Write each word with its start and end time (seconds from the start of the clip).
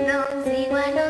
y 0.00 1.09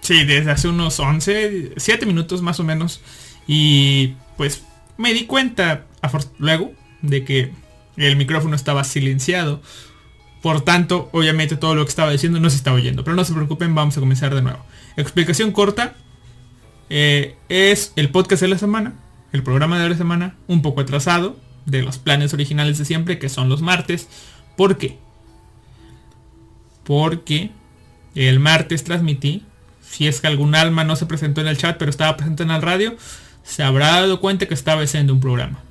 sí, 0.00 0.24
desde 0.24 0.50
hace 0.50 0.68
unos 0.68 0.98
11, 0.98 1.74
7 1.76 2.06
minutos 2.06 2.40
más 2.40 2.58
o 2.60 2.64
menos. 2.64 3.02
Y 3.46 4.14
pues 4.38 4.62
me 4.96 5.12
di 5.12 5.26
cuenta 5.26 5.86
luego 6.38 6.72
de 7.02 7.24
que 7.24 7.52
el 7.96 8.16
micrófono 8.16 8.56
estaba 8.56 8.84
silenciado. 8.84 9.60
Por 10.42 10.62
tanto, 10.62 11.10
obviamente 11.12 11.56
todo 11.56 11.74
lo 11.74 11.84
que 11.84 11.90
estaba 11.90 12.10
diciendo 12.10 12.40
no 12.40 12.48
se 12.48 12.56
estaba 12.56 12.76
oyendo. 12.76 13.04
Pero 13.04 13.16
no 13.16 13.24
se 13.24 13.34
preocupen, 13.34 13.74
vamos 13.74 13.96
a 13.96 14.00
comenzar 14.00 14.34
de 14.34 14.42
nuevo. 14.42 14.64
Explicación 14.96 15.52
corta. 15.52 15.94
Eh, 16.88 17.36
es 17.48 17.92
el 17.96 18.08
podcast 18.08 18.42
de 18.42 18.48
la 18.48 18.58
semana. 18.58 18.94
El 19.32 19.42
programa 19.42 19.78
de 19.78 19.90
la 19.90 19.96
semana. 19.96 20.36
Un 20.46 20.62
poco 20.62 20.80
atrasado. 20.80 21.36
De 21.66 21.82
los 21.82 21.98
planes 21.98 22.32
originales 22.32 22.78
de 22.78 22.86
siempre. 22.86 23.18
Que 23.18 23.28
son 23.28 23.50
los 23.50 23.60
martes. 23.60 24.08
¿Por 24.56 24.78
qué? 24.78 24.98
Porque 26.84 27.50
el 28.14 28.40
martes 28.40 28.82
transmití. 28.82 29.44
Si 29.82 30.06
es 30.06 30.22
que 30.22 30.26
algún 30.26 30.54
alma 30.54 30.84
no 30.84 30.96
se 30.96 31.04
presentó 31.04 31.42
en 31.42 31.48
el 31.48 31.58
chat. 31.58 31.76
Pero 31.76 31.90
estaba 31.90 32.16
presente 32.16 32.44
en 32.44 32.50
el 32.50 32.62
radio. 32.62 32.96
Se 33.42 33.62
habrá 33.62 33.88
dado 33.88 34.20
cuenta 34.20 34.46
que 34.46 34.54
estaba 34.54 34.82
haciendo 34.82 35.12
un 35.12 35.20
programa 35.20 35.62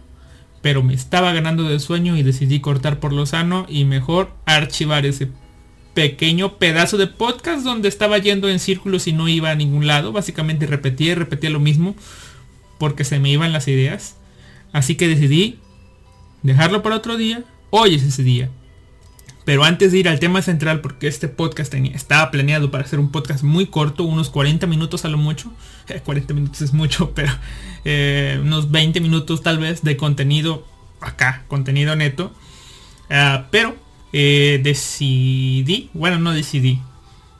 pero 0.61 0.83
me 0.83 0.93
estaba 0.93 1.33
ganando 1.33 1.63
de 1.63 1.79
sueño 1.79 2.17
y 2.17 2.23
decidí 2.23 2.59
cortar 2.59 2.99
por 2.99 3.13
lo 3.13 3.25
sano 3.25 3.65
y 3.69 3.85
mejor 3.85 4.31
archivar 4.45 5.05
ese 5.05 5.29
pequeño 5.93 6.57
pedazo 6.57 6.97
de 6.97 7.07
podcast 7.07 7.63
donde 7.63 7.87
estaba 7.89 8.17
yendo 8.17 8.49
en 8.49 8.59
círculos 8.59 9.07
y 9.07 9.13
no 9.13 9.27
iba 9.27 9.51
a 9.51 9.55
ningún 9.55 9.87
lado. 9.87 10.11
Básicamente 10.11 10.67
repetía 10.67 11.11
y 11.11 11.15
repetía 11.15 11.49
lo 11.49 11.59
mismo 11.59 11.95
porque 12.77 13.03
se 13.03 13.19
me 13.19 13.29
iban 13.29 13.53
las 13.53 13.67
ideas. 13.67 14.17
Así 14.71 14.95
que 14.95 15.07
decidí 15.07 15.59
dejarlo 16.43 16.83
para 16.83 16.97
otro 16.97 17.17
día. 17.17 17.43
Hoy 17.69 17.95
es 17.95 18.03
ese 18.03 18.23
día. 18.23 18.49
Pero 19.49 19.63
antes 19.63 19.91
de 19.91 19.97
ir 19.97 20.07
al 20.07 20.19
tema 20.19 20.43
central, 20.43 20.79
porque 20.79 21.07
este 21.07 21.27
podcast 21.27 21.71
tenía, 21.71 21.95
estaba 21.95 22.29
planeado 22.29 22.69
para 22.69 22.85
ser 22.85 22.99
un 22.99 23.09
podcast 23.09 23.41
muy 23.41 23.65
corto, 23.65 24.03
unos 24.03 24.29
40 24.29 24.67
minutos 24.67 25.05
a 25.05 25.07
lo 25.07 25.17
mucho. 25.17 25.51
40 26.05 26.35
minutos 26.35 26.61
es 26.61 26.71
mucho, 26.71 27.09
pero 27.15 27.31
eh, 27.83 28.37
unos 28.43 28.69
20 28.69 29.01
minutos 29.01 29.41
tal 29.41 29.57
vez 29.57 29.81
de 29.81 29.97
contenido 29.97 30.67
acá, 31.01 31.45
contenido 31.47 31.95
neto. 31.95 32.31
Ah, 33.09 33.47
pero 33.49 33.75
eh, 34.13 34.59
decidí, 34.61 35.89
bueno, 35.95 36.19
no 36.19 36.31
decidí. 36.31 36.79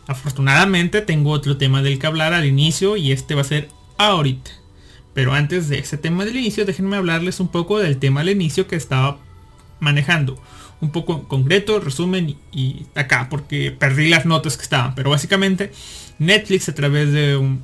Afortunadamente 0.07 1.01
tengo 1.01 1.30
otro 1.30 1.57
tema 1.57 1.83
del 1.83 2.00
que 2.00 2.07
hablar 2.07 2.33
al 2.33 2.48
inicio 2.48 2.98
y 2.98 3.12
este 3.12 3.36
va 3.36 3.42
a 3.42 3.44
ser 3.44 3.69
ahorita. 4.00 4.50
Pero 5.13 5.33
antes 5.33 5.69
de 5.69 5.78
ese 5.78 6.00
tema 6.00 6.25
del 6.25 6.38
inicio, 6.38 6.66
déjenme 6.66 6.98
hablarles 6.98 7.39
un 7.39 7.50
poco 7.50 7.78
del 7.78 8.00
tema 8.00 8.22
al 8.22 8.30
inicio 8.30 8.66
que 8.66 8.78
estaba 8.78 9.19
manejando 9.80 10.42
un 10.81 10.92
poco 10.92 11.28
concreto, 11.28 11.80
resumen 11.80 12.38
y, 12.52 12.86
acá, 12.96 13.28
porque 13.30 13.72
perdí 13.72 14.10
las 14.10 14.26
notas 14.26 14.58
que 14.58 14.64
estaban. 14.64 14.96
Pero 14.96 15.10
básicamente 15.10 15.72
Netflix 16.20 16.70
a 16.70 16.76
través 16.76 17.12
de 17.12 17.36
un 17.36 17.64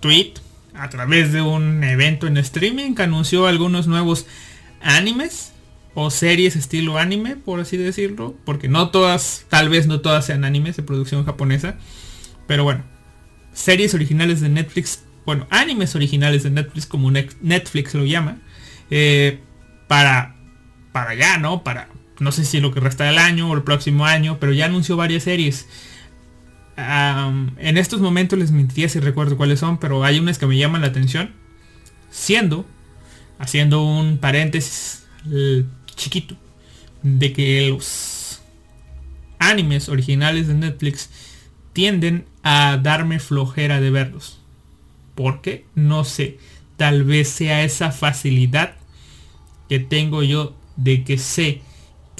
tweet, 0.00 0.34
a 0.74 0.88
través 0.90 1.32
de 1.32 1.42
un 1.42 1.82
evento 1.84 2.26
en 2.26 2.36
streaming, 2.36 2.94
anunció 2.98 3.46
algunos 3.46 3.86
nuevos 3.86 4.26
animes 4.82 5.52
o 5.94 6.10
series 6.10 6.56
estilo 6.56 6.98
anime, 6.98 7.36
por 7.36 7.60
así 7.60 7.76
decirlo. 7.76 8.34
Porque 8.44 8.68
no 8.68 8.90
todas, 8.90 9.46
tal 9.48 9.68
vez 9.68 9.86
no 9.86 10.00
todas 10.00 10.26
sean 10.26 10.44
animes 10.44 10.76
de 10.76 10.82
producción 10.82 11.24
japonesa. 11.24 11.76
Pero 12.46 12.64
bueno, 12.64 12.84
series 13.52 13.94
originales 13.94 14.40
de 14.40 14.48
Netflix, 14.48 15.04
bueno, 15.24 15.46
animes 15.50 15.94
originales 15.94 16.42
de 16.42 16.50
Netflix 16.50 16.86
como 16.86 17.10
Netflix 17.10 17.94
lo 17.94 18.04
llama. 18.04 18.38
Eh, 18.90 19.40
para 19.88 20.36
para 20.92 21.10
allá, 21.10 21.38
¿no? 21.38 21.62
Para, 21.62 21.88
no 22.20 22.32
sé 22.32 22.44
si 22.44 22.60
lo 22.60 22.72
que 22.72 22.80
resta 22.80 23.04
del 23.04 23.18
año 23.18 23.50
o 23.50 23.54
el 23.54 23.62
próximo 23.62 24.04
año, 24.06 24.38
pero 24.38 24.52
ya 24.52 24.66
anunció 24.66 24.96
varias 24.96 25.24
series. 25.24 25.66
en 26.76 27.76
estos 27.76 28.00
momentos 28.00 28.38
les 28.38 28.52
mentiría 28.52 28.88
si 28.88 29.00
recuerdo 29.00 29.36
cuáles 29.36 29.60
son, 29.60 29.78
pero 29.78 30.04
hay 30.04 30.18
unas 30.18 30.38
que 30.38 30.46
me 30.46 30.56
llaman 30.56 30.82
la 30.82 30.88
atención. 30.88 31.32
Siendo, 32.10 32.66
haciendo 33.38 33.82
un 33.82 34.18
paréntesis 34.18 35.06
chiquito, 35.96 36.36
de 37.02 37.32
que 37.32 37.68
los 37.68 38.42
animes 39.38 39.88
originales 39.88 40.46
de 40.46 40.54
Netflix 40.54 41.08
tienden 41.72 42.26
a 42.42 42.78
darme 42.82 43.18
flojera 43.18 43.80
de 43.80 43.90
verlos. 43.90 44.40
¿Por 45.14 45.40
qué? 45.40 45.64
No 45.74 46.04
sé. 46.04 46.38
Tal 46.76 47.04
vez 47.04 47.28
sea 47.28 47.64
esa 47.64 47.92
facilidad 47.92 48.76
que 49.68 49.78
tengo 49.78 50.22
yo 50.22 50.54
de 50.76 51.04
que 51.04 51.16
sé 51.16 51.62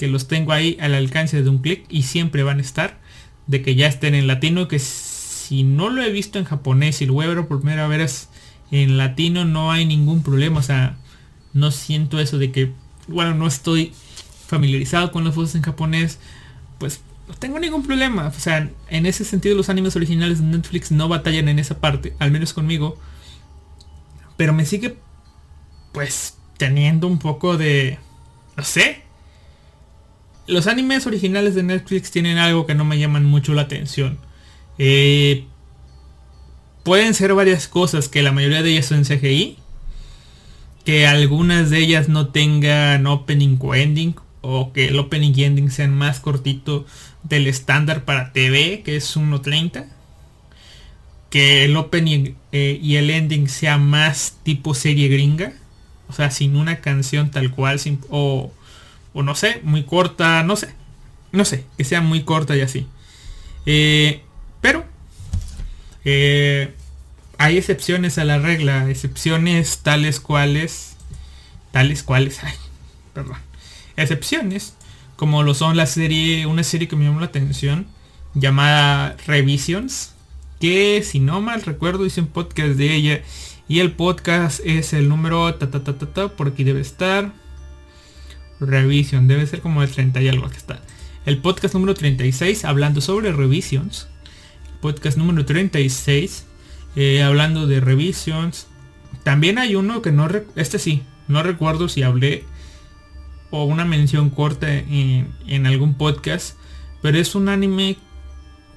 que 0.01 0.07
los 0.07 0.27
tengo 0.27 0.51
ahí 0.51 0.79
al 0.81 0.95
alcance 0.95 1.43
de 1.43 1.47
un 1.47 1.59
clic 1.59 1.85
y 1.87 2.01
siempre 2.01 2.41
van 2.41 2.57
a 2.57 2.61
estar. 2.61 2.97
De 3.45 3.61
que 3.61 3.75
ya 3.75 3.85
estén 3.85 4.15
en 4.15 4.25
latino, 4.25 4.67
que 4.67 4.79
si 4.79 5.61
no 5.61 5.91
lo 5.91 6.01
he 6.01 6.11
visto 6.11 6.39
en 6.39 6.45
japonés 6.45 7.03
y 7.03 7.05
lo 7.05 7.13
voy 7.13 7.25
a 7.25 7.27
ver 7.27 7.45
por 7.45 7.59
primera 7.59 7.85
vez 7.85 8.27
en 8.71 8.97
latino, 8.97 9.45
no 9.45 9.71
hay 9.71 9.85
ningún 9.85 10.23
problema. 10.23 10.59
O 10.59 10.63
sea, 10.63 10.97
no 11.53 11.69
siento 11.69 12.19
eso 12.19 12.39
de 12.39 12.51
que, 12.51 12.71
bueno, 13.07 13.35
no 13.35 13.45
estoy 13.45 13.93
familiarizado 14.47 15.11
con 15.11 15.23
las 15.23 15.35
voces 15.35 15.53
en 15.53 15.61
japonés. 15.61 16.17
Pues 16.79 17.01
no 17.27 17.35
tengo 17.35 17.59
ningún 17.59 17.85
problema. 17.85 18.25
O 18.25 18.39
sea, 18.39 18.71
en 18.89 19.05
ese 19.05 19.23
sentido 19.23 19.55
los 19.55 19.69
animes 19.69 19.95
originales 19.95 20.39
de 20.39 20.47
Netflix 20.47 20.91
no 20.91 21.09
batallan 21.09 21.47
en 21.47 21.59
esa 21.59 21.77
parte, 21.79 22.15
al 22.17 22.31
menos 22.31 22.53
conmigo. 22.53 22.97
Pero 24.35 24.51
me 24.51 24.65
sigue, 24.65 24.97
pues, 25.91 26.39
teniendo 26.57 27.05
un 27.05 27.19
poco 27.19 27.55
de... 27.55 27.99
No 28.57 28.63
sé. 28.63 29.00
Los 30.51 30.67
animes 30.67 31.07
originales 31.07 31.55
de 31.55 31.63
Netflix 31.63 32.11
tienen 32.11 32.37
algo 32.37 32.65
que 32.65 32.75
no 32.75 32.83
me 32.83 32.99
llaman 32.99 33.23
mucho 33.23 33.53
la 33.53 33.61
atención. 33.61 34.17
Eh, 34.77 35.45
pueden 36.83 37.13
ser 37.13 37.33
varias 37.33 37.69
cosas, 37.69 38.09
que 38.09 38.21
la 38.21 38.33
mayoría 38.33 38.61
de 38.61 38.71
ellas 38.71 38.87
son 38.87 39.05
CGI. 39.05 39.55
Que 40.83 41.07
algunas 41.07 41.69
de 41.69 41.77
ellas 41.77 42.09
no 42.09 42.27
tengan 42.27 43.07
opening 43.07 43.57
o 43.61 43.75
ending. 43.75 44.15
O 44.41 44.73
que 44.73 44.89
el 44.89 44.99
opening 44.99 45.31
y 45.33 45.45
ending 45.45 45.71
sean 45.71 45.95
más 45.95 46.19
cortito 46.19 46.85
del 47.23 47.47
estándar 47.47 48.03
para 48.03 48.33
TV, 48.33 48.81
que 48.83 48.97
es 48.97 49.15
1.30. 49.15 49.85
Que 51.29 51.63
el 51.63 51.77
opening 51.77 52.33
eh, 52.51 52.77
y 52.83 52.97
el 52.97 53.09
ending 53.09 53.47
sea 53.47 53.77
más 53.77 54.35
tipo 54.43 54.73
serie 54.73 55.07
gringa. 55.07 55.53
O 56.09 56.13
sea, 56.13 56.29
sin 56.29 56.57
una 56.57 56.81
canción 56.81 57.31
tal 57.31 57.51
cual. 57.51 57.79
Sin, 57.79 58.01
o, 58.09 58.51
o 59.13 59.23
no 59.23 59.35
sé, 59.35 59.61
muy 59.63 59.83
corta. 59.83 60.43
No 60.43 60.55
sé. 60.55 60.73
No 61.31 61.45
sé. 61.45 61.65
Que 61.77 61.83
sea 61.83 62.01
muy 62.01 62.23
corta 62.23 62.55
y 62.55 62.61
así. 62.61 62.87
Eh, 63.65 64.23
pero. 64.61 64.85
Eh, 66.03 66.73
hay 67.37 67.57
excepciones 67.57 68.17
a 68.17 68.25
la 68.25 68.39
regla. 68.39 68.89
Excepciones 68.89 69.79
tales 69.79 70.19
cuales. 70.19 70.95
Tales 71.71 72.03
cuales. 72.03 72.43
Ay, 72.43 72.53
perdón. 73.13 73.37
Excepciones 73.97 74.73
como 75.21 75.43
lo 75.43 75.53
son 75.53 75.77
la 75.77 75.85
serie, 75.85 76.47
una 76.47 76.63
serie 76.63 76.87
que 76.87 76.95
me 76.95 77.05
llamó 77.05 77.19
la 77.19 77.27
atención, 77.27 77.85
llamada 78.33 79.15
Revisions, 79.27 80.15
que 80.59 81.03
si 81.03 81.19
no 81.19 81.41
mal 81.41 81.61
recuerdo 81.61 82.07
hice 82.07 82.21
un 82.21 82.27
podcast 82.27 82.71
de 82.71 82.95
ella 82.95 83.21
y 83.67 83.81
el 83.81 83.91
podcast 83.91 84.61
es 84.65 84.93
el 84.93 85.09
número 85.09 85.53
ta 85.53 85.69
ta 85.69 85.83
ta 85.83 85.95
ta, 85.95 86.07
ta 86.07 86.29
por 86.29 86.47
aquí 86.47 86.63
debe 86.63 86.81
estar. 86.81 87.33
Revision, 88.61 89.27
debe 89.27 89.45
ser 89.47 89.61
como 89.61 89.81
el 89.83 89.89
30 89.89 90.21
y 90.21 90.29
algo 90.29 90.47
que 90.49 90.57
está. 90.57 90.79
El 91.25 91.39
podcast 91.39 91.73
número 91.73 91.95
36 91.95 92.63
hablando 92.63 93.01
sobre 93.01 93.31
Revisions. 93.31 94.07
Podcast 94.79 95.17
número 95.17 95.45
36 95.45 96.45
eh, 96.95 97.23
hablando 97.23 97.67
de 97.67 97.79
Revisions. 97.79 98.67
También 99.23 99.57
hay 99.57 99.75
uno 99.75 100.01
que 100.01 100.11
no, 100.11 100.27
este 100.55 100.79
sí, 100.79 101.03
no 101.27 101.43
recuerdo 101.43 101.89
si 101.89 102.03
hablé 102.03 102.43
o 103.49 103.65
una 103.65 103.83
mención 103.83 104.29
corta 104.29 104.71
en, 104.71 105.65
algún 105.65 105.95
podcast. 105.95 106.55
Pero 107.01 107.17
es 107.17 107.33
un 107.33 107.49
anime, 107.49 107.97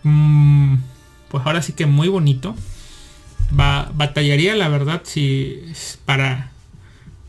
mm, 0.03 0.77
pues 1.29 1.47
ahora 1.47 1.61
sí 1.61 1.75
que 1.75 1.87
muy 1.87 2.09
bonito. 2.09 2.57
Va, 3.59 3.93
batallaría 3.95 4.57
la 4.57 4.69
verdad 4.69 5.03
si 5.05 5.63
para 6.07 6.54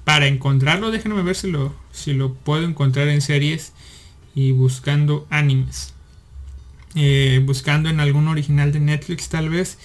para 0.05 0.27
encontrarlo 0.27 0.91
déjenme 0.91 1.21
ver 1.21 1.35
si 1.35 1.51
lo 1.51 1.75
si 1.91 2.13
lo 2.13 2.33
puedo 2.33 2.63
encontrar 2.63 3.09
en 3.09 3.19
series 3.19 3.73
y 4.33 4.51
buscando 4.51 5.27
animes 5.29 5.93
eh, 6.95 7.43
buscando 7.45 7.89
en 7.89 7.99
algún 7.99 8.29
original 8.29 8.71
de 8.71 8.79
Netflix 8.79 9.27
tal 9.27 9.49
vez 9.49 9.77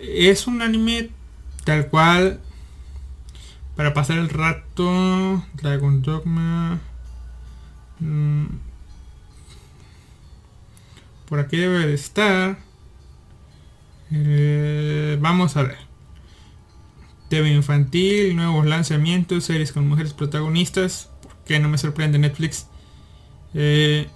es 0.00 0.48
un 0.48 0.62
anime 0.62 1.10
tal 1.64 1.86
cual 1.88 2.40
para 3.76 3.92
pasar 3.92 4.18
el 4.18 4.28
rato, 4.28 5.44
Dragon 5.54 6.02
Dogma. 6.02 6.80
Mm, 7.98 8.46
por 11.26 11.40
aquí 11.40 11.56
debe 11.56 11.86
de 11.86 11.94
estar. 11.94 12.58
Eh, 14.12 15.18
vamos 15.20 15.56
a 15.56 15.64
ver. 15.64 15.78
TV 17.34 17.52
infantil, 17.52 18.36
nuevos 18.36 18.64
lanzamientos, 18.64 19.42
series 19.42 19.72
con 19.72 19.88
mujeres 19.88 20.12
protagonistas. 20.12 21.10
¿Por 21.20 21.32
qué 21.44 21.58
no 21.58 21.68
me 21.68 21.78
sorprende 21.78 22.16
Netflix? 22.16 22.68
Eh, 23.54 24.06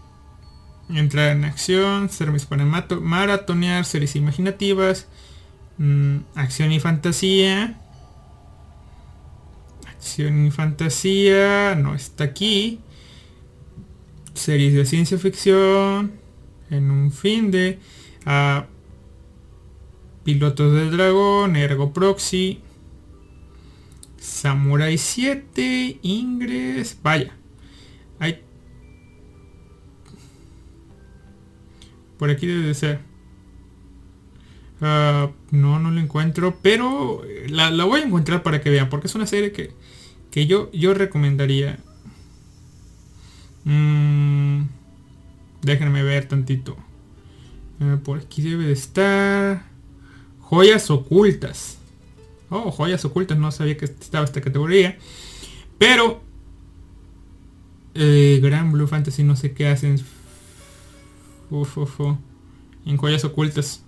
entrar 0.88 1.32
en 1.32 1.44
acción, 1.44 2.10
servicios 2.10 2.46
para 2.46 2.64
maratonear, 2.64 3.84
series 3.84 4.14
imaginativas, 4.14 5.08
mm, 5.78 6.18
acción 6.36 6.70
y 6.70 6.78
fantasía 6.78 7.80
Acción 9.84 10.46
y 10.46 10.52
fantasía, 10.52 11.74
no 11.74 11.96
está 11.96 12.22
aquí. 12.22 12.78
Series 14.32 14.74
de 14.74 14.86
ciencia 14.86 15.18
ficción, 15.18 16.12
en 16.70 16.92
un 16.92 17.10
fin 17.10 17.50
de... 17.50 17.80
Pilotos 20.22 20.72
del 20.72 20.92
Dragón, 20.92 21.56
Ergo 21.56 21.92
Proxy, 21.92 22.60
Samurai 24.28 24.98
7, 24.98 25.98
Ingres, 26.02 26.98
vaya. 27.02 27.32
Hay... 28.18 28.42
Por 32.18 32.30
aquí 32.30 32.46
debe 32.46 32.66
de 32.66 32.74
ser. 32.74 33.00
Ah, 34.80 35.30
no, 35.50 35.78
no 35.78 35.90
lo 35.90 36.00
encuentro, 36.00 36.58
pero 36.62 37.22
la, 37.48 37.70
la, 37.70 37.84
voy 37.84 38.00
a 38.00 38.04
encontrar 38.04 38.42
para 38.42 38.60
que 38.60 38.70
vean, 38.70 38.88
porque 38.88 39.06
es 39.06 39.14
una 39.14 39.26
serie 39.26 39.52
que 39.52 39.72
que 40.30 40.46
yo, 40.46 40.70
yo 40.72 40.94
recomendaría. 40.94 41.78
Mm, 43.64 44.62
déjenme 45.62 46.02
ver 46.02 46.28
tantito. 46.28 46.76
Eh, 47.80 47.98
por 48.02 48.18
aquí 48.18 48.42
debe 48.42 48.66
de 48.66 48.72
estar. 48.72 49.64
Joyas 50.40 50.90
ocultas. 50.90 51.77
Oh, 52.50 52.70
joyas 52.70 53.04
ocultas. 53.04 53.38
No 53.38 53.50
sabía 53.52 53.76
que 53.76 53.84
estaba 53.84 54.24
esta 54.24 54.40
categoría. 54.40 54.98
Pero. 55.78 56.22
Eh, 57.94 58.38
Gran 58.42 58.70
Blue 58.72 58.86
Fantasy 58.86 59.24
no 59.24 59.36
sé 59.36 59.52
qué 59.52 59.68
hacen. 59.68 60.00
Uf, 61.50 61.78
En 62.84 62.96
joyas 62.96 63.24
ocultas. 63.24 63.82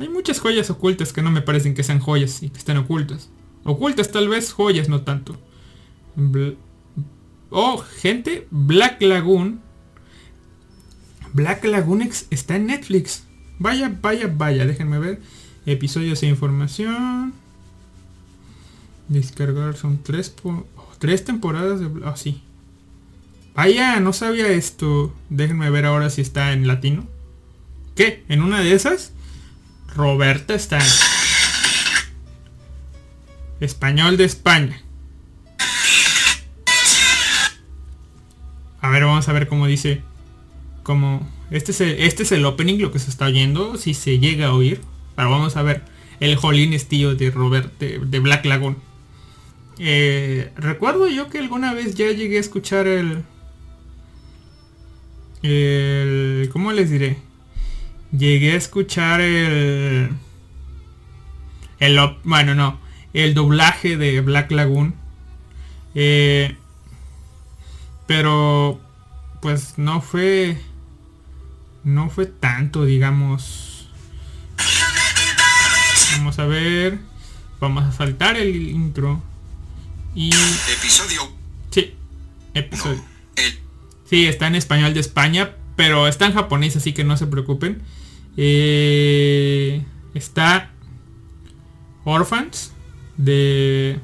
Hay 0.00 0.08
muchas 0.08 0.38
joyas 0.38 0.70
ocultas 0.70 1.12
que 1.12 1.22
no 1.22 1.30
me 1.30 1.42
parecen 1.42 1.74
que 1.74 1.82
sean 1.82 1.98
joyas 1.98 2.42
y 2.42 2.50
que 2.50 2.58
estén 2.58 2.76
ocultas. 2.76 3.30
Ocultas 3.64 4.12
tal 4.12 4.28
vez, 4.28 4.52
joyas 4.52 4.88
no 4.88 5.02
tanto. 5.02 5.36
oh, 7.50 7.84
gente, 7.98 8.46
Black 8.50 9.02
Lagoon. 9.02 9.60
Black 11.32 11.64
Lagoon 11.64 12.02
está 12.30 12.56
en 12.56 12.66
Netflix. 12.66 13.24
Vaya, 13.58 13.98
vaya, 14.00 14.32
vaya, 14.34 14.66
déjenme 14.66 14.98
ver. 14.98 15.20
Episodios 15.68 16.22
e 16.22 16.26
información. 16.26 17.34
Descargar 19.08 19.76
son 19.76 20.02
tres, 20.02 20.34
tres 20.98 21.26
temporadas 21.26 21.78
de... 21.80 21.90
Ah, 22.06 22.16
sí. 22.16 22.40
Vaya, 23.54 24.00
no 24.00 24.14
sabía 24.14 24.48
esto. 24.48 25.14
Déjenme 25.28 25.68
ver 25.68 25.84
ahora 25.84 26.08
si 26.08 26.22
está 26.22 26.52
en 26.52 26.66
latino. 26.66 27.06
¿Qué? 27.94 28.24
¿En 28.30 28.40
una 28.40 28.60
de 28.60 28.72
esas? 28.72 29.12
Roberta 29.94 30.54
está 30.54 30.78
en... 30.78 30.86
Español 33.60 34.16
de 34.16 34.24
España. 34.24 34.80
A 38.80 38.88
ver, 38.88 39.04
vamos 39.04 39.28
a 39.28 39.32
ver 39.34 39.48
cómo 39.48 39.66
dice. 39.66 40.00
Como. 40.82 41.28
Este 41.50 41.72
es, 41.72 41.80
el, 41.82 41.90
este 42.00 42.22
es 42.22 42.32
el 42.32 42.46
opening, 42.46 42.78
lo 42.78 42.90
que 42.90 43.00
se 43.00 43.10
está 43.10 43.26
oyendo. 43.26 43.76
Si 43.76 43.92
se 43.92 44.18
llega 44.18 44.46
a 44.46 44.54
oír. 44.54 44.80
Pero 45.18 45.30
vamos 45.30 45.56
a 45.56 45.62
ver. 45.62 45.82
El 46.20 46.36
Jolín 46.36 46.72
Estío 46.72 47.16
de 47.16 47.32
Robert. 47.32 47.76
De, 47.80 48.20
Black 48.20 48.44
Lagoon. 48.44 48.76
Eh, 49.80 50.52
recuerdo 50.54 51.08
yo 51.08 51.28
que 51.28 51.38
alguna 51.38 51.74
vez 51.74 51.96
ya 51.96 52.12
llegué 52.12 52.36
a 52.36 52.40
escuchar 52.40 52.86
el... 52.86 53.24
El... 55.42 56.48
¿Cómo 56.52 56.70
les 56.70 56.90
diré? 56.90 57.18
Llegué 58.16 58.52
a 58.52 58.54
escuchar 58.54 59.20
el... 59.20 60.10
El... 61.80 61.98
Bueno, 62.22 62.54
no. 62.54 62.78
El 63.12 63.34
doblaje 63.34 63.96
de 63.96 64.20
Black 64.20 64.52
Lagoon. 64.52 64.94
Eh, 65.96 66.54
pero... 68.06 68.80
Pues 69.42 69.78
no 69.78 70.00
fue... 70.00 70.58
No 71.82 72.08
fue 72.08 72.26
tanto, 72.26 72.84
digamos. 72.84 73.77
Vamos 76.18 76.40
a 76.40 76.46
ver. 76.46 76.98
Vamos 77.60 77.84
a 77.84 77.92
saltar 77.92 78.36
el 78.36 78.70
intro. 78.70 79.22
Y... 80.16 80.30
Episodio. 80.76 81.22
Sí, 81.70 81.94
episodio. 82.54 83.00
Sí, 84.04 84.26
está 84.26 84.48
en 84.48 84.56
español 84.56 84.94
de 84.94 85.00
España, 85.00 85.54
pero 85.76 86.08
está 86.08 86.26
en 86.26 86.32
japonés, 86.32 86.74
así 86.74 86.92
que 86.92 87.04
no 87.04 87.16
se 87.16 87.28
preocupen. 87.28 87.82
Eh, 88.36 89.84
está 90.14 90.72
Orphans 92.04 92.72
de... 93.16 94.00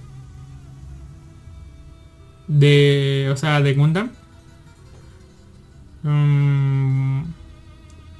De... 2.46 3.28
O 3.32 3.36
sea, 3.36 3.60
de 3.60 3.74
Gundam. 3.74 4.10
Mm, 6.04 7.24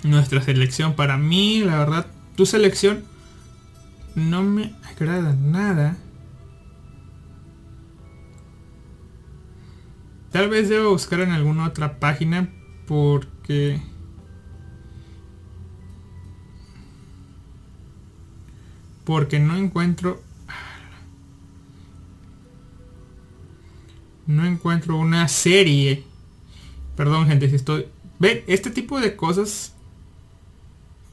nuestra 0.02 0.42
selección 0.42 0.94
para 0.94 1.16
mí, 1.16 1.60
la 1.60 1.78
verdad, 1.78 2.06
tu 2.34 2.44
selección 2.44 3.04
no 4.14 4.42
me 4.42 4.75
agrada 4.85 5.33
nada. 5.35 5.97
Tal 10.30 10.49
vez 10.49 10.68
debo 10.68 10.90
buscar 10.90 11.21
en 11.21 11.30
alguna 11.30 11.66
otra 11.66 11.99
página 12.00 12.49
porque... 12.87 13.80
Porque 19.04 19.38
no 19.38 19.56
encuentro... 19.56 20.23
No 24.26 24.44
encuentro 24.44 24.97
una 24.97 25.28
serie. 25.28 26.04
Perdón 26.97 27.28
gente, 27.28 27.49
si 27.49 27.56
estoy... 27.56 27.87
Ven, 28.18 28.42
este 28.47 28.71
tipo 28.71 29.00
de 29.00 29.14
cosas 29.16 29.75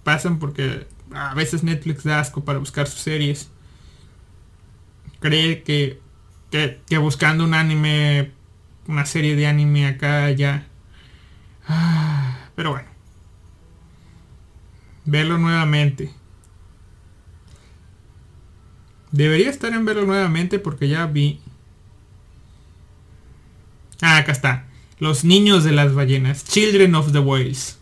pasan 0.04 0.40
porque 0.40 0.88
a 1.14 1.34
veces 1.34 1.64
Netflix 1.64 2.04
da 2.04 2.20
asco 2.20 2.44
para 2.44 2.60
buscar 2.60 2.88
sus 2.88 3.02
series. 3.02 3.50
Cree 5.20 5.64
que, 5.64 6.00
que, 6.50 6.98
buscando 6.98 7.44
un 7.44 7.54
anime 7.54 8.32
una 8.88 9.06
serie 9.06 9.36
de 9.36 9.48
anime 9.48 9.88
acá 9.88 10.32
ya. 10.32 10.68
Ah, 11.68 12.50
pero 12.56 12.72
bueno. 12.72 12.90
Verlo 15.06 15.38
nuevamente. 15.38 16.14
Debería 19.12 19.50
estar 19.50 19.74
en 19.74 19.86
verlo 19.86 20.06
nuevamente 20.06 20.60
porque 20.60 20.88
ya 20.88 21.06
vi. 21.06 21.42
Ah, 24.02 24.18
acá 24.18 24.32
está. 24.32 24.68
Los 25.00 25.24
niños 25.24 25.64
de 25.64 25.72
las 25.72 25.94
ballenas. 25.94 26.46
Children 26.46 26.96
of 26.96 27.12
the 27.12 27.20
Whales. 27.20 27.81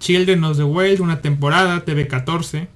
Children 0.00 0.44
of 0.44 0.56
the 0.56 0.64
Whales, 0.64 1.00
una 1.00 1.20
temporada, 1.20 1.84
TV14. 1.84 2.68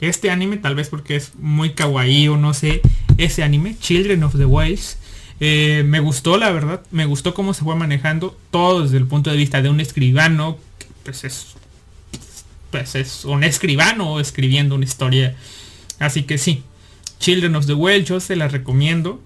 Este 0.00 0.30
anime, 0.30 0.58
tal 0.58 0.74
vez 0.74 0.88
porque 0.88 1.16
es 1.16 1.32
muy 1.36 1.70
kawaii 1.70 2.28
o 2.28 2.36
no 2.36 2.54
sé, 2.54 2.82
ese 3.16 3.42
anime, 3.42 3.76
Children 3.78 4.22
of 4.22 4.36
the 4.36 4.44
Whales, 4.44 4.96
eh, 5.40 5.82
me 5.86 6.00
gustó, 6.00 6.36
la 6.36 6.50
verdad, 6.50 6.82
me 6.90 7.04
gustó 7.04 7.34
cómo 7.34 7.52
se 7.52 7.64
fue 7.64 7.74
manejando 7.76 8.36
todo 8.50 8.82
desde 8.82 8.96
el 8.96 9.06
punto 9.06 9.30
de 9.30 9.36
vista 9.36 9.60
de 9.60 9.68
un 9.68 9.80
escribano, 9.80 10.58
pues 11.04 11.24
es, 11.24 11.54
pues 12.70 12.94
es 12.94 13.24
un 13.24 13.42
escribano 13.42 14.20
escribiendo 14.20 14.76
una 14.76 14.84
historia. 14.84 15.36
Así 15.98 16.22
que 16.22 16.38
sí, 16.38 16.62
Children 17.18 17.56
of 17.56 17.66
the 17.66 17.74
Well, 17.74 18.04
yo 18.04 18.20
se 18.20 18.36
la 18.36 18.48
recomiendo. 18.48 19.20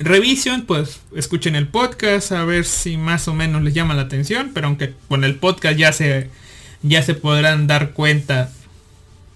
Revision, 0.00 0.62
pues 0.62 1.00
escuchen 1.14 1.54
el 1.54 1.68
podcast 1.68 2.32
a 2.32 2.44
ver 2.46 2.64
si 2.64 2.96
más 2.96 3.28
o 3.28 3.34
menos 3.34 3.62
les 3.62 3.74
llama 3.74 3.94
la 3.94 4.02
atención, 4.02 4.50
pero 4.54 4.66
aunque 4.66 4.94
con 5.08 5.24
el 5.24 5.36
podcast 5.36 5.76
ya 5.76 5.92
se, 5.92 6.30
ya 6.82 7.02
se 7.02 7.14
podrán 7.14 7.66
dar 7.66 7.92
cuenta 7.92 8.50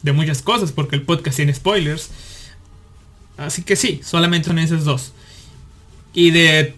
de 0.01 0.13
muchas 0.13 0.41
cosas 0.41 0.73
porque 0.73 0.97
el 0.97 1.03
podcast 1.03 1.37
tiene 1.37 1.53
spoilers. 1.53 2.11
Así 3.37 3.63
que 3.63 3.77
sí, 3.77 4.01
solamente 4.03 4.49
son 4.49 4.59
esos 4.59 4.85
dos. 4.85 5.13
Y 6.15 6.31
de 6.31 6.75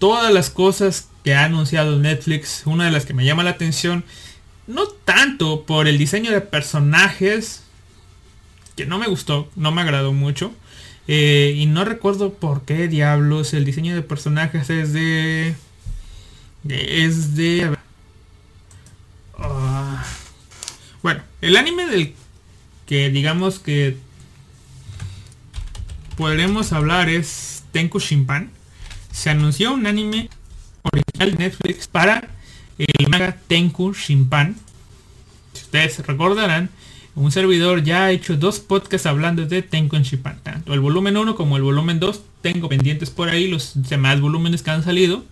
todas 0.00 0.32
las 0.32 0.50
cosas 0.50 1.08
que 1.22 1.34
ha 1.34 1.44
anunciado 1.44 1.96
Netflix, 1.96 2.62
una 2.64 2.86
de 2.86 2.90
las 2.90 3.06
que 3.06 3.14
me 3.14 3.24
llama 3.24 3.44
la 3.44 3.50
atención, 3.50 4.04
no 4.66 4.88
tanto 4.88 5.62
por 5.64 5.86
el 5.86 5.96
diseño 5.96 6.32
de 6.32 6.40
personajes, 6.40 7.62
que 8.74 8.84
no 8.84 8.98
me 8.98 9.06
gustó, 9.06 9.48
no 9.54 9.70
me 9.70 9.82
agradó 9.82 10.12
mucho. 10.12 10.52
Eh, 11.10 11.54
y 11.56 11.64
no 11.64 11.86
recuerdo 11.86 12.34
por 12.34 12.62
qué 12.62 12.86
diablos 12.86 13.54
el 13.54 13.64
diseño 13.64 13.94
de 13.94 14.02
personajes 14.02 14.68
es 14.68 14.92
de... 14.92 15.54
Es 16.68 17.34
de... 17.34 17.74
Ah, 19.38 20.04
bueno, 21.02 21.22
el 21.40 21.56
anime 21.56 21.86
del 21.86 22.14
que 22.86 23.08
digamos 23.08 23.58
que 23.58 23.96
podremos 26.16 26.72
hablar 26.72 27.08
es 27.08 27.64
Tenku 27.72 28.00
Shimpan. 28.00 28.50
Se 29.10 29.30
anunció 29.30 29.72
un 29.72 29.86
anime 29.86 30.28
original 30.82 31.30
de 31.32 31.44
Netflix 31.44 31.86
para 31.86 32.28
el 32.76 33.08
manga 33.08 33.36
Tenku 33.46 33.94
Shimpan. 33.94 34.56
Si 35.54 35.62
ustedes 35.62 36.06
recordarán, 36.06 36.68
un 37.18 37.32
servidor 37.32 37.82
ya 37.82 38.04
ha 38.04 38.10
hecho 38.12 38.36
dos 38.36 38.60
podcasts 38.60 39.06
hablando 39.06 39.44
de 39.44 39.62
Tenku 39.62 39.96
Shimpan. 39.96 40.38
Tanto 40.42 40.72
el 40.72 40.80
volumen 40.80 41.16
1 41.16 41.34
como 41.34 41.56
el 41.56 41.62
volumen 41.62 41.98
2 41.98 42.22
tengo 42.42 42.68
pendientes 42.68 43.10
por 43.10 43.28
ahí 43.28 43.48
los 43.48 43.72
demás 43.74 44.20
volúmenes 44.20 44.62
que 44.62 44.70
han 44.70 44.84
salido 44.84 45.24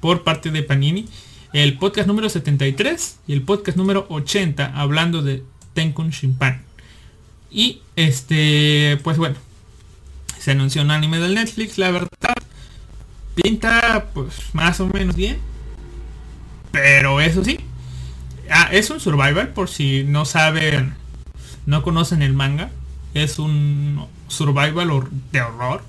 por 0.00 0.24
parte 0.24 0.50
de 0.50 0.62
Panini. 0.62 1.06
El 1.52 1.78
podcast 1.78 2.08
número 2.08 2.28
73 2.28 3.18
y 3.28 3.32
el 3.32 3.42
podcast 3.42 3.78
número 3.78 4.06
80 4.08 4.72
hablando 4.74 5.22
de 5.22 5.44
Tenkun 5.74 6.10
Shimpan. 6.10 6.62
Y 7.50 7.80
este, 7.94 8.98
pues 9.04 9.16
bueno, 9.16 9.36
se 10.38 10.50
anunció 10.50 10.82
un 10.82 10.90
anime 10.90 11.20
del 11.20 11.34
Netflix, 11.34 11.78
la 11.78 11.92
verdad 11.92 12.08
pinta 13.34 14.06
pues 14.12 14.34
más 14.52 14.80
o 14.80 14.88
menos 14.88 15.14
bien. 15.14 15.38
Pero 16.72 17.20
eso 17.20 17.44
sí. 17.44 17.60
Ah, 18.50 18.68
es 18.72 18.90
un 18.90 18.98
survival 18.98 19.48
por 19.50 19.68
si 19.68 20.02
no 20.02 20.24
saben, 20.24 20.94
no 21.66 21.82
conocen 21.82 22.22
el 22.22 22.32
manga. 22.32 22.70
Es 23.14 23.38
un 23.38 24.06
survival 24.28 25.10
de 25.32 25.40
horror. 25.40 25.82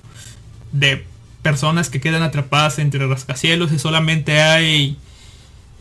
De 0.72 1.06
personas 1.42 1.90
que 1.90 2.00
quedan 2.00 2.24
atrapadas 2.24 2.80
entre 2.80 3.08
rascacielos 3.08 3.72
y 3.72 3.80
solamente 3.80 4.42
hay 4.42 4.98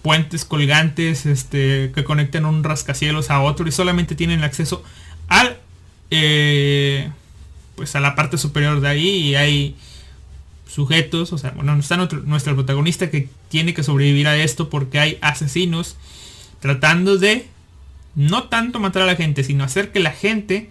puentes 0.03 0.45
colgantes 0.45 1.27
este, 1.27 1.93
que 1.95 2.05
conectan 2.05 2.47
un 2.47 2.65
rascacielos 2.65 3.31
a 3.31 3.41
otro 3.41 3.69
y 3.69 3.73
solamente 3.73 4.15
tienen 4.15 4.43
acceso 4.43 4.83
al 5.29 5.59
eh, 6.11 7.11
pues 7.77 7.95
a 7.95 8.01
la 8.01 8.15
parte 8.15 8.39
superior 8.39 8.81
de 8.81 8.89
ahí 8.89 9.09
y 9.09 9.35
hay 9.37 9.77
sujetos, 10.69 11.33
o 11.33 11.39
sea, 11.39 11.51
bueno, 11.51 11.77
está 11.79 11.97
nuestro, 11.97 12.55
protagonista 12.55 13.11
que 13.11 13.29
tiene 13.49 13.75
que 13.75 13.83
sobrevivir 13.83 14.29
a 14.29 14.37
esto 14.37 14.71
porque 14.71 15.01
hay 15.01 15.19
asesinos 15.21 15.97
tratando 16.61 17.17
de 17.19 17.49
no 18.15 18.45
tanto 18.45 18.81
matar 18.81 19.03
a 19.03 19.07
la 19.07 19.17
gente, 19.17 19.45
sino 19.45 19.65
hacer 19.65 19.93
que 19.93 20.01
la 20.01 20.13
gente 20.13 20.71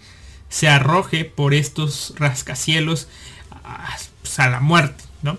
se 0.50 0.67
arroje 0.67 1.25
por 1.25 1.53
estos 1.53 2.13
rascacielos 2.17 3.08
a, 3.63 3.98
pues, 4.22 4.38
la 4.38 4.60
muerte, 4.60 5.03
¿no? 5.22 5.38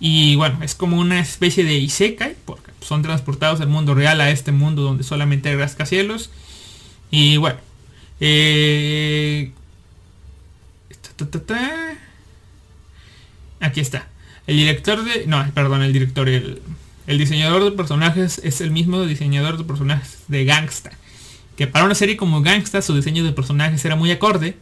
Y 0.00 0.36
bueno, 0.36 0.58
es 0.62 0.74
como 0.74 0.98
una 0.98 1.20
especie 1.20 1.64
de 1.64 1.74
Isekai, 1.74 2.36
porque 2.44 2.72
son 2.80 3.02
transportados 3.02 3.58
del 3.58 3.68
mundo 3.68 3.94
real 3.94 4.20
a 4.20 4.30
este 4.30 4.52
mundo 4.52 4.82
donde 4.82 5.04
solamente 5.04 5.48
hay 5.48 5.56
rascacielos. 5.56 6.30
Y 7.10 7.36
bueno, 7.36 7.58
eh, 8.20 9.52
Aquí 13.60 13.80
está. 13.80 14.08
El 14.46 14.56
director 14.56 15.04
de... 15.04 15.26
No, 15.26 15.44
perdón, 15.54 15.82
el 15.82 15.92
director. 15.92 16.28
El, 16.28 16.60
el 17.06 17.18
diseñador 17.18 17.64
de 17.64 17.70
personajes 17.72 18.40
es 18.44 18.60
el 18.60 18.70
mismo 18.70 19.04
diseñador 19.04 19.56
de 19.56 19.64
personajes 19.64 20.18
de 20.28 20.44
Gangsta. 20.44 20.90
Que 21.56 21.66
para 21.66 21.84
una 21.84 21.94
serie 21.94 22.16
como 22.16 22.42
Gangsta 22.42 22.82
su 22.82 22.94
diseño 22.94 23.24
de 23.24 23.32
personajes 23.32 23.84
era 23.84 23.96
muy 23.96 24.10
acorde. 24.10 24.56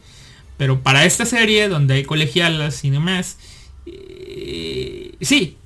Pero 0.56 0.82
para 0.82 1.04
esta 1.04 1.24
serie, 1.24 1.68
donde 1.68 1.94
hay 1.94 2.04
colegialas 2.04 2.84
y 2.84 2.90
demás, 2.90 3.38
eh, 3.86 5.14
sí, 5.20 5.56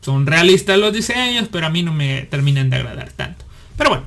son 0.00 0.26
realistas 0.26 0.78
los 0.78 0.92
diseños, 0.92 1.48
pero 1.50 1.66
a 1.66 1.70
mí 1.70 1.82
no 1.82 1.92
me 1.92 2.22
terminan 2.22 2.70
de 2.70 2.76
agradar 2.76 3.10
tanto. 3.12 3.44
Pero 3.76 3.90
bueno, 3.90 4.06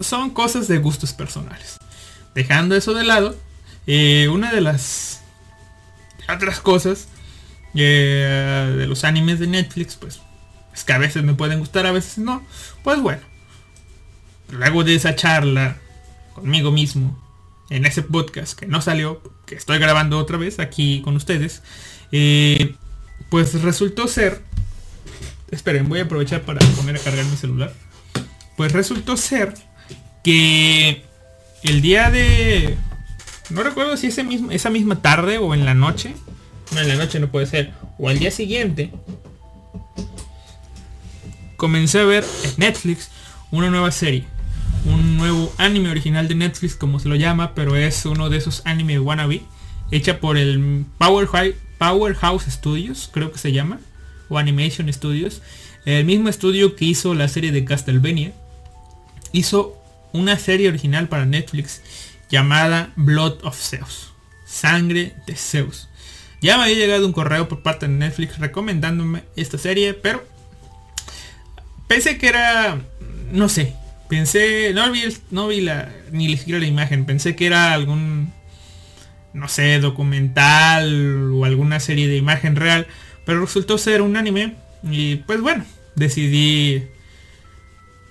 son 0.00 0.30
cosas 0.30 0.68
de 0.68 0.78
gustos 0.78 1.12
personales. 1.12 1.78
Dejando 2.34 2.74
eso 2.74 2.94
de 2.94 3.04
lado, 3.04 3.36
eh, 3.86 4.28
una 4.28 4.52
de 4.52 4.62
las 4.62 5.22
otras 6.32 6.60
cosas 6.60 7.08
eh, 7.74 8.74
de 8.78 8.86
los 8.86 9.04
animes 9.04 9.38
de 9.38 9.46
Netflix, 9.46 9.96
pues 9.96 10.20
es 10.72 10.84
que 10.84 10.92
a 10.92 10.98
veces 10.98 11.22
me 11.22 11.34
pueden 11.34 11.58
gustar, 11.58 11.86
a 11.86 11.92
veces 11.92 12.18
no. 12.18 12.42
Pues 12.82 13.00
bueno, 13.00 13.20
luego 14.52 14.84
de 14.84 14.94
esa 14.94 15.14
charla 15.14 15.76
conmigo 16.34 16.70
mismo 16.70 17.18
en 17.70 17.86
ese 17.86 18.02
podcast 18.02 18.58
que 18.58 18.66
no 18.66 18.82
salió, 18.82 19.22
que 19.46 19.54
estoy 19.54 19.78
grabando 19.78 20.18
otra 20.18 20.36
vez 20.36 20.58
aquí 20.58 21.00
con 21.02 21.16
ustedes, 21.16 21.62
eh, 22.12 22.74
pues 23.28 23.62
resultó 23.62 24.08
ser, 24.08 24.42
esperen, 25.50 25.88
voy 25.88 26.00
a 26.00 26.04
aprovechar 26.04 26.42
para 26.42 26.58
poner 26.76 26.96
a 26.96 26.98
cargar 26.98 27.24
mi 27.24 27.36
celular, 27.36 27.72
pues 28.56 28.72
resultó 28.72 29.16
ser 29.16 29.54
que 30.24 31.04
el 31.62 31.80
día 31.80 32.10
de, 32.10 32.76
no 33.50 33.62
recuerdo 33.62 33.96
si 33.96 34.08
ese 34.08 34.24
mismo, 34.24 34.50
esa 34.50 34.70
misma 34.70 35.00
tarde 35.00 35.38
o 35.38 35.54
en 35.54 35.64
la 35.64 35.74
noche, 35.74 36.14
no 36.72 36.80
en 36.80 36.88
la 36.88 36.96
noche 36.96 37.20
no 37.20 37.30
puede 37.30 37.46
ser, 37.46 37.72
o 37.98 38.08
al 38.08 38.18
día 38.18 38.32
siguiente, 38.32 38.90
comencé 41.56 42.00
a 42.00 42.04
ver 42.04 42.24
en 42.42 42.54
Netflix 42.56 43.10
una 43.52 43.70
nueva 43.70 43.92
serie 43.92 44.24
un 44.84 45.16
nuevo 45.16 45.52
anime 45.58 45.90
original 45.90 46.28
de 46.28 46.34
Netflix, 46.34 46.74
como 46.74 46.98
se 47.00 47.08
lo 47.08 47.16
llama, 47.16 47.54
pero 47.54 47.76
es 47.76 48.04
uno 48.06 48.30
de 48.30 48.38
esos 48.38 48.62
anime 48.64 48.98
wannabe, 48.98 49.42
hecha 49.90 50.20
por 50.20 50.36
el 50.36 50.86
Powerhouse 51.78 52.44
Studios, 52.48 53.10
creo 53.12 53.32
que 53.32 53.38
se 53.38 53.52
llama, 53.52 53.80
o 54.28 54.38
Animation 54.38 54.92
Studios, 54.92 55.42
el 55.84 56.04
mismo 56.04 56.28
estudio 56.28 56.76
que 56.76 56.84
hizo 56.84 57.14
la 57.14 57.28
serie 57.28 57.52
de 57.52 57.64
Castlevania, 57.64 58.32
hizo 59.32 59.76
una 60.12 60.38
serie 60.38 60.68
original 60.68 61.08
para 61.08 61.26
Netflix 61.26 61.82
llamada 62.30 62.92
Blood 62.96 63.44
of 63.44 63.56
Zeus, 63.56 64.12
Sangre 64.46 65.14
de 65.26 65.36
Zeus. 65.36 65.88
Ya 66.40 66.56
me 66.56 66.64
había 66.64 66.76
llegado 66.76 67.06
un 67.06 67.12
correo 67.12 67.48
por 67.48 67.62
parte 67.62 67.86
de 67.86 67.92
Netflix 67.92 68.38
recomendándome 68.38 69.24
esta 69.36 69.58
serie, 69.58 69.94
pero 69.94 70.24
pensé 71.86 72.18
que 72.18 72.28
era, 72.28 72.80
no 73.30 73.48
sé, 73.48 73.74
Pensé, 74.10 74.72
no 74.74 74.90
vi, 74.90 75.04
no 75.30 75.46
vi 75.46 75.60
la, 75.60 75.88
ni 76.10 76.36
siquiera 76.36 76.58
la 76.58 76.66
imagen, 76.66 77.06
pensé 77.06 77.36
que 77.36 77.46
era 77.46 77.72
algún, 77.72 78.32
no 79.32 79.46
sé, 79.46 79.78
documental 79.78 81.30
o 81.32 81.44
alguna 81.44 81.78
serie 81.78 82.08
de 82.08 82.16
imagen 82.16 82.56
real, 82.56 82.88
pero 83.24 83.40
resultó 83.40 83.78
ser 83.78 84.02
un 84.02 84.16
anime 84.16 84.56
y 84.82 85.16
pues 85.16 85.40
bueno, 85.40 85.64
decidí 85.94 86.82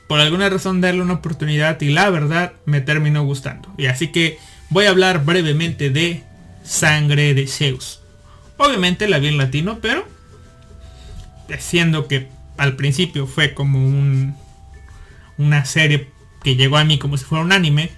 por 0.08 0.22
alguna 0.22 0.50
razón 0.50 0.80
darle 0.80 1.02
una 1.02 1.16
oportunidad 1.16 1.82
y 1.82 1.90
la 1.90 2.10
verdad 2.10 2.54
me 2.66 2.80
terminó 2.80 3.26
gustando. 3.26 3.70
Y 3.78 3.88
así 3.88 4.08
que 4.08 4.40
voy 4.70 4.86
a 4.86 4.92
hablar 4.92 5.26
brevemente 5.26 5.90
de 5.90 6.24
Sangre 6.64 7.34
de 7.34 7.46
Zeus. 7.46 8.00
Obviamente 8.56 9.10
la 9.10 9.20
vi 9.20 9.28
en 9.28 9.38
latino, 9.38 9.80
pero 9.82 10.08
siendo 11.60 12.08
que 12.08 12.30
al 12.58 12.78
principio 12.78 13.28
fue 13.28 13.54
como 13.54 13.86
un 13.86 14.36
una 15.40 15.66
serie 15.66 16.10
que 16.44 16.56
llegó 16.56 16.78
a 16.78 16.84
mí 16.84 17.00
como 17.00 17.18
si 17.18 17.26
fuera 17.26 17.44
un 17.44 17.52
anime, 17.52 17.90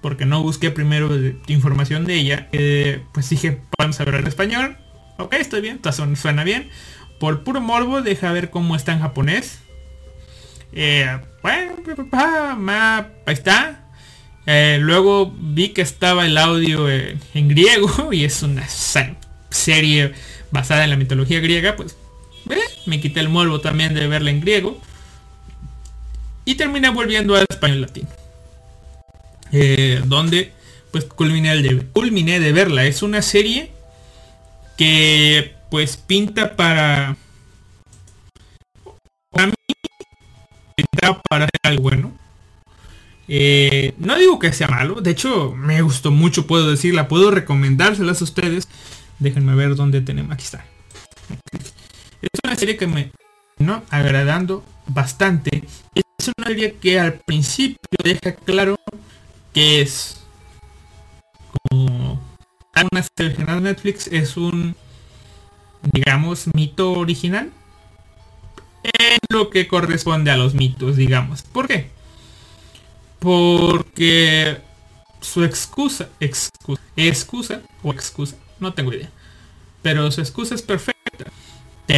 porque 0.00 0.24
no 0.24 0.42
busqué 0.42 0.70
primero 0.70 1.10
información 1.48 2.06
de 2.06 2.14
ella, 2.14 2.48
eh, 2.52 3.02
pues 3.12 3.28
dije, 3.28 3.60
vamos 3.78 4.00
a 4.00 4.04
ver 4.04 4.14
en 4.14 4.26
español. 4.26 4.78
Ok, 5.18 5.34
estoy 5.34 5.60
bien, 5.60 5.80
suena 6.16 6.44
bien. 6.44 6.70
Por 7.20 7.44
puro 7.44 7.60
morbo, 7.60 8.00
deja 8.00 8.32
ver 8.32 8.50
cómo 8.50 8.74
está 8.74 8.92
en 8.92 9.00
japonés. 9.00 9.60
Eh, 10.72 11.18
bueno, 11.42 11.74
ahí 13.26 13.34
está. 13.34 13.90
Eh, 14.46 14.78
luego 14.80 15.32
vi 15.38 15.68
que 15.68 15.82
estaba 15.82 16.26
el 16.26 16.38
audio 16.38 16.88
en 16.90 17.48
griego 17.48 18.08
y 18.12 18.24
es 18.24 18.42
una 18.42 18.66
serie 18.68 20.12
basada 20.50 20.84
en 20.84 20.90
la 20.90 20.96
mitología 20.96 21.40
griega, 21.40 21.76
pues 21.76 21.96
me 22.86 23.00
quité 23.00 23.20
el 23.20 23.28
morbo 23.28 23.60
también 23.60 23.94
de 23.94 24.08
verla 24.08 24.30
en 24.30 24.40
griego 24.40 24.80
y 26.44 26.54
terminé 26.54 26.90
volviendo 26.90 27.34
al 27.34 27.46
español 27.48 27.82
latino. 27.82 28.08
Eh, 29.52 30.00
donde 30.06 30.52
pues 30.90 31.04
culminé, 31.04 31.56
de, 31.56 31.86
culminé 31.86 32.40
de 32.40 32.52
verla. 32.52 32.84
Es 32.84 33.02
una 33.02 33.22
serie 33.22 33.72
que 34.76 35.54
pues 35.70 35.96
pinta 35.96 36.54
para... 36.54 37.16
Para 39.30 39.46
mí, 39.46 39.54
para 41.28 41.48
algo 41.62 41.82
bueno. 41.82 42.12
Eh, 43.28 43.94
no 43.98 44.18
digo 44.18 44.38
que 44.38 44.52
sea 44.52 44.68
malo, 44.68 45.00
de 45.00 45.12
hecho 45.12 45.54
me 45.56 45.80
gustó 45.80 46.10
mucho, 46.10 46.46
puedo 46.46 46.70
decirla, 46.70 47.08
puedo 47.08 47.30
recomendárselas 47.30 48.20
a 48.20 48.24
ustedes. 48.24 48.68
Déjenme 49.18 49.54
ver 49.54 49.74
dónde 49.74 50.00
tenemos. 50.00 50.32
Aquí 50.32 50.44
está. 50.44 50.66
Es 52.20 52.40
una 52.44 52.56
serie 52.56 52.76
que 52.76 52.86
me 52.86 53.12
no 53.58 53.82
agradando 53.90 54.64
bastante 54.86 55.64
una 56.28 56.48
serie 56.48 56.74
que 56.74 57.00
al 57.00 57.14
principio 57.14 57.78
deja 58.02 58.34
claro 58.34 58.76
que 59.52 59.80
es 59.82 60.20
como 61.68 62.20
una 62.92 63.02
serie 63.16 63.36
de 63.36 63.60
Netflix 63.60 64.06
es 64.06 64.36
un 64.36 64.74
digamos 65.92 66.46
mito 66.54 66.92
original 66.92 67.50
en 68.82 69.18
lo 69.28 69.50
que 69.50 69.68
corresponde 69.68 70.30
a 70.30 70.36
los 70.36 70.54
mitos 70.54 70.96
digamos 70.96 71.42
¿por 71.42 71.68
qué? 71.68 71.90
porque 73.18 74.58
su 75.20 75.44
excusa 75.44 76.08
excusa 76.20 76.82
excusa 76.96 77.62
o 77.82 77.92
excusa 77.92 78.36
no 78.58 78.72
tengo 78.74 78.92
idea 78.92 79.10
pero 79.82 80.10
su 80.10 80.20
excusa 80.20 80.54
es 80.54 80.62
perfecta 80.62 81.30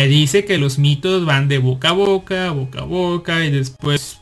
dice 0.03 0.45
que 0.45 0.59
los 0.59 0.79
mitos 0.79 1.25
van 1.25 1.49
de 1.49 1.59
boca 1.59 1.91
a 1.91 1.93
boca, 1.93 2.51
boca 2.51 2.81
a 2.81 2.85
boca 2.85 3.45
y 3.45 3.51
después 3.51 4.19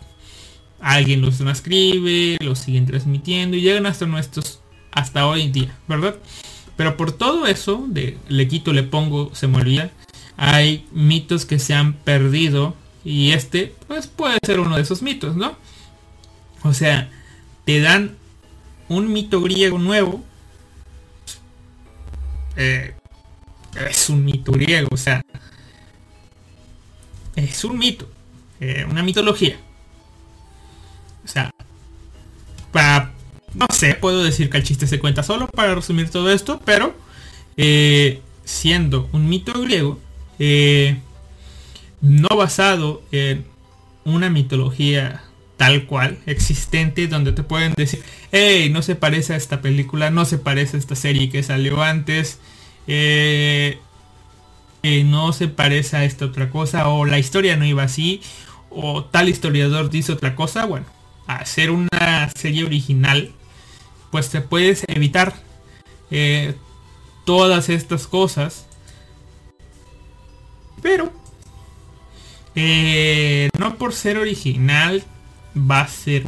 alguien 0.81 1.23
los 1.23 1.39
transcribe, 1.39 2.37
los 2.41 2.59
siguen 2.59 2.87
transmitiendo 2.87 3.57
y 3.57 3.63
llegan 3.63 3.87
hasta 3.87 4.07
nuestros, 4.07 4.61
hasta 4.91 5.27
hoy 5.27 5.43
en 5.43 5.53
día, 5.53 5.79
¿verdad? 5.89 6.17
Pero 6.77 6.97
por 6.97 7.13
todo 7.13 7.47
eso, 7.47 7.85
de 7.89 8.19
le 8.29 8.49
quito, 8.49 8.73
le 8.73 8.83
pongo, 8.83 9.35
se 9.35 9.47
me 9.47 9.59
olvida, 9.59 9.91
hay 10.37 10.87
mitos 10.93 11.47
que 11.47 11.59
se 11.59 11.75
han 11.75 11.95
perdido 11.95 12.75
y 13.05 13.33
este 13.33 13.75
pues 13.87 14.07
puede 14.07 14.39
ser 14.45 14.61
uno 14.61 14.77
de 14.77 14.83
esos 14.83 15.03
mitos, 15.03 15.37
¿no? 15.37 15.57
O 16.63 16.75
sea, 16.75 17.11
te 17.65 17.81
dan 17.81 18.17
un 18.89 19.13
mito 19.13 19.41
griego 19.41 19.79
nuevo. 19.79 20.23
Eh, 22.57 22.95
es 23.89 24.11
un 24.11 24.25
mito 24.25 24.53
griego, 24.53 24.89
o 24.91 24.97
sea, 24.97 25.25
es 27.37 27.65
un 27.65 27.79
mito, 27.79 28.09
eh, 28.61 28.87
una 28.89 29.03
mitología. 29.03 29.59
O 31.25 31.29
sea, 31.29 31.51
para, 32.73 33.13
no 33.55 33.67
sé, 33.73 33.95
puedo 33.95 34.23
decir 34.23 34.51
que 34.51 34.59
el 34.59 34.65
chiste 34.65 34.87
se 34.87 34.99
cuenta 34.99 35.23
solo 35.23 35.47
para 35.49 35.75
resumir 35.75 36.11
todo 36.11 36.31
esto, 36.31 36.61
pero 36.65 36.95
eh, 37.57 38.21
siendo 38.45 39.09
un 39.13 39.29
mito 39.29 39.53
griego, 39.61 40.01
eh, 40.39 40.99
no 42.01 42.29
basado 42.37 43.03
en 43.13 43.45
una 44.05 44.31
mitología 44.31 45.23
tal 45.57 45.87
cual 45.87 46.19
existente 46.27 47.07
donde 47.07 47.31
te 47.33 47.45
pueden 47.45 47.73
decir, 47.75 48.03
hey, 48.33 48.69
no 48.71 48.83
se 48.83 48.97
parece 48.97 49.35
a 49.35 49.37
esta 49.37 49.61
película, 49.61 50.11
no 50.11 50.25
se 50.25 50.39
parece 50.39 50.77
a 50.77 50.81
esta 50.81 50.97
serie 50.97 51.31
que 51.31 51.45
salió 51.45 51.83
antes, 51.83 52.41
no 54.83 55.33
se 55.33 55.49
parece 55.49 55.97
a 55.97 56.05
esta 56.05 56.25
otra 56.25 56.51
cosa 56.51 56.89
o 56.89 57.05
la 57.05 57.19
historia 57.19 57.57
no 57.57 57.65
iba 57.65 57.85
así 57.85 58.21
o 58.69 59.05
tal 59.05 59.29
historiador 59.29 59.91
dice 59.91 60.13
otra 60.13 60.35
cosa, 60.35 60.65
bueno, 60.65 60.87
hacer 61.27 61.71
una 61.71 62.31
serie 62.35 62.65
original 62.65 63.33
pues 64.11 64.29
te 64.29 64.43
puedes 64.43 64.85
evitar 64.89 65.35
eh, 66.11 66.55
todas 67.25 67.69
estas 67.71 68.07
cosas. 68.07 68.67
Pero 70.83 71.11
eh, 72.55 73.49
no 73.59 73.79
por 73.79 73.95
ser 73.95 74.19
original 74.19 75.03
va 75.57 75.81
a 75.81 75.89
ser 75.89 76.25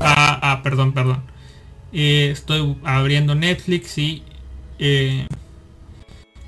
ah, 0.00 0.38
ah 0.42 0.62
perdón 0.62 0.92
perdón. 0.92 1.22
Eh, 1.92 2.30
estoy 2.32 2.76
abriendo 2.84 3.34
Netflix 3.34 3.98
y 3.98 4.22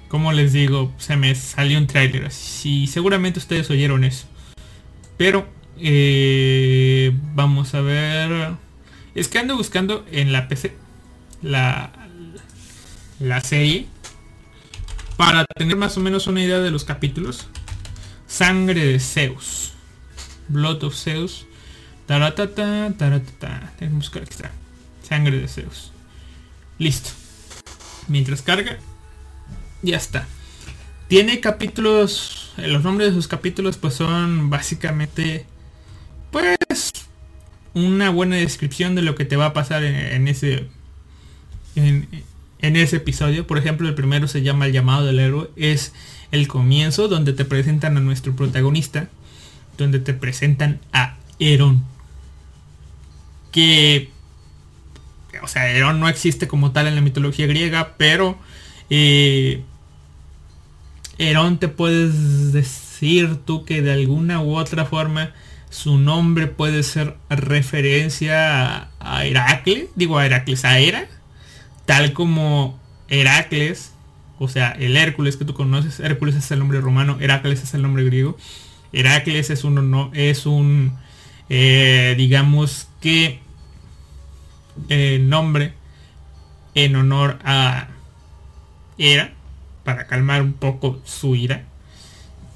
como 0.09 0.33
les 0.33 0.53
digo, 0.53 0.93
se 0.99 1.17
me 1.17 1.35
salió 1.35 1.79
un 1.79 1.87
tráiler. 1.87 2.27
así 2.27 2.87
seguramente 2.87 3.39
ustedes 3.39 3.71
oyeron 3.71 4.05
eso. 4.05 4.27
Pero 5.17 5.47
eh, 5.79 7.13
vamos 7.35 7.75
a 7.75 7.81
ver. 7.81 8.55
Es 9.15 9.29
que 9.29 9.39
ando 9.39 9.57
buscando 9.57 10.05
en 10.11 10.33
la 10.33 10.49
PC 10.49 10.75
la, 11.43 11.93
la 13.21 13.41
serie 13.41 13.87
para 15.17 15.45
tener 15.45 15.77
más 15.77 15.97
o 15.97 16.01
menos 16.01 16.27
una 16.27 16.43
idea 16.43 16.61
de 16.61 16.71
los 16.71 16.85
capítulos. 16.85 17.49
Sangre 18.27 18.85
de 18.85 19.01
Zeus. 19.01 19.73
Blood 20.49 20.85
of 20.85 20.95
Zeus. 20.95 21.47
Taratata, 22.07 22.93
taratata. 22.97 23.73
Tenemos 23.79 24.11
que 24.11 24.21
buscar 24.21 24.23
está. 24.47 24.51
Sangre 25.03 25.39
de 25.39 25.49
Zeus. 25.49 25.93
Listo. 26.79 27.11
Mientras 28.07 28.43
carga, 28.43 28.79
ya 29.83 29.97
está. 29.97 30.27
Tiene 31.09 31.41
capítulos, 31.41 32.53
los 32.59 32.85
nombres 32.85 33.09
de 33.09 33.15
sus 33.15 33.29
capítulos 33.29 33.79
pues 33.79 33.95
son 33.95 34.51
básicamente 34.51 35.47
pues 36.31 36.59
una 37.75 38.11
buena 38.11 38.37
descripción 38.37 38.95
de 38.95 39.03
lo 39.03 39.15
que 39.15 39.25
te 39.25 39.37
va 39.37 39.47
a 39.47 39.53
pasar 39.53 39.85
en, 39.85 40.29
ese 40.29 40.69
en, 41.77 42.07
ese 42.61 42.97
episodio. 42.97 43.47
Por 43.47 43.59
ejemplo, 43.59 43.89
el 43.89 43.95
primero 43.95 44.29
se 44.29 44.43
llama 44.43 44.67
El 44.67 44.73
llamado 44.73 45.07
del 45.07 45.21
héroe. 45.21 45.51
Es 45.57 45.93
el 46.33 46.49
comienzo 46.49 47.09
donde 47.09 47.33
te 47.33 47.45
presentan 47.45 47.97
a 47.97 48.01
nuestro 48.01 48.35
protagonista. 48.35 49.09
Donde 49.77 50.01
te 50.01 50.13
presentan 50.13 50.81
a 50.93 51.17
Herón. 51.39 51.85
Que... 53.53 54.11
O 55.43 55.47
sea, 55.47 55.71
Herón 55.71 56.01
no 56.01 56.09
existe 56.09 56.49
como 56.49 56.73
tal 56.73 56.87
en 56.89 56.97
la 56.97 57.01
mitología 57.01 57.47
griega, 57.47 57.95
pero... 57.97 58.39
Eh, 58.91 59.63
Herón 61.19 61.59
te 61.59 61.69
puedes 61.69 62.53
decir 62.53 63.37
tú 63.45 63.65
que 63.65 63.83
de 63.83 63.93
alguna 63.93 64.41
u 64.41 64.57
otra 64.57 64.85
forma 64.85 65.33
su 65.71 65.99
nombre 65.99 66.47
puede 66.47 66.83
ser 66.83 67.17
referencia 67.29 68.89
a, 69.01 69.27
Heracles, 69.27 69.89
digo 69.97 70.19
a 70.19 70.25
Heracles, 70.25 70.65
a 70.65 70.79
Hera, 70.79 71.07
tal 71.85 72.13
como 72.13 72.81
Heracles, 73.09 73.93
o 74.39 74.49
sea, 74.49 74.71
el 74.71 74.97
Hércules 74.97 75.37
que 75.37 75.45
tú 75.45 75.55
conoces, 75.55 76.01
Hércules 76.01 76.37
es 76.37 76.51
el 76.51 76.61
nombre 76.61 76.81
romano, 76.81 77.19
Heracles 77.21 77.63
es 77.63 77.75
el 77.75 77.83
nombre 77.83 78.05
griego, 78.05 78.37
Heracles 78.93 79.51
es 79.51 79.65
un, 79.65 79.91
no, 79.91 80.11
es 80.15 80.47
un 80.47 80.97
eh, 81.49 82.15
digamos 82.17 82.89
que 83.01 83.41
eh, 84.89 85.19
nombre 85.21 85.75
en 86.75 86.97
honor 86.97 87.39
a 87.45 87.89
Hera, 88.99 89.35
para 89.89 90.07
calmar 90.07 90.43
un 90.43 90.53
poco 90.53 91.01
su 91.07 91.35
ira. 91.35 91.65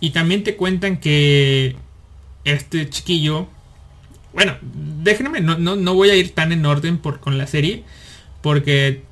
Y 0.01 0.11
también 0.11 0.45
te 0.45 0.55
cuentan 0.55 0.99
que 0.99 1.77
este 2.45 2.91
chiquillo, 2.91 3.49
bueno, 4.35 4.59
déjenme, 4.61 5.41
no, 5.41 5.57
no, 5.57 5.95
voy 5.95 6.11
a 6.11 6.15
ir 6.15 6.35
tan 6.35 6.53
en 6.53 6.67
orden 6.67 6.99
por, 6.99 7.21
con 7.21 7.39
la 7.39 7.47
serie, 7.47 7.85
porque 8.43 9.05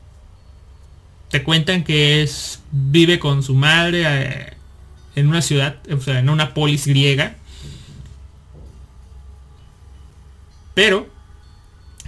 te 1.30 1.42
cuentan 1.42 1.82
que 1.82 2.20
es, 2.22 2.60
vive 2.70 3.18
con 3.18 3.42
su 3.42 3.54
madre 3.54 4.02
eh, 4.04 4.52
en 5.16 5.26
una 5.26 5.40
ciudad, 5.40 5.78
o 5.90 5.98
sea, 5.98 6.18
en 6.18 6.28
una 6.28 6.52
polis 6.52 6.86
griega. 6.86 7.36
Pero 10.74 11.08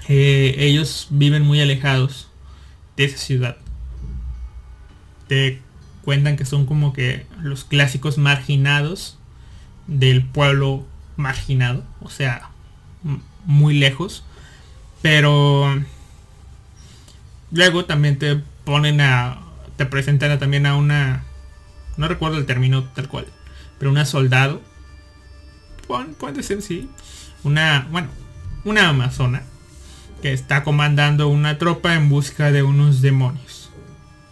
eh, 0.08 0.56
ellos 0.58 1.06
viven 1.08 1.42
muy 1.42 1.62
alejados 1.62 2.28
de 2.98 3.04
esa 3.04 3.16
ciudad. 3.16 3.56
Te 5.26 5.62
cuentan 6.04 6.36
que 6.36 6.44
son 6.44 6.66
como 6.66 6.92
que 6.92 7.26
los 7.40 7.64
clásicos 7.64 8.18
marginados 8.18 9.18
del 9.86 10.24
pueblo 10.24 10.84
marginado, 11.16 11.84
o 12.00 12.10
sea, 12.10 12.50
muy 13.44 13.74
lejos. 13.74 14.24
Pero 15.00 15.82
luego 17.50 17.84
también 17.84 18.18
te 18.18 18.36
ponen 18.64 19.00
a, 19.00 19.40
te 19.76 19.86
presentan 19.86 20.38
también 20.38 20.66
a 20.66 20.76
una, 20.76 21.24
no 21.96 22.08
recuerdo 22.08 22.38
el 22.38 22.46
término 22.46 22.84
tal 22.84 23.08
cual, 23.08 23.26
pero 23.78 23.90
una 23.90 24.06
soldado, 24.06 24.62
puede 26.18 26.42
ser 26.42 26.62
sí, 26.62 26.88
una, 27.42 27.88
bueno, 27.90 28.08
una 28.64 28.88
amazona 28.88 29.42
que 30.22 30.32
está 30.32 30.62
comandando 30.62 31.28
una 31.28 31.58
tropa 31.58 31.94
en 31.94 32.08
busca 32.08 32.52
de 32.52 32.62
unos 32.62 33.02
demonios. 33.02 33.70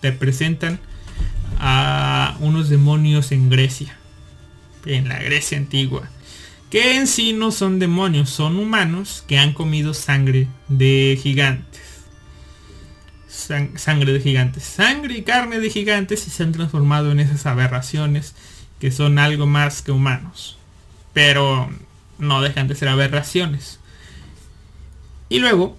Te 0.01 0.13
presentan 0.13 0.79
a 1.61 2.37
unos 2.41 2.69
demonios 2.69 3.31
en 3.31 3.51
Grecia, 3.51 3.97
en 4.85 5.09
la 5.09 5.19
Grecia 5.21 5.59
antigua 5.59 6.09
que 6.71 6.97
en 6.97 7.09
sí 7.09 7.33
no 7.33 7.51
son 7.51 7.81
demonios, 7.81 8.31
son 8.31 8.57
humanos 8.57 9.25
que 9.27 9.39
han 9.39 9.53
comido 9.53 9.93
sangre 9.93 10.47
de 10.69 11.19
gigantes. 11.21 11.81
sangre 13.27 14.13
de 14.13 14.21
gigantes. 14.21 14.63
Sangre 14.63 15.19
y 15.19 15.23
carne 15.23 15.59
de 15.59 15.69
gigantes 15.69 16.27
y 16.27 16.31
se 16.31 16.45
han 16.45 16.53
transformado 16.53 17.11
en 17.11 17.21
esas 17.21 17.45
aberraciones 17.47 18.35
que 18.79 18.93
son 18.93 19.19
algo 19.19 19.47
más 19.47 19.83
que 19.83 19.91
humanos. 19.91 20.59
Pero 21.13 21.69
no 22.19 22.41
dejan 22.41 22.69
de 22.69 22.77
ser 22.77 22.89
aberraciones. 22.89 23.81
Y 25.29 25.41
luego, 25.41 25.77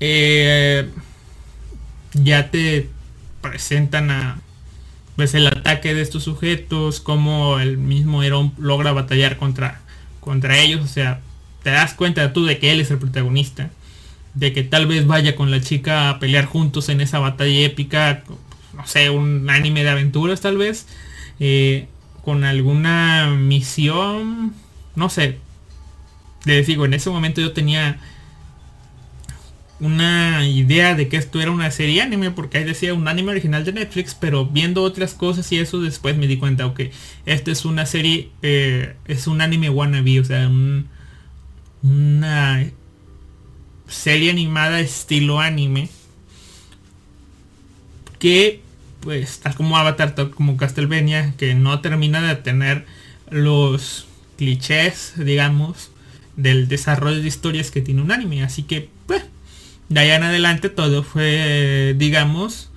eh, 0.00 0.88
ya 2.14 2.50
te 2.50 2.88
presentan 3.42 4.10
a 4.10 4.40
ves 5.18 5.34
el 5.34 5.48
ataque 5.48 5.94
de 5.94 6.00
estos 6.00 6.22
sujetos, 6.22 7.00
como 7.00 7.58
el 7.58 7.76
mismo 7.76 8.22
Herón 8.22 8.52
logra 8.56 8.92
batallar 8.92 9.36
contra, 9.36 9.80
contra 10.20 10.58
ellos, 10.60 10.80
o 10.80 10.86
sea, 10.86 11.20
te 11.64 11.70
das 11.70 11.92
cuenta 11.94 12.32
tú 12.32 12.46
de 12.46 12.58
que 12.58 12.70
él 12.70 12.80
es 12.80 12.92
el 12.92 12.98
protagonista, 12.98 13.70
de 14.34 14.52
que 14.52 14.62
tal 14.62 14.86
vez 14.86 15.08
vaya 15.08 15.34
con 15.34 15.50
la 15.50 15.60
chica 15.60 16.08
a 16.08 16.20
pelear 16.20 16.44
juntos 16.44 16.88
en 16.88 17.00
esa 17.00 17.18
batalla 17.18 17.58
épica, 17.66 18.22
no 18.74 18.86
sé, 18.86 19.10
un 19.10 19.50
anime 19.50 19.82
de 19.82 19.90
aventuras 19.90 20.40
tal 20.40 20.56
vez, 20.56 20.86
eh, 21.40 21.88
con 22.24 22.44
alguna 22.44 23.26
misión, 23.26 24.54
no 24.94 25.10
sé, 25.10 25.38
les 26.44 26.64
digo, 26.68 26.84
en 26.84 26.94
ese 26.94 27.10
momento 27.10 27.40
yo 27.40 27.52
tenía 27.52 27.98
una 29.80 30.46
idea 30.46 30.94
de 30.94 31.08
que 31.08 31.16
esto 31.16 31.40
era 31.40 31.50
una 31.50 31.70
serie 31.70 32.02
anime, 32.02 32.30
porque 32.30 32.58
ahí 32.58 32.64
decía 32.64 32.94
un 32.94 33.06
anime 33.06 33.30
original 33.30 33.64
de 33.64 33.72
Netflix, 33.72 34.14
pero 34.14 34.46
viendo 34.46 34.82
otras 34.82 35.14
cosas 35.14 35.50
y 35.52 35.58
eso 35.58 35.80
después 35.80 36.16
me 36.16 36.26
di 36.26 36.36
cuenta, 36.36 36.66
ok, 36.66 36.80
esta 37.26 37.50
es 37.50 37.64
una 37.64 37.86
serie, 37.86 38.30
eh, 38.42 38.96
es 39.06 39.26
un 39.26 39.40
anime 39.40 39.70
wannabe, 39.70 40.20
o 40.20 40.24
sea, 40.24 40.50
una 41.82 42.70
serie 43.86 44.30
animada 44.30 44.80
estilo 44.80 45.38
anime, 45.40 45.88
que 48.18 48.62
pues 49.00 49.38
tal 49.38 49.54
como 49.54 49.78
Avatar, 49.78 50.14
tal 50.16 50.30
como 50.30 50.56
Castlevania, 50.56 51.34
que 51.38 51.54
no 51.54 51.80
termina 51.80 52.20
de 52.20 52.34
tener 52.34 52.84
los 53.30 54.08
clichés, 54.36 55.12
digamos, 55.16 55.90
del 56.36 56.66
desarrollo 56.66 57.20
de 57.20 57.28
historias 57.28 57.70
que 57.70 57.80
tiene 57.80 58.02
un 58.02 58.10
anime, 58.10 58.42
así 58.42 58.64
que 58.64 58.88
pues 59.06 59.24
de 59.88 60.00
allá 60.00 60.16
en 60.16 60.22
adelante 60.24 60.68
todo 60.68 61.02
fue, 61.02 61.94
digamos, 61.96 62.70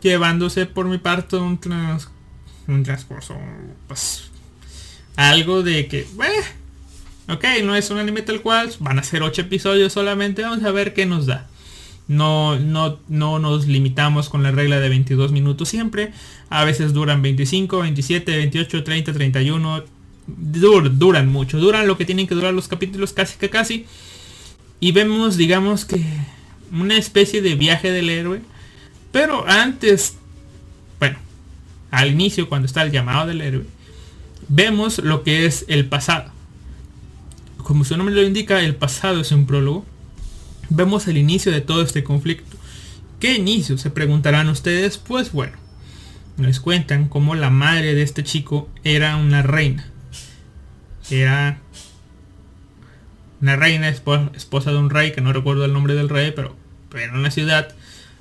llevándose 0.00 0.66
por 0.66 0.86
mi 0.86 0.98
parte 0.98 1.36
un, 1.36 1.58
un 2.68 2.82
transcurso, 2.82 3.36
pues, 3.88 4.30
algo 5.16 5.62
de 5.62 5.86
que, 5.88 6.06
bueno, 6.14 6.42
ok, 7.28 7.44
no 7.64 7.74
es 7.74 7.90
un 7.90 7.98
anime 7.98 8.22
tal 8.22 8.42
cual, 8.42 8.72
van 8.80 8.98
a 8.98 9.02
ser 9.02 9.22
8 9.22 9.42
episodios 9.42 9.92
solamente, 9.92 10.42
vamos 10.42 10.64
a 10.64 10.70
ver 10.70 10.94
qué 10.94 11.06
nos 11.06 11.26
da. 11.26 11.48
No, 12.08 12.58
no, 12.58 12.98
no 13.08 13.38
nos 13.38 13.66
limitamos 13.66 14.28
con 14.28 14.42
la 14.42 14.50
regla 14.50 14.80
de 14.80 14.88
22 14.88 15.32
minutos 15.32 15.68
siempre. 15.68 16.12
A 16.50 16.64
veces 16.64 16.92
duran 16.92 17.22
25, 17.22 17.78
27, 17.78 18.36
28, 18.36 18.84
30, 18.84 19.12
31. 19.12 19.84
duran 20.26 21.28
mucho. 21.28 21.58
Duran 21.58 21.86
lo 21.86 21.96
que 21.96 22.04
tienen 22.04 22.26
que 22.26 22.34
durar 22.34 22.52
los 22.52 22.68
capítulos 22.68 23.12
casi 23.12 23.38
que 23.38 23.48
casi. 23.48 23.86
Y 24.80 24.92
vemos, 24.92 25.36
digamos 25.36 25.84
que 25.84 26.04
una 26.72 26.96
especie 26.96 27.42
de 27.42 27.54
viaje 27.54 27.90
del 27.90 28.10
héroe. 28.10 28.40
Pero 29.12 29.46
antes, 29.46 30.16
bueno, 30.98 31.18
al 31.90 32.10
inicio, 32.10 32.48
cuando 32.48 32.66
está 32.66 32.82
el 32.82 32.90
llamado 32.90 33.26
del 33.26 33.42
héroe, 33.42 33.66
vemos 34.48 34.98
lo 34.98 35.22
que 35.22 35.46
es 35.46 35.64
el 35.68 35.86
pasado. 35.86 36.32
Como 37.58 37.84
su 37.84 37.96
nombre 37.96 38.14
lo 38.14 38.22
indica, 38.22 38.60
el 38.60 38.74
pasado 38.74 39.20
es 39.20 39.30
un 39.32 39.46
prólogo. 39.46 39.84
Vemos 40.68 41.06
el 41.06 41.18
inicio 41.18 41.52
de 41.52 41.60
todo 41.60 41.82
este 41.82 42.02
conflicto. 42.02 42.56
¿Qué 43.20 43.34
inicio? 43.34 43.78
Se 43.78 43.90
preguntarán 43.90 44.48
ustedes. 44.48 44.98
Pues 44.98 45.32
bueno, 45.32 45.52
nos 46.38 46.58
cuentan 46.60 47.08
cómo 47.08 47.34
la 47.34 47.50
madre 47.50 47.94
de 47.94 48.02
este 48.02 48.24
chico 48.24 48.68
era 48.82 49.16
una 49.16 49.42
reina. 49.42 49.88
Era 51.10 51.60
una 53.40 53.56
reina, 53.56 53.88
esposa 53.88 54.70
de 54.70 54.78
un 54.78 54.90
rey, 54.90 55.12
que 55.12 55.20
no 55.20 55.32
recuerdo 55.32 55.64
el 55.64 55.72
nombre 55.72 55.94
del 55.94 56.08
rey, 56.08 56.32
pero 56.34 56.56
en 56.98 57.14
una 57.14 57.30
ciudad 57.30 57.74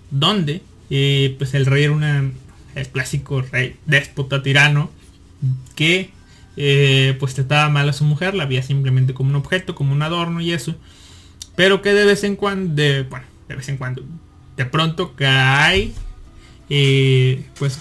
donde 0.10 0.62
eh, 0.90 1.36
pues 1.38 1.54
el 1.54 1.66
rey 1.66 1.86
era 1.86 1.94
una, 1.94 2.32
el 2.76 2.88
clásico 2.90 3.42
rey 3.42 3.78
déspota 3.86 4.44
tirano 4.44 4.92
que 5.76 6.12
eh, 6.58 7.16
pues 7.20 7.34
trataba 7.34 7.70
mal 7.70 7.90
a 7.90 7.94
su 7.94 8.04
mujer, 8.04 8.36
la 8.36 8.46
veía 8.46 8.62
simplemente 8.62 9.14
como 9.14 9.30
un 9.30 9.36
objeto, 9.36 9.74
como 9.76 9.94
un 9.94 10.02
adorno 10.02 10.42
y 10.42 10.52
eso. 10.52 10.76
Pero 11.56 11.82
que 11.82 11.94
de 11.94 12.06
vez 12.06 12.24
en 12.24 12.36
cuando, 12.36 12.76
de, 12.76 13.04
bueno, 13.04 13.26
de 13.48 13.56
vez 13.56 13.70
en 13.70 13.78
cuando, 13.78 14.04
de 14.58 14.66
pronto 14.66 15.14
cae 15.16 15.92
eh, 16.70 17.46
pues 17.58 17.80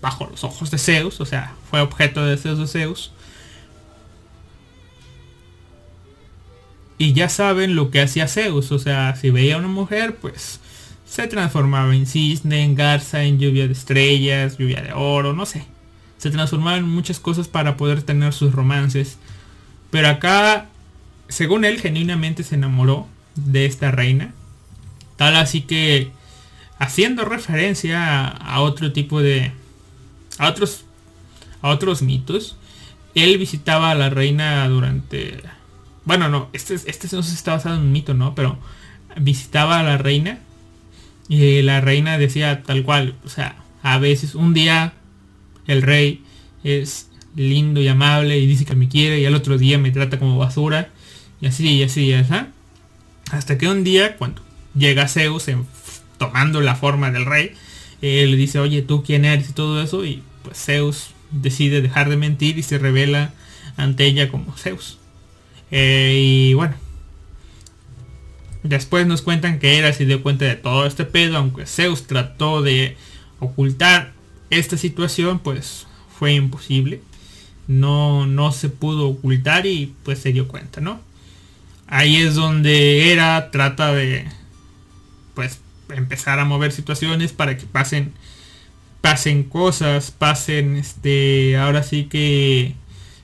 bajo 0.00 0.28
los 0.30 0.44
ojos 0.44 0.70
de 0.70 0.78
Zeus, 0.78 1.20
o 1.20 1.26
sea, 1.26 1.54
fue 1.70 1.80
objeto 1.80 2.24
de 2.24 2.30
deseos 2.30 2.58
de 2.58 2.66
Zeus. 2.66 3.12
Y 6.98 7.12
ya 7.12 7.28
saben 7.28 7.76
lo 7.76 7.90
que 7.90 8.02
hacía 8.02 8.26
Zeus, 8.26 8.72
o 8.72 8.78
sea, 8.80 9.14
si 9.14 9.30
veía 9.30 9.54
a 9.54 9.58
una 9.58 9.68
mujer, 9.68 10.16
pues 10.16 10.60
se 11.08 11.26
transformaba 11.28 11.94
en 11.94 12.06
cisne, 12.06 12.64
en 12.64 12.74
garza, 12.74 13.22
en 13.22 13.38
lluvia 13.38 13.66
de 13.66 13.72
estrellas, 13.72 14.58
lluvia 14.58 14.82
de 14.82 14.92
oro, 14.92 15.32
no 15.32 15.46
sé. 15.46 15.64
Se 16.18 16.30
transformaba 16.30 16.76
en 16.76 16.88
muchas 16.88 17.20
cosas 17.20 17.48
para 17.48 17.76
poder 17.76 18.02
tener 18.02 18.32
sus 18.32 18.52
romances. 18.52 19.16
Pero 19.90 20.08
acá, 20.08 20.66
según 21.28 21.64
él, 21.64 21.80
genuinamente 21.80 22.42
se 22.42 22.56
enamoró 22.56 23.06
de 23.36 23.64
esta 23.64 23.90
reina. 23.90 24.34
Tal 25.16 25.36
así 25.36 25.62
que, 25.62 26.10
haciendo 26.78 27.24
referencia 27.24 28.26
a, 28.26 28.60
otro 28.60 28.92
tipo 28.92 29.22
de... 29.22 29.52
A 30.38 30.48
otros, 30.48 30.84
a 31.62 31.68
otros 31.68 32.02
mitos, 32.02 32.56
él 33.14 33.38
visitaba 33.38 33.92
a 33.92 33.94
la 33.94 34.10
reina 34.10 34.68
durante... 34.68 35.40
Bueno, 36.08 36.30
no, 36.30 36.48
este, 36.54 36.72
este 36.72 37.14
no 37.14 37.22
se 37.22 37.34
está 37.34 37.52
basado 37.52 37.76
en 37.76 37.82
un 37.82 37.92
mito, 37.92 38.14
¿no? 38.14 38.34
Pero 38.34 38.58
visitaba 39.18 39.78
a 39.78 39.82
la 39.82 39.98
reina 39.98 40.38
y 41.28 41.60
la 41.60 41.82
reina 41.82 42.16
decía 42.16 42.62
tal 42.62 42.82
cual, 42.82 43.16
o 43.26 43.28
sea, 43.28 43.56
a 43.82 43.98
veces 43.98 44.34
un 44.34 44.54
día 44.54 44.94
el 45.66 45.82
rey 45.82 46.22
es 46.64 47.10
lindo 47.36 47.82
y 47.82 47.88
amable 47.88 48.38
y 48.38 48.46
dice 48.46 48.64
que 48.64 48.74
me 48.74 48.88
quiere 48.88 49.20
y 49.20 49.26
al 49.26 49.34
otro 49.34 49.58
día 49.58 49.76
me 49.76 49.90
trata 49.90 50.18
como 50.18 50.38
basura 50.38 50.88
y 51.42 51.46
así 51.46 51.68
y 51.68 51.82
así 51.82 52.06
y 52.06 52.14
así. 52.14 52.32
Hasta 53.30 53.58
que 53.58 53.68
un 53.68 53.84
día 53.84 54.16
cuando 54.16 54.40
llega 54.74 55.08
Zeus 55.08 55.44
tomando 56.16 56.62
la 56.62 56.74
forma 56.74 57.10
del 57.10 57.26
rey, 57.26 57.52
él 58.00 58.30
le 58.30 58.38
dice, 58.38 58.60
oye, 58.60 58.80
¿tú 58.80 59.02
quién 59.02 59.26
eres? 59.26 59.50
y 59.50 59.52
todo 59.52 59.82
eso 59.82 60.06
y 60.06 60.22
pues 60.42 60.56
Zeus 60.56 61.10
decide 61.32 61.82
dejar 61.82 62.08
de 62.08 62.16
mentir 62.16 62.56
y 62.56 62.62
se 62.62 62.78
revela 62.78 63.34
ante 63.76 64.06
ella 64.06 64.30
como 64.30 64.56
Zeus. 64.56 64.97
Eh, 65.70 66.14
y 66.20 66.54
bueno, 66.54 66.74
Después 68.62 69.06
nos 69.06 69.22
cuentan 69.22 69.60
que 69.60 69.78
Hera 69.78 69.92
se 69.92 70.04
dio 70.04 70.22
cuenta 70.22 70.44
de 70.44 70.56
todo 70.56 70.84
este 70.84 71.04
pedo, 71.04 71.36
aunque 71.36 71.64
Zeus 71.64 72.06
trató 72.06 72.60
de 72.60 72.96
ocultar 73.38 74.12
esta 74.50 74.76
situación, 74.76 75.38
pues 75.38 75.86
fue 76.18 76.34
imposible. 76.34 77.00
No, 77.66 78.26
no 78.26 78.52
se 78.52 78.68
pudo 78.68 79.08
ocultar 79.08 79.66
y 79.66 79.94
pues 80.02 80.18
se 80.18 80.32
dio 80.32 80.48
cuenta, 80.48 80.80
¿no? 80.80 81.00
Ahí 81.86 82.16
es 82.16 82.34
donde 82.34 83.10
Hera 83.10 83.50
trata 83.50 83.94
de 83.94 84.26
pues 85.34 85.60
empezar 85.90 86.38
a 86.38 86.44
mover 86.44 86.72
situaciones 86.72 87.32
para 87.32 87.56
que 87.56 87.64
pasen 87.64 88.12
pasen 89.00 89.44
cosas, 89.44 90.10
pasen 90.10 90.76
este 90.76 91.56
ahora 91.56 91.82
sí 91.82 92.04
que 92.04 92.74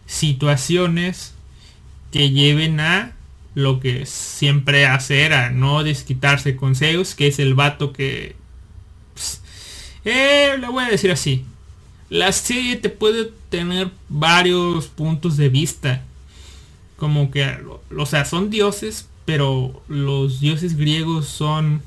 situaciones 0.06 1.33
que 2.14 2.30
lleven 2.30 2.78
a 2.78 3.16
lo 3.56 3.80
que 3.80 4.06
siempre 4.06 4.86
hace 4.86 5.22
era 5.22 5.50
no 5.50 5.82
desquitarse 5.82 6.54
con 6.54 6.76
Zeus, 6.76 7.16
que 7.16 7.26
es 7.26 7.40
el 7.40 7.54
vato 7.54 7.92
que... 7.92 8.36
Pues, 9.14 9.42
eh, 10.04 10.54
le 10.60 10.68
voy 10.68 10.84
a 10.84 10.90
decir 10.90 11.10
así. 11.10 11.44
La 12.10 12.30
serie 12.30 12.76
te 12.76 12.88
puede 12.88 13.32
tener 13.48 13.90
varios 14.08 14.86
puntos 14.86 15.36
de 15.36 15.48
vista. 15.48 16.04
Como 16.98 17.32
que, 17.32 17.58
o 17.98 18.06
sea, 18.06 18.24
son 18.24 18.48
dioses, 18.48 19.08
pero 19.24 19.82
los 19.88 20.38
dioses 20.38 20.76
griegos 20.76 21.26
son 21.26 21.82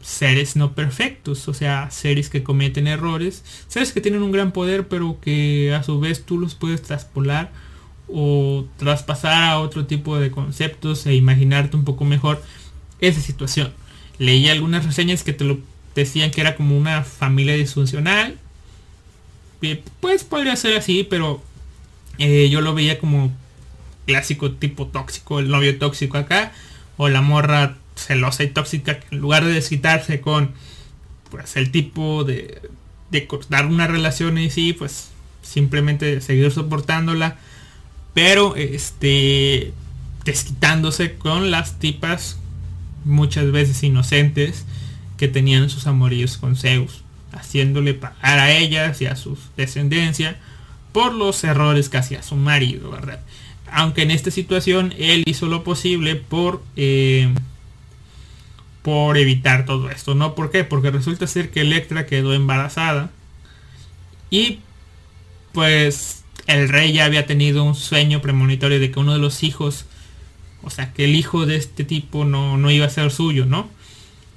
seres 0.00 0.54
no 0.54 0.74
perfectos, 0.74 1.48
o 1.48 1.54
sea, 1.54 1.90
seres 1.90 2.30
que 2.30 2.44
cometen 2.44 2.86
errores, 2.86 3.42
seres 3.66 3.90
que 3.90 4.00
tienen 4.00 4.22
un 4.22 4.30
gran 4.30 4.52
poder, 4.52 4.86
pero 4.86 5.18
que 5.20 5.74
a 5.74 5.82
su 5.82 5.98
vez 5.98 6.24
tú 6.24 6.38
los 6.38 6.54
puedes 6.54 6.82
traspolar 6.82 7.50
o 8.12 8.66
traspasar 8.76 9.50
a 9.50 9.58
otro 9.58 9.86
tipo 9.86 10.18
de 10.18 10.30
conceptos 10.30 11.06
e 11.06 11.14
imaginarte 11.14 11.76
un 11.76 11.84
poco 11.84 12.04
mejor 12.04 12.42
esa 13.00 13.20
situación. 13.20 13.72
Leí 14.18 14.48
algunas 14.48 14.84
reseñas 14.84 15.24
que 15.24 15.32
te 15.32 15.44
lo 15.44 15.58
decían 15.94 16.30
que 16.30 16.40
era 16.40 16.56
como 16.56 16.76
una 16.76 17.02
familia 17.02 17.54
disfuncional. 17.54 18.38
Pues 20.00 20.24
podría 20.24 20.56
ser 20.56 20.76
así, 20.76 21.06
pero 21.08 21.42
eh, 22.18 22.48
yo 22.50 22.60
lo 22.60 22.74
veía 22.74 22.98
como 22.98 23.32
clásico 24.06 24.52
tipo 24.52 24.88
tóxico, 24.88 25.38
el 25.38 25.48
novio 25.48 25.78
tóxico 25.78 26.18
acá, 26.18 26.52
o 26.96 27.08
la 27.08 27.22
morra 27.22 27.76
celosa 27.94 28.42
y 28.42 28.48
tóxica 28.48 29.00
en 29.10 29.18
lugar 29.18 29.44
de 29.44 29.52
desquitarse 29.52 30.20
con 30.20 30.52
pues 31.30 31.56
el 31.56 31.70
tipo 31.70 32.24
de, 32.24 32.60
de 33.10 33.26
cortar 33.26 33.66
una 33.66 33.86
relación 33.86 34.38
y 34.38 34.50
sí, 34.50 34.72
pues 34.72 35.08
simplemente 35.42 36.20
seguir 36.20 36.50
soportándola 36.50 37.38
pero 38.14 38.56
este 38.56 39.72
desquitándose 40.24 41.16
con 41.16 41.50
las 41.50 41.78
tipas 41.78 42.38
muchas 43.04 43.50
veces 43.50 43.82
inocentes 43.82 44.64
que 45.16 45.28
tenían 45.28 45.68
sus 45.68 45.86
amoríos 45.86 46.36
con 46.36 46.56
Zeus, 46.56 47.02
haciéndole 47.32 47.94
pagar 47.94 48.38
a 48.38 48.52
ellas 48.52 49.00
y 49.00 49.06
a 49.06 49.16
su 49.16 49.36
descendencia 49.56 50.36
por 50.92 51.12
los 51.14 51.42
errores 51.44 51.88
que 51.88 51.98
hacía 51.98 52.22
su 52.22 52.36
marido, 52.36 52.90
¿verdad? 52.90 53.20
Aunque 53.70 54.02
en 54.02 54.10
esta 54.10 54.30
situación 54.30 54.94
él 54.98 55.22
hizo 55.26 55.46
lo 55.46 55.64
posible 55.64 56.16
por 56.16 56.62
eh, 56.76 57.32
por 58.82 59.16
evitar 59.16 59.64
todo 59.64 59.90
esto, 59.90 60.14
¿no? 60.14 60.34
¿Por 60.34 60.50
qué? 60.50 60.64
Porque 60.64 60.90
resulta 60.90 61.26
ser 61.26 61.50
que 61.50 61.60
Electra 61.60 62.06
quedó 62.06 62.34
embarazada 62.34 63.10
y 64.28 64.58
pues 65.52 66.21
el 66.46 66.68
rey 66.68 66.92
ya 66.92 67.04
había 67.04 67.26
tenido 67.26 67.64
un 67.64 67.74
sueño 67.74 68.20
premonitorio 68.20 68.80
de 68.80 68.90
que 68.90 69.00
uno 69.00 69.12
de 69.12 69.18
los 69.18 69.42
hijos, 69.42 69.86
o 70.62 70.70
sea, 70.70 70.92
que 70.92 71.04
el 71.04 71.14
hijo 71.14 71.46
de 71.46 71.56
este 71.56 71.84
tipo 71.84 72.24
no, 72.24 72.56
no 72.56 72.70
iba 72.70 72.86
a 72.86 72.90
ser 72.90 73.10
suyo, 73.10 73.46
¿no? 73.46 73.68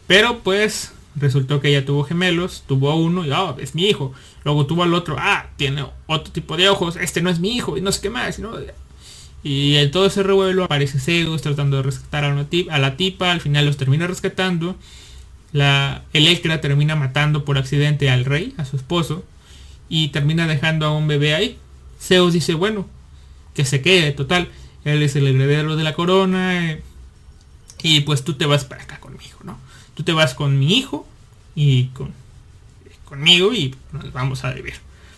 Pero 0.07 0.39
pues 0.39 0.91
resultó 1.15 1.61
que 1.61 1.69
ella 1.69 1.85
tuvo 1.85 2.03
gemelos, 2.03 2.63
tuvo 2.67 2.95
uno 2.95 3.25
y 3.25 3.31
oh, 3.31 3.55
es 3.59 3.75
mi 3.75 3.85
hijo. 3.85 4.13
Luego 4.43 4.65
tuvo 4.65 4.83
al 4.83 4.93
otro, 4.93 5.15
ah, 5.17 5.47
tiene 5.57 5.85
otro 6.07 6.31
tipo 6.31 6.57
de 6.57 6.69
ojos, 6.69 6.97
este 6.97 7.21
no 7.21 7.29
es 7.29 7.39
mi 7.39 7.55
hijo 7.55 7.77
y 7.77 7.81
no 7.81 7.91
sé 7.91 8.01
qué 8.01 8.09
más, 8.09 8.39
¿no? 8.39 8.51
Y 9.43 9.75
en 9.75 9.91
todo 9.91 10.07
ese 10.07 10.23
revuelo 10.23 10.63
aparece 10.63 10.99
Zeus 10.99 11.41
tratando 11.41 11.77
de 11.77 11.83
rescatar 11.83 12.25
a, 12.25 12.29
una 12.29 12.47
a 12.69 12.79
la 12.79 12.97
tipa, 12.97 13.31
al 13.31 13.41
final 13.41 13.65
los 13.65 13.77
termina 13.77 14.07
rescatando. 14.07 14.75
La 15.51 16.03
Electra 16.13 16.61
termina 16.61 16.95
matando 16.95 17.45
por 17.45 17.57
accidente 17.57 18.09
al 18.09 18.25
rey, 18.25 18.53
a 18.57 18.65
su 18.65 18.75
esposo, 18.75 19.23
y 19.87 20.09
termina 20.09 20.47
dejando 20.47 20.85
a 20.85 20.91
un 20.97 21.07
bebé 21.07 21.35
ahí. 21.35 21.57
Zeus 22.05 22.33
dice, 22.33 22.53
bueno, 22.53 22.87
que 23.53 23.65
se 23.65 23.81
quede, 23.81 24.11
total, 24.11 24.49
él 24.83 25.01
es 25.01 25.15
el 25.15 25.27
heredero 25.27 25.75
de 25.75 25.83
la 25.83 25.93
corona 25.93 26.71
eh, 26.71 26.83
y 27.81 28.01
pues 28.01 28.23
tú 28.23 28.35
te 28.35 28.45
vas 28.45 28.65
para 28.65 28.83
acá 28.83 28.99
conmigo, 28.99 29.39
¿no? 29.43 29.57
Tú 29.95 30.03
te 30.03 30.13
vas 30.13 30.33
con 30.33 30.59
mi 30.59 30.77
hijo 30.77 31.07
y 31.55 31.85
con 31.87 32.13
conmigo 33.05 33.53
y 33.53 33.75
nos 33.91 34.11
vamos 34.11 34.43
a 34.43 34.51
vivir 34.51 34.73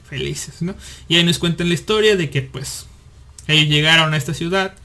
felices, 0.08 0.62
¿no? 0.62 0.76
Y 1.08 1.16
ahí 1.16 1.24
nos 1.24 1.40
cuentan 1.40 1.70
la 1.70 1.74
historia 1.74 2.16
de 2.16 2.30
que 2.30 2.42
pues 2.42 2.86
ellos 3.48 3.68
llegaron 3.68 4.14
a 4.14 4.18
esta 4.18 4.34
ciudad 4.34 4.76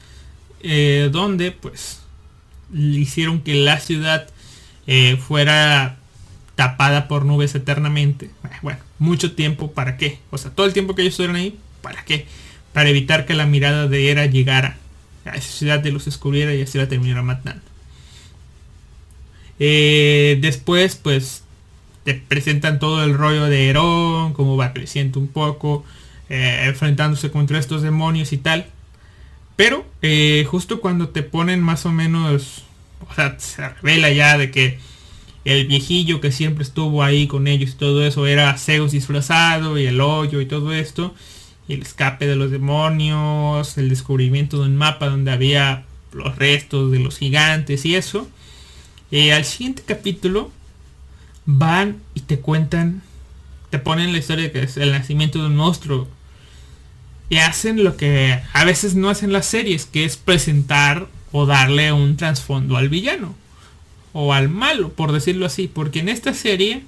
eh, 0.61 1.09
donde 1.11 1.51
pues 1.51 1.99
hicieron 2.73 3.41
que 3.41 3.55
la 3.55 3.79
ciudad 3.79 4.27
eh, 4.87 5.17
fuera 5.17 5.97
tapada 6.55 7.07
por 7.07 7.25
nubes 7.25 7.55
eternamente. 7.55 8.31
Bueno, 8.61 8.79
mucho 8.99 9.33
tiempo 9.33 9.71
para 9.71 9.97
qué. 9.97 10.19
O 10.31 10.37
sea, 10.37 10.51
todo 10.51 10.65
el 10.65 10.73
tiempo 10.73 10.95
que 10.95 11.01
ellos 11.01 11.13
estuvieron 11.13 11.35
ahí 11.35 11.59
¿Para 11.83 12.03
qué? 12.05 12.25
Para 12.71 12.89
evitar 12.89 13.27
que 13.27 13.35
la 13.35 13.45
mirada 13.45 13.87
de 13.87 14.09
Hera 14.09 14.25
llegara 14.25 14.77
a 15.25 15.35
esa 15.35 15.51
ciudad 15.51 15.79
de 15.79 15.91
los 15.91 16.05
descubriera 16.05 16.55
y 16.55 16.63
así 16.63 16.79
la 16.79 16.87
terminara 16.87 17.21
matando. 17.21 17.61
Eh, 19.59 20.39
después, 20.41 20.95
pues, 20.95 21.43
te 22.05 22.15
presentan 22.15 22.79
todo 22.79 23.03
el 23.03 23.13
rollo 23.13 23.45
de 23.45 23.69
Herón, 23.69 24.33
cómo 24.33 24.57
va 24.57 24.73
creciendo 24.73 25.19
un 25.19 25.27
poco, 25.27 25.85
eh, 26.29 26.63
enfrentándose 26.65 27.29
contra 27.29 27.59
estos 27.59 27.81
demonios 27.81 28.33
y 28.33 28.37
tal. 28.37 28.65
Pero, 29.55 29.85
eh, 30.01 30.45
justo 30.49 30.81
cuando 30.81 31.09
te 31.09 31.21
ponen 31.21 31.61
más 31.61 31.85
o 31.85 31.91
menos, 31.91 32.63
o 33.09 33.13
sea, 33.13 33.37
se 33.39 33.69
revela 33.69 34.09
ya 34.09 34.37
de 34.37 34.51
que 34.51 34.79
el 35.45 35.67
viejillo 35.67 36.21
que 36.21 36.31
siempre 36.31 36.63
estuvo 36.63 37.03
ahí 37.03 37.27
con 37.27 37.47
ellos 37.47 37.71
y 37.71 37.75
todo 37.75 38.05
eso 38.05 38.25
era 38.25 38.57
Zeus 38.57 38.93
disfrazado 38.93 39.77
y 39.77 39.85
el 39.85 39.99
hoyo 39.99 40.39
y 40.39 40.45
todo 40.45 40.73
esto 40.73 41.13
el 41.69 41.81
escape 41.81 42.27
de 42.27 42.35
los 42.35 42.51
demonios, 42.51 43.77
el 43.77 43.89
descubrimiento 43.89 44.59
de 44.59 44.67
un 44.67 44.75
mapa 44.75 45.09
donde 45.09 45.31
había 45.31 45.85
los 46.11 46.35
restos 46.35 46.91
de 46.91 46.99
los 46.99 47.17
gigantes 47.17 47.85
y 47.85 47.95
eso. 47.95 48.27
Eh, 49.11 49.33
al 49.33 49.45
siguiente 49.45 49.83
capítulo 49.85 50.51
van 51.45 52.01
y 52.13 52.21
te 52.21 52.39
cuentan, 52.39 53.01
te 53.69 53.79
ponen 53.79 54.11
la 54.11 54.17
historia 54.17 54.51
que 54.51 54.63
es 54.63 54.77
el 54.77 54.91
nacimiento 54.91 55.39
de 55.39 55.47
un 55.47 55.55
monstruo. 55.55 56.07
Y 57.29 57.37
hacen 57.37 57.83
lo 57.83 57.97
que 57.97 58.39
a 58.53 58.65
veces 58.65 58.95
no 58.95 59.09
hacen 59.09 59.31
las 59.31 59.45
series, 59.45 59.85
que 59.85 60.05
es 60.05 60.17
presentar 60.17 61.07
o 61.31 61.45
darle 61.45 61.91
un 61.91 62.17
trasfondo 62.17 62.77
al 62.77 62.89
villano. 62.89 63.33
O 64.11 64.33
al 64.33 64.49
malo, 64.49 64.89
por 64.89 65.11
decirlo 65.11 65.45
así. 65.45 65.67
Porque 65.67 65.99
en 65.99 66.09
esta 66.09 66.33
serie, 66.33 66.83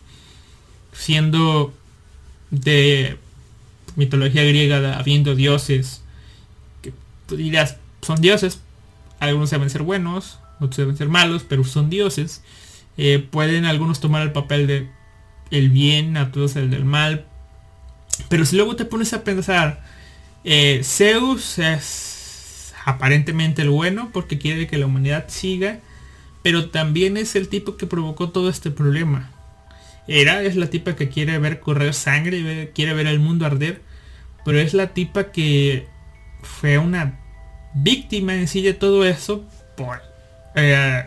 siendo 0.93 1.73
de 2.51 3.17
mitología 3.95 4.43
griega 4.43 4.97
habiendo 4.97 5.35
dioses 5.35 6.01
que 6.81 6.93
tú 7.27 7.37
son 8.01 8.21
dioses. 8.21 8.61
Algunos 9.19 9.49
deben 9.49 9.69
ser 9.69 9.83
buenos, 9.83 10.39
otros 10.59 10.77
deben 10.77 10.97
ser 10.97 11.09
malos, 11.09 11.45
pero 11.47 11.63
son 11.63 11.89
dioses. 11.89 12.43
Eh, 12.97 13.25
pueden 13.29 13.65
algunos 13.65 13.99
tomar 13.99 14.21
el 14.21 14.31
papel 14.31 14.67
de 14.67 14.89
el 15.51 15.69
bien, 15.69 16.17
a 16.17 16.31
todos 16.31 16.55
el 16.55 16.69
del 16.69 16.85
mal. 16.85 17.25
Pero 18.29 18.45
si 18.45 18.55
luego 18.55 18.75
te 18.75 18.85
pones 18.85 19.13
a 19.13 19.23
pensar, 19.23 19.83
eh, 20.43 20.81
Zeus 20.83 21.59
es 21.59 22.73
aparentemente 22.85 23.63
el 23.63 23.69
bueno 23.69 24.09
porque 24.13 24.37
quiere 24.37 24.67
que 24.67 24.77
la 24.77 24.85
humanidad 24.85 25.25
siga, 25.27 25.79
pero 26.43 26.69
también 26.69 27.17
es 27.17 27.35
el 27.35 27.49
tipo 27.49 27.77
que 27.77 27.87
provocó 27.87 28.29
todo 28.29 28.49
este 28.49 28.71
problema. 28.71 29.31
Era 30.07 30.41
es 30.43 30.55
la 30.55 30.67
tipa 30.67 30.95
que 30.95 31.09
quiere 31.09 31.37
ver 31.39 31.59
correr 31.59 31.93
sangre, 31.93 32.71
quiere 32.73 32.93
ver 32.93 33.07
el 33.07 33.19
mundo 33.19 33.45
arder, 33.45 33.81
pero 34.43 34.59
es 34.59 34.73
la 34.73 34.93
tipa 34.93 35.31
que 35.31 35.87
fue 36.41 36.77
una 36.77 37.19
víctima 37.73 38.35
en 38.35 38.47
sí 38.47 38.61
de 38.61 38.73
todo 38.73 39.03
eso 39.05 39.43
por 39.75 40.01
eh, 40.55 41.05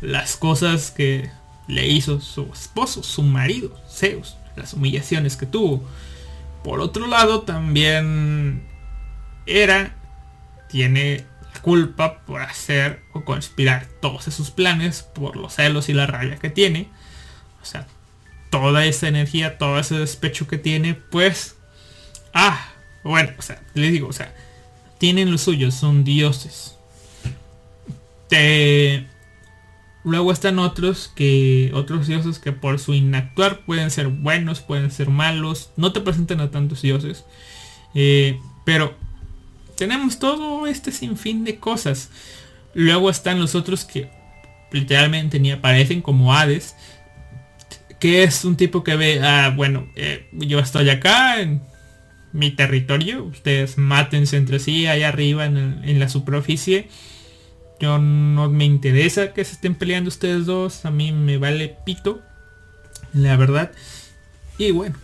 las 0.00 0.36
cosas 0.36 0.90
que 0.90 1.30
le 1.68 1.88
hizo 1.88 2.20
su 2.20 2.50
esposo, 2.52 3.02
su 3.02 3.22
marido, 3.22 3.78
Zeus, 3.88 4.36
las 4.56 4.72
humillaciones 4.72 5.36
que 5.36 5.46
tuvo. 5.46 5.86
Por 6.64 6.80
otro 6.80 7.06
lado, 7.06 7.42
también 7.42 8.62
era, 9.46 9.94
tiene 10.68 11.24
la 11.54 11.60
culpa 11.60 12.20
por 12.24 12.42
hacer 12.42 13.02
o 13.12 13.24
conspirar 13.24 13.86
todos 14.00 14.26
esos 14.28 14.50
planes 14.50 15.02
por 15.02 15.36
los 15.36 15.54
celos 15.54 15.88
y 15.88 15.92
la 15.92 16.06
rabia 16.06 16.36
que 16.36 16.50
tiene. 16.50 16.88
O 17.62 17.64
sea, 17.64 17.86
toda 18.50 18.86
esa 18.86 19.08
energía, 19.08 19.58
todo 19.58 19.78
ese 19.78 19.98
despecho 19.98 20.46
que 20.46 20.58
tiene, 20.58 20.94
pues, 20.94 21.56
ah, 22.32 22.72
bueno, 23.02 23.30
o 23.38 23.42
sea, 23.42 23.62
les 23.74 23.92
digo, 23.92 24.08
o 24.08 24.12
sea, 24.12 24.34
tienen 24.98 25.30
lo 25.30 25.38
suyo, 25.38 25.70
son 25.70 26.04
dioses. 26.04 26.76
Luego 30.04 30.30
están 30.30 30.60
otros 30.60 31.10
que, 31.14 31.72
otros 31.74 32.06
dioses 32.06 32.38
que 32.38 32.52
por 32.52 32.78
su 32.78 32.94
inactuar 32.94 33.64
pueden 33.64 33.90
ser 33.90 34.08
buenos, 34.08 34.60
pueden 34.60 34.90
ser 34.90 35.10
malos, 35.10 35.70
no 35.76 35.92
te 35.92 36.00
presentan 36.00 36.40
a 36.40 36.50
tantos 36.50 36.82
dioses. 36.82 37.24
Eh, 37.94 38.38
pero 38.64 38.94
tenemos 39.76 40.18
todo 40.18 40.66
este 40.66 40.92
sinfín 40.92 41.44
de 41.44 41.58
cosas. 41.58 42.10
Luego 42.72 43.10
están 43.10 43.40
los 43.40 43.54
otros 43.54 43.84
que 43.84 44.10
literalmente 44.70 45.40
ni 45.40 45.50
aparecen 45.50 46.02
como 46.02 46.34
Hades, 46.34 46.76
que 47.98 48.22
es 48.22 48.44
un 48.44 48.56
tipo 48.56 48.84
que 48.84 48.96
ve, 48.96 49.20
ah, 49.22 49.52
bueno, 49.54 49.88
eh, 49.96 50.28
yo 50.32 50.58
estoy 50.58 50.90
acá 50.90 51.40
en 51.40 51.62
mi 52.32 52.50
territorio, 52.50 53.24
ustedes 53.24 53.78
mátense 53.78 54.36
entre 54.36 54.58
sí 54.58 54.86
allá 54.86 55.08
arriba 55.08 55.46
en, 55.46 55.98
la 55.98 56.08
superficie. 56.08 56.88
Yo 57.80 57.98
no 57.98 58.48
me 58.50 58.64
interesa 58.64 59.32
que 59.32 59.44
se 59.44 59.52
estén 59.52 59.74
peleando 59.74 60.08
ustedes 60.08 60.46
dos, 60.46 60.84
a 60.84 60.90
mí 60.90 61.12
me 61.12 61.38
vale 61.38 61.76
pito, 61.84 62.20
la 63.12 63.36
verdad. 63.36 63.72
Y 64.58 64.70
bueno, 64.70 64.96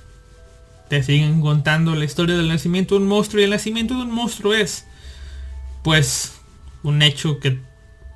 te 0.89 1.03
siguen 1.03 1.41
contando 1.41 1.95
la 1.95 2.05
historia 2.05 2.37
del 2.37 2.49
nacimiento 2.49 2.95
de 2.95 3.03
un 3.03 3.09
monstruo 3.09 3.41
y 3.41 3.45
el 3.45 3.51
nacimiento 3.51 3.95
de 3.95 4.03
un 4.03 4.11
monstruo 4.11 4.55
es, 4.55 4.87
pues, 5.83 6.35
un 6.83 7.03
hecho 7.03 7.41
que 7.41 7.59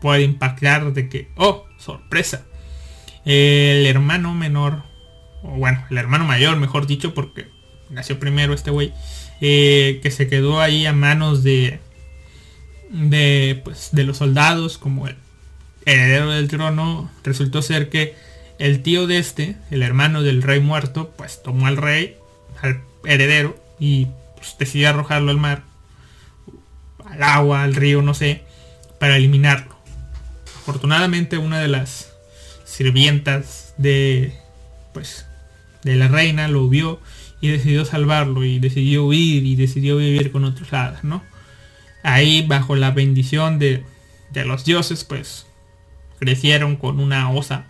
puede 0.00 0.22
impactar 0.22 0.92
de 0.92 1.08
que, 1.08 1.30
oh, 1.36 1.66
sorpresa, 1.78 2.44
el 3.26 3.84
hermano 3.86 4.32
menor, 4.32 4.84
o 5.42 5.50
bueno, 5.50 5.84
el 5.90 5.98
hermano 5.98 6.24
mayor, 6.24 6.56
mejor 6.56 6.86
dicho, 6.86 7.12
porque 7.12 7.48
nació 7.90 8.18
primero 8.18 8.54
este 8.54 8.70
güey, 8.70 8.92
eh, 9.40 10.00
que 10.02 10.10
se 10.10 10.28
quedó 10.28 10.60
ahí 10.60 10.86
a 10.86 10.92
manos 10.92 11.42
de, 11.42 11.80
de, 12.90 13.60
pues, 13.64 13.90
de 13.92 14.04
los 14.04 14.18
soldados 14.18 14.78
como 14.78 15.08
el 15.08 15.16
heredero 15.84 16.30
del 16.30 16.48
trono, 16.48 17.10
resultó 17.24 17.62
ser 17.62 17.90
que 17.90 18.14
el 18.58 18.82
tío 18.82 19.06
de 19.06 19.18
este, 19.18 19.56
el 19.70 19.82
hermano 19.82 20.22
del 20.22 20.42
rey 20.42 20.60
muerto, 20.60 21.12
pues 21.18 21.42
tomó 21.42 21.66
al 21.66 21.76
rey, 21.76 22.16
al 22.62 22.80
heredero, 23.04 23.60
y 23.80 24.06
pues, 24.36 24.56
decidió 24.58 24.88
arrojarlo 24.88 25.32
al 25.32 25.38
mar, 25.38 25.64
al 27.04 27.22
agua, 27.24 27.64
al 27.64 27.74
río, 27.74 28.02
no 28.02 28.14
sé, 28.14 28.42
para 29.00 29.16
eliminarlo. 29.16 29.76
Afortunadamente 30.62 31.38
una 31.38 31.60
de 31.60 31.68
las 31.68 32.05
sirvientas 32.76 33.72
de 33.78 34.34
pues 34.92 35.24
de 35.82 35.96
la 35.96 36.08
reina 36.08 36.46
lo 36.46 36.68
vio 36.68 37.00
y 37.40 37.48
decidió 37.48 37.86
salvarlo 37.86 38.44
y 38.44 38.58
decidió 38.58 39.06
huir 39.06 39.46
y 39.46 39.56
decidió 39.56 39.96
vivir 39.96 40.30
con 40.30 40.44
otros 40.44 40.70
hadas, 40.74 41.02
¿no? 41.02 41.22
Ahí 42.02 42.46
bajo 42.46 42.76
la 42.76 42.90
bendición 42.90 43.58
de, 43.58 43.82
de 44.30 44.44
los 44.44 44.66
dioses 44.66 45.04
pues 45.04 45.46
crecieron 46.18 46.76
con 46.76 47.00
una 47.00 47.30
osa, 47.30 47.66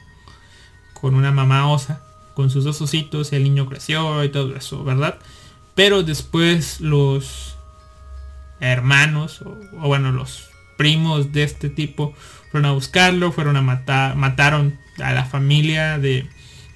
con 1.00 1.14
una 1.14 1.30
mamá 1.30 1.70
osa, 1.70 2.02
con 2.34 2.50
sus 2.50 2.64
dos 2.64 2.80
ositos, 2.82 3.32
el 3.32 3.44
niño 3.44 3.68
creció 3.68 4.24
y 4.24 4.28
todo 4.30 4.56
eso, 4.56 4.82
¿verdad? 4.82 5.20
Pero 5.76 6.02
después 6.02 6.80
los 6.80 7.56
hermanos, 8.58 9.40
o, 9.42 9.56
o 9.82 9.86
bueno, 9.86 10.10
los 10.10 10.48
primos 10.76 11.32
de 11.32 11.44
este 11.44 11.68
tipo 11.68 12.12
fueron 12.50 12.70
a 12.70 12.72
buscarlo, 12.72 13.30
fueron 13.30 13.56
a 13.56 13.62
matar, 13.62 14.16
mataron 14.16 14.84
a 14.98 15.12
la 15.12 15.24
familia 15.24 15.98
de, 15.98 16.26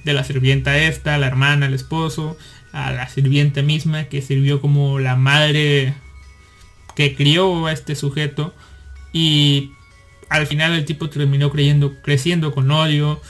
la 0.04 0.24
sirvienta 0.24 0.78
esta, 0.78 1.14
a 1.14 1.18
la 1.18 1.26
hermana, 1.26 1.66
al 1.66 1.74
esposo, 1.74 2.36
a 2.72 2.92
la 2.92 3.08
sirvienta 3.08 3.62
misma 3.62 4.04
que 4.04 4.22
sirvió 4.22 4.60
como 4.60 4.98
la 4.98 5.16
madre 5.16 5.94
que 6.94 7.14
crió 7.14 7.66
a 7.66 7.72
este 7.72 7.94
sujeto. 7.94 8.54
Y 9.12 9.72
al 10.28 10.46
final 10.46 10.72
el 10.72 10.84
tipo 10.84 11.10
terminó 11.10 11.50
creyendo, 11.50 12.00
creciendo 12.02 12.52
con 12.52 12.70
odio, 12.70 13.20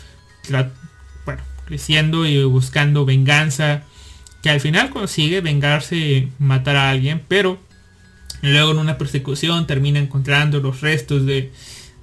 bueno, 1.24 1.42
creciendo 1.66 2.26
y 2.26 2.42
buscando 2.44 3.05
venganza, 3.05 3.85
que 4.42 4.50
al 4.50 4.61
final 4.61 4.90
consigue 4.90 5.40
vengarse 5.40 5.96
y 5.96 6.33
matar 6.38 6.76
a 6.76 6.90
alguien, 6.90 7.22
pero 7.29 7.59
luego 8.42 8.72
en 8.72 8.79
una 8.79 8.98
persecución 8.98 9.66
termina 9.66 9.98
encontrando 9.98 10.61
los 10.61 10.81
restos 10.81 11.26
de, 11.26 11.53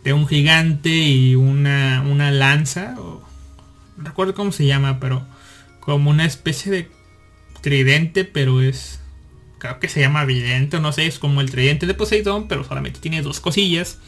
de 0.03 0.13
un 0.13 0.27
gigante 0.27 0.89
y 0.89 1.36
una, 1.36 2.03
una 2.07 2.31
lanza, 2.31 2.95
o, 2.97 3.23
no 3.97 4.03
recuerdo 4.03 4.33
cómo 4.33 4.51
se 4.51 4.65
llama, 4.65 4.99
pero 4.99 5.25
como 5.79 6.10
una 6.10 6.25
especie 6.25 6.71
de 6.71 6.89
tridente, 7.62 8.23
pero 8.23 8.62
es, 8.62 8.99
creo 9.57 9.79
que 9.79 9.89
se 9.89 9.99
llama 9.99 10.25
vidente, 10.25 10.79
no 10.79 10.91
sé, 10.91 11.07
es 11.07 11.19
como 11.19 11.41
el 11.41 11.49
tridente 11.49 11.86
de 11.86 11.93
Poseidón, 11.93 12.47
pero 12.47 12.63
solamente 12.63 12.99
tiene 12.99 13.21
dos 13.21 13.39
cosillas. 13.39 13.99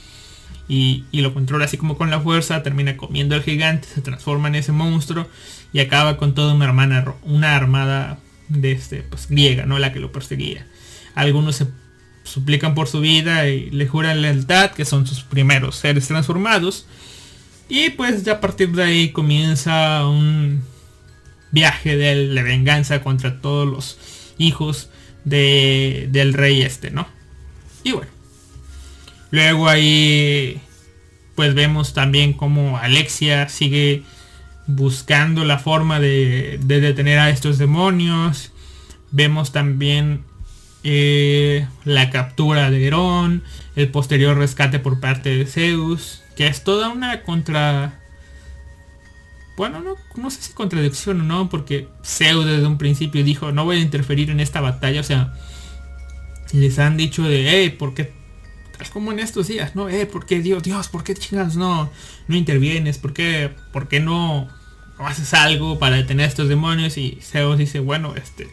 Y, 0.68 1.06
y, 1.12 1.22
lo 1.22 1.34
controla 1.34 1.66
así 1.66 1.78
como 1.78 1.98
con 1.98 2.12
la 2.12 2.20
fuerza, 2.20 2.62
termina 2.62 2.96
comiendo 2.96 3.34
al 3.34 3.42
gigante, 3.42 3.88
se 3.88 4.02
transforma 4.02 4.50
en 4.50 4.56
ese 4.56 4.72
monstruo 4.72 5.28
y 5.74 5.80
acaba 5.80 6.18
con 6.18 6.36
toda 6.36 6.54
una 6.54 6.66
hermana, 6.66 7.16
una 7.24 7.56
armada 7.56 8.20
de 8.50 8.74
este, 8.74 9.02
pues 9.02 9.28
griega, 9.30 9.66
¿no? 9.66 9.80
La 9.80 9.94
que 9.94 10.00
lo 10.00 10.12
perseguía. 10.12 10.68
Algunos 11.16 11.56
se 11.56 11.68
suplican 12.30 12.76
por 12.76 12.88
su 12.88 13.02
vida 13.02 13.48
y 13.48 13.70
le 13.72 13.88
juran 13.88 14.22
lealtad, 14.22 14.72
que 14.72 14.86
son 14.86 15.08
sus 15.08 15.22
primeros 15.22 15.76
seres 15.76 16.08
transformados. 16.08 16.86
Y 17.68 17.92
pues 17.92 18.24
ya 18.24 18.34
a 18.34 18.42
partir 18.42 18.72
de 18.72 18.84
ahí 18.84 19.10
comienza 19.10 20.08
un 20.08 20.64
viaje 21.52 21.98
de, 21.98 22.42
venganza 22.44 23.02
contra 23.02 23.42
todos 23.42 23.68
los 23.68 23.98
hijos 24.38 24.90
de, 25.26 26.08
del 26.12 26.34
rey 26.34 26.62
este, 26.62 26.92
¿no? 26.92 27.08
Y 27.84 27.92
bueno. 27.92 28.12
Luego 29.32 29.70
ahí 29.70 30.60
pues 31.36 31.54
vemos 31.54 31.94
también 31.94 32.34
como 32.34 32.78
Alexia 32.78 33.48
sigue 33.48 34.04
buscando 34.68 35.46
la 35.46 35.58
forma 35.60 36.00
de, 36.00 36.60
de 36.62 36.82
detener 36.82 37.20
a 37.20 37.30
estos 37.30 37.58
demonios. 37.58 38.52
Vemos 39.12 39.52
también 39.52 40.24
eh, 40.84 41.68
la 41.84 42.10
captura 42.10 42.72
de 42.72 42.88
Herón, 42.88 43.44
el 43.76 43.90
posterior 43.90 44.38
rescate 44.38 44.80
por 44.80 45.00
parte 45.00 45.36
de 45.36 45.46
Zeus, 45.46 46.24
que 46.36 46.48
es 46.48 46.64
toda 46.64 46.90
una 46.90 47.24
contra... 47.24 48.00
Bueno, 49.58 49.82
no, 49.82 49.96
no 50.16 50.30
sé 50.30 50.42
si 50.42 50.54
contradicción 50.54 51.20
o 51.20 51.24
no, 51.24 51.50
porque 51.50 51.90
Zeus 52.04 52.46
desde 52.46 52.66
un 52.66 52.78
principio 52.78 53.26
dijo, 53.26 53.52
no 53.52 53.66
voy 53.66 53.78
a 53.78 53.82
interferir 53.82 54.30
en 54.30 54.40
esta 54.40 54.62
batalla, 54.62 55.02
o 55.02 55.04
sea, 55.04 55.34
les 56.54 56.80
han 56.80 56.96
dicho 56.96 57.24
de, 57.24 57.50
hey, 57.50 57.70
¿por 57.72 57.94
qué? 57.94 58.14
Tal 58.78 58.90
como 58.90 59.12
en 59.12 59.20
estos 59.20 59.48
días, 59.48 59.76
¿no? 59.76 59.90
Eh, 59.90 60.06
¿por 60.06 60.26
qué 60.26 60.42
Dios, 60.42 60.64
Dios, 60.64 60.88
por 60.88 61.04
qué 61.04 61.14
chingas 61.14 61.58
no, 61.58 61.92
no 62.30 62.36
intervienes? 62.38 62.98
¿Por 62.98 63.12
qué, 63.12 63.52
por 63.74 63.90
qué 63.90 64.00
no, 64.00 64.48
no 64.98 65.08
haces 65.08 65.34
algo 65.34 65.78
para 65.78 65.98
detener 65.98 66.26
a 66.26 66.30
estos 66.30 66.48
demonios? 66.48 66.98
Y 66.98 67.20
Zeus 67.22 67.58
dice, 67.58 67.82
bueno, 67.82 68.16
este, 68.16 68.48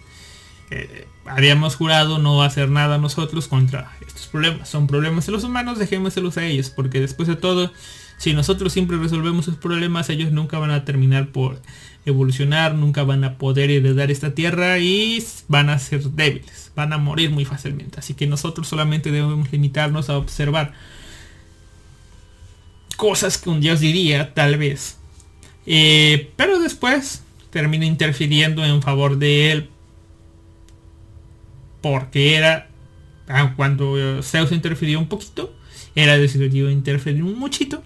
eh, 0.71 1.07
habíamos 1.27 1.77
jurado 1.77 2.19
no 2.19 2.43
hacer 2.43 2.71
nada 2.71 2.99
nosotros 2.99 3.49
contra 3.49 3.93
estos 4.07 4.27
problemas. 4.27 4.69
Son 4.69 4.87
problemas 4.87 5.27
de 5.27 5.33
los 5.33 5.45
humanos, 5.45 5.79
dejémoselos 5.79 6.37
a 6.37 6.45
ellos, 6.45 6.71
porque 6.71 7.01
después 7.01 7.29
de 7.29 7.37
todo, 7.37 7.73
si 8.19 8.33
nosotros 8.33 8.73
siempre 8.73 8.97
resolvemos 8.97 9.45
sus 9.45 9.57
problemas, 9.57 10.09
ellos 10.11 10.33
nunca 10.33 10.59
van 10.59 10.71
a 10.71 10.85
terminar 10.85 11.29
por 11.29 11.61
evolucionar, 12.05 12.75
nunca 12.75 13.03
van 13.03 13.25
a 13.25 13.37
poder 13.37 13.71
heredar 13.71 14.11
esta 14.11 14.35
tierra 14.35 14.79
y 14.79 15.23
van 15.49 15.71
a 15.71 15.79
ser 15.79 16.03
débiles, 16.03 16.71
van 16.77 16.93
a 16.93 16.99
morir 16.99 17.31
muy 17.31 17.45
fácilmente. 17.45 17.99
Así 17.99 18.15
que 18.15 18.27
nosotros 18.27 18.69
solamente 18.69 19.11
debemos 19.11 19.51
limitarnos 19.51 20.09
a 20.09 20.17
observar 20.17 20.73
cosas 22.97 23.39
que 23.39 23.51
un 23.51 23.61
dios 23.61 23.81
diría, 23.81 24.35
tal 24.35 24.57
vez, 24.57 24.99
Eh, 25.69 26.31
pero 26.37 26.61
después 26.61 27.25
termina 27.51 27.85
interfiriendo 27.87 28.65
en 28.65 28.83
favor 28.83 29.19
de 29.19 29.51
él. 29.51 29.69
Porque 31.81 32.35
era... 32.37 32.69
Ah, 33.29 33.55
cuando 33.57 34.23
Zeus 34.23 34.53
interfirió 34.53 34.99
un 34.99 35.09
poquito, 35.09 35.55
era 35.95 36.17
decidido 36.17 36.71
interferir 36.71 37.23
un 37.23 37.39
muchito. 37.39 37.83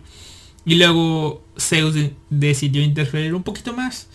Y 0.64 0.74
luego 0.74 1.42
Zeus 1.58 1.94
decidió 2.28 2.82
interferir 2.82 3.34
un 3.34 3.42
poquito 3.42 3.72
más. 3.72 4.08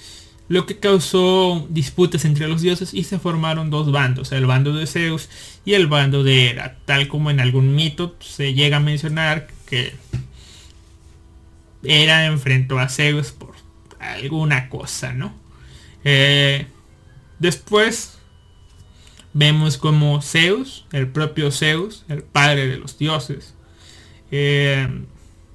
Lo 0.47 0.67
que 0.67 0.77
causó 0.77 1.65
disputas 1.69 2.23
entre 2.23 2.47
los 2.47 2.61
dioses 2.61 2.93
y 2.93 3.03
se 3.03 3.17
formaron 3.17 3.71
dos 3.71 3.91
bandos, 3.91 4.31
el 4.31 4.45
bando 4.45 4.73
de 4.73 4.85
Zeus 4.85 5.27
y 5.65 5.73
el 5.73 5.87
bando 5.87 6.23
de 6.23 6.49
Hera. 6.49 6.77
Tal 6.85 7.07
como 7.07 7.31
en 7.31 7.39
algún 7.39 7.73
mito 7.73 8.15
se 8.19 8.53
llega 8.53 8.77
a 8.77 8.79
mencionar 8.79 9.47
que 9.65 9.93
Hera 11.83 12.27
enfrentó 12.27 12.77
a 12.77 12.89
Zeus 12.89 13.31
por 13.31 13.55
alguna 13.99 14.69
cosa, 14.69 15.13
¿no? 15.13 15.33
Eh, 16.03 16.67
después 17.39 18.14
vemos 19.35 19.77
como 19.77 20.21
Zeus, 20.21 20.85
el 20.93 21.09
propio 21.09 21.51
Zeus, 21.51 22.05
el 22.07 22.23
padre 22.23 22.67
de 22.67 22.77
los 22.77 22.97
dioses, 22.97 23.53
eh, 24.31 24.87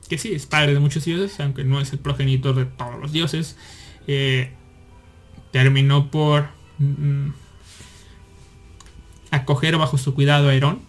que 0.07 0.19
sí, 0.19 0.35
es 0.35 0.45
padre 0.45 0.75
de 0.75 0.81
muchos 0.81 1.07
dioses, 1.07 1.41
aunque 1.41 1.65
no 1.65 1.81
es 1.81 1.91
el 1.95 1.99
progenitor 1.99 2.55
de 2.55 2.67
todos 2.67 3.01
los 3.01 3.11
dioses, 3.11 3.57
eh, 4.07 4.53
terminó 5.51 6.11
por 6.11 6.49
mm, 6.79 7.31
acoger 9.31 9.79
bajo 9.79 9.97
su 9.97 10.15
cuidado 10.15 10.51
a 10.51 10.55
Herón 10.55 10.81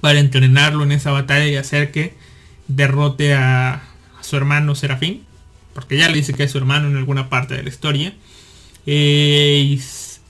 para 0.00 0.20
entrenarlo 0.20 0.84
en 0.84 0.92
esa 0.92 1.10
batalla 1.10 1.48
y 1.48 1.56
hacer 1.56 1.90
que 1.90 2.14
derrote 2.68 3.34
a, 3.34 3.82
su 4.20 4.36
hermano 4.36 4.76
Serafín, 4.76 5.24
porque 5.74 5.96
ya 5.96 6.08
le 6.08 6.14
dice 6.14 6.32
que 6.32 6.44
es 6.44 6.52
su 6.52 6.58
hermano 6.58 6.86
en 6.86 6.96
alguna 6.96 7.28
parte 7.28 7.56
de 7.56 7.64
la 7.64 7.68
historia. 7.70 8.14
Eh, 8.86 9.80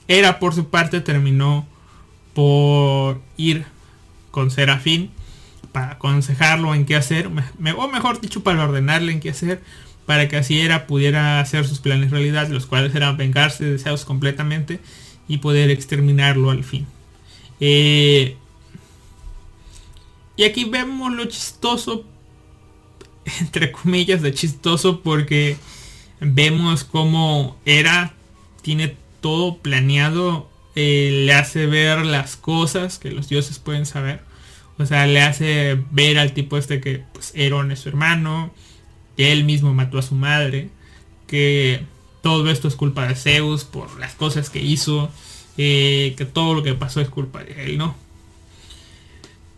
Era 0.07 0.39
por 0.39 0.53
su 0.53 0.69
parte 0.69 1.01
terminó 1.01 1.67
por 2.33 3.21
ir 3.37 3.65
con 4.31 4.51
Serafín 4.51 5.11
para 5.71 5.93
aconsejarlo 5.93 6.75
en 6.75 6.85
qué 6.85 6.95
hacer, 6.95 7.27
o 7.27 7.87
mejor 7.87 8.21
dicho, 8.21 8.43
para 8.43 8.63
ordenarle 8.63 9.11
en 9.11 9.19
qué 9.19 9.31
hacer, 9.31 9.61
para 10.05 10.27
que 10.27 10.37
así 10.37 10.59
era 10.59 10.85
pudiera 10.87 11.39
hacer 11.39 11.65
sus 11.65 11.79
planes 11.79 12.11
realidad, 12.11 12.47
los 12.49 12.65
cuales 12.65 12.93
eran 12.95 13.17
vengarse 13.17 13.65
de 13.65 13.79
Zeus 13.79 14.05
completamente 14.05 14.79
y 15.27 15.37
poder 15.37 15.71
exterminarlo 15.71 16.51
al 16.51 16.63
fin. 16.63 16.85
Eh, 17.59 18.37
y 20.35 20.43
aquí 20.43 20.65
vemos 20.65 21.13
lo 21.13 21.25
chistoso, 21.25 22.03
entre 23.39 23.71
comillas 23.71 24.21
de 24.21 24.33
chistoso, 24.33 25.01
porque 25.01 25.57
vemos 26.19 26.83
como 26.83 27.57
era, 27.65 28.13
tiene 28.61 28.95
todo 29.23 29.57
planeado, 29.57 30.51
eh, 30.75 31.23
le 31.25 31.33
hace 31.33 31.65
ver 31.65 32.05
las 32.05 32.35
cosas 32.37 32.99
que 32.99 33.09
los 33.09 33.27
dioses 33.27 33.57
pueden 33.57 33.87
saber 33.87 34.21
o 34.77 34.85
sea, 34.85 35.05
le 35.05 35.21
hace 35.21 35.79
ver 35.91 36.17
al 36.17 36.33
tipo 36.33 36.57
este 36.57 36.81
que 36.81 37.03
pues 37.13 37.31
Herón 37.35 37.71
es 37.71 37.79
su 37.79 37.89
hermano, 37.89 38.51
que 39.15 39.31
él 39.31 39.43
mismo 39.43 39.73
mató 39.73 39.99
a 39.99 40.01
su 40.01 40.15
madre, 40.15 40.69
que 41.27 41.83
todo 42.21 42.49
esto 42.49 42.67
es 42.67 42.75
culpa 42.75 43.07
de 43.07 43.15
Zeus 43.15 43.65
por 43.65 43.99
las 43.99 44.13
cosas 44.15 44.49
que 44.49 44.61
hizo, 44.61 45.11
eh, 45.57 46.15
que 46.17 46.25
todo 46.25 46.55
lo 46.55 46.63
que 46.63 46.73
pasó 46.73 47.01
es 47.01 47.09
culpa 47.09 47.43
de 47.43 47.65
él, 47.65 47.77
¿no? 47.77 47.95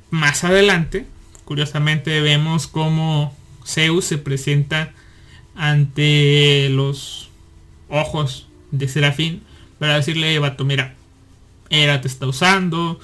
Más 0.10 0.44
adelante, 0.44 1.06
curiosamente 1.46 2.20
vemos 2.22 2.68
cómo 2.68 3.36
Zeus 3.66 4.06
se 4.06 4.18
presenta 4.18 4.94
ante 5.56 6.68
los 6.70 7.30
ojos 7.90 8.48
de 8.72 8.88
Serafín 8.90 9.44
para 9.86 9.98
decirle, 9.98 10.40
vato, 10.40 10.66
mira, 10.66 10.96
Era 11.70 12.02
te 12.02 12.08
está 12.08 12.26
usando, 12.26 13.00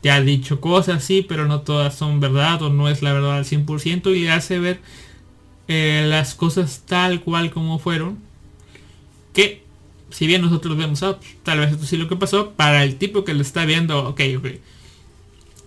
te 0.00 0.10
ha 0.10 0.20
dicho 0.20 0.60
cosas, 0.60 1.04
sí, 1.04 1.24
pero 1.28 1.46
no 1.46 1.60
todas 1.60 1.94
son 1.94 2.18
verdad 2.18 2.60
o 2.62 2.70
no 2.70 2.88
es 2.88 3.02
la 3.02 3.12
verdad 3.12 3.36
al 3.36 3.44
100% 3.44 4.16
y 4.16 4.26
hace 4.26 4.58
ver 4.58 4.80
eh, 5.68 6.04
las 6.08 6.34
cosas 6.34 6.82
tal 6.86 7.20
cual 7.20 7.52
como 7.52 7.78
fueron. 7.78 8.18
Que 9.32 9.62
si 10.10 10.26
bien 10.26 10.42
nosotros 10.42 10.76
vemos, 10.76 11.00
pues, 11.00 11.36
tal 11.44 11.60
vez 11.60 11.70
esto 11.70 11.86
sí 11.86 11.96
lo 11.96 12.08
que 12.08 12.16
pasó, 12.16 12.50
para 12.50 12.82
el 12.82 12.96
tipo 12.96 13.22
que 13.22 13.32
lo 13.32 13.42
está 13.42 13.64
viendo, 13.64 14.08
ok, 14.08 14.20
ok. 14.38 14.46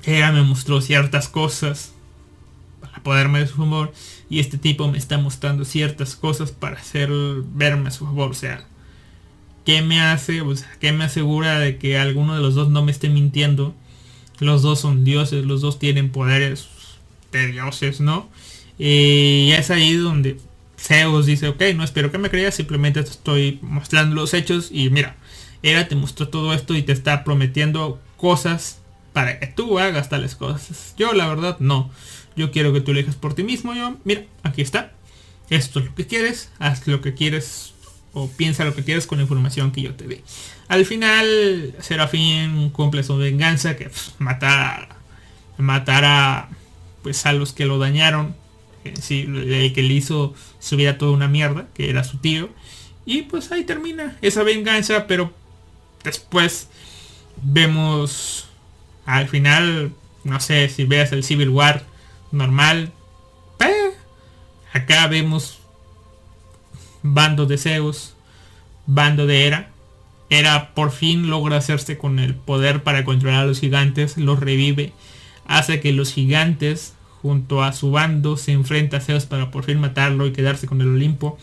Ella 0.04 0.34
me 0.34 0.44
mostró 0.44 0.82
ciertas 0.82 1.30
cosas 1.30 1.94
para 2.82 3.02
poderme 3.04 3.40
de 3.40 3.48
su 3.48 3.56
favor 3.56 3.94
y 4.30 4.40
este 4.40 4.58
tipo 4.58 4.92
me 4.92 4.98
está 4.98 5.18
mostrando 5.18 5.64
ciertas 5.64 6.18
cosas 6.18 6.52
para 6.52 6.76
hacer 6.76 7.10
verme 7.54 7.88
a 7.88 7.92
su 7.92 8.04
favor. 8.04 8.32
O 8.32 8.34
sea, 8.34 8.68
¿qué 9.68 9.82
me 9.82 10.00
hace? 10.00 10.40
O 10.40 10.56
sea, 10.56 10.72
¿qué 10.80 10.94
me 10.94 11.04
asegura 11.04 11.60
de 11.60 11.78
que 11.78 11.98
alguno 11.98 12.34
de 12.34 12.42
los 12.42 12.56
dos 12.56 12.70
no 12.70 12.86
me 12.86 12.92
esté 12.94 13.10
mintiendo? 13.10 13.76
Los 14.40 14.62
dos 14.62 14.80
son 14.80 15.04
dioses, 15.04 15.44
los 15.44 15.60
dos 15.60 15.78
tienen 15.78 16.10
poderes 16.10 16.70
de 17.34 17.48
dioses, 17.48 18.00
¿no? 18.00 18.30
Y 18.80 19.52
es 19.52 19.70
ahí 19.70 19.94
donde 19.96 20.38
Zeus 20.80 21.26
dice, 21.26 21.50
ok, 21.50 21.62
no 21.76 21.84
espero 21.84 22.14
que 22.14 22.18
me 22.18 22.30
creas, 22.30 22.56
simplemente 22.56 23.04
te 23.04 23.10
estoy 23.10 23.60
mostrando 23.62 24.16
los 24.16 24.34
hechos 24.34 24.70
y 24.72 24.90
mira, 24.90 25.18
Hera 25.62 25.90
te 25.90 25.96
mostró 25.96 26.30
todo 26.30 26.54
esto 26.54 26.74
y 26.74 26.84
te 26.84 26.94
está 26.94 27.26
prometiendo 27.26 28.00
cosas 28.16 28.80
para 29.12 29.38
que 29.38 29.48
tú 29.48 29.80
hagas 29.80 30.08
tales 30.08 30.36
cosas. 30.36 30.94
Yo 30.98 31.12
la 31.12 31.28
verdad 31.28 31.58
no. 31.60 31.92
Yo 32.38 32.52
quiero 32.52 32.72
que 32.72 32.80
tú 32.80 32.92
elijas 32.92 33.16
por 33.16 33.34
ti 33.34 33.44
mismo. 33.44 33.74
Yo, 33.74 33.98
mira, 34.06 34.24
aquí 34.44 34.62
está. 34.62 34.94
Esto 35.50 35.80
es 35.80 35.88
lo 35.88 35.96
que 35.96 36.08
quieres. 36.08 36.52
Haz 36.58 36.88
lo 36.88 37.02
que 37.02 37.16
quieres 37.16 37.74
o 38.18 38.28
piensa 38.28 38.66
lo 38.66 38.74
que 38.74 38.84
quieres 38.84 39.06
con 39.06 39.20
la 39.20 39.24
información 39.24 39.72
que 39.72 39.82
yo 39.82 39.94
te 39.94 40.08
dé. 40.08 40.24
Al 40.68 40.86
final, 40.86 41.76
Serafín 41.80 42.72
cumple 42.72 43.04
su 43.04 43.16
venganza, 43.16 43.76
que 43.76 43.86
pues, 43.86 44.14
matar, 44.18 44.90
a, 46.06 46.50
pues, 47.04 47.26
a 47.28 47.34
los 47.34 47.54
que 47.54 47.66
lo 47.66 47.78
dañaron. 47.78 48.36
Sí, 49.00 49.26
el 49.28 49.74
que 49.74 49.84
le 49.84 49.94
hizo 49.94 50.34
su 50.60 50.78
vida 50.78 50.98
toda 50.98 51.12
una 51.12 51.28
mierda, 51.28 51.68
que 51.76 51.90
era 51.90 52.04
su 52.04 52.18
tío. 52.18 52.50
Y 53.06 53.24
pues 53.24 53.52
ahí 53.52 53.64
termina 53.64 54.18
esa 54.22 54.44
venganza, 54.44 55.08
pero 55.08 55.32
después 56.04 56.70
vemos 57.44 58.48
al 59.06 59.28
final, 59.28 59.92
no 60.24 60.40
sé 60.40 60.70
si 60.70 60.86
veas 60.86 61.12
el 61.12 61.24
Civil 61.24 61.50
War 61.50 61.86
normal. 62.32 62.92
Eh, 63.60 63.92
acá 64.74 65.08
vemos 65.08 65.57
bando 67.14 67.46
de 67.46 67.58
Zeus, 67.58 68.14
bando 68.86 69.28
de 69.28 69.46
Hera 69.46 69.70
era 70.30 70.74
por 70.74 70.92
fin 70.92 71.30
logra 71.30 71.58
hacerse 71.58 71.98
con 71.98 72.20
el 72.20 72.36
poder 72.36 72.84
para 72.84 73.06
controlar 73.06 73.44
a 73.44 73.46
los 73.46 73.60
gigantes, 73.60 74.18
los 74.18 74.40
revive, 74.40 74.92
hace 75.46 75.80
que 75.80 75.94
los 75.94 76.12
gigantes 76.12 76.94
junto 77.22 77.64
a 77.64 77.74
su 77.74 77.92
bando 77.92 78.36
se 78.38 78.52
enfrenta 78.52 78.98
a 78.98 79.02
Zeus 79.02 79.26
para 79.26 79.52
por 79.52 79.64
fin 79.64 79.80
matarlo 79.80 80.28
y 80.28 80.34
quedarse 80.34 80.68
con 80.68 80.82
el 80.82 80.90
Olimpo. 80.90 81.38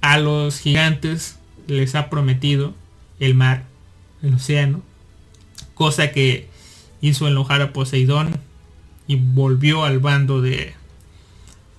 A 0.00 0.18
los 0.18 0.58
gigantes 0.58 1.38
les 1.68 1.94
ha 1.94 2.10
prometido 2.10 2.74
el 3.20 3.34
mar, 3.34 3.64
el 4.22 4.34
océano, 4.34 4.82
cosa 5.74 6.10
que 6.10 6.48
hizo 7.00 7.28
enojar 7.28 7.62
a 7.62 7.72
Poseidón 7.72 8.40
y 9.06 9.16
volvió 9.16 9.84
al 9.84 10.00
bando 10.00 10.40
de 10.40 10.74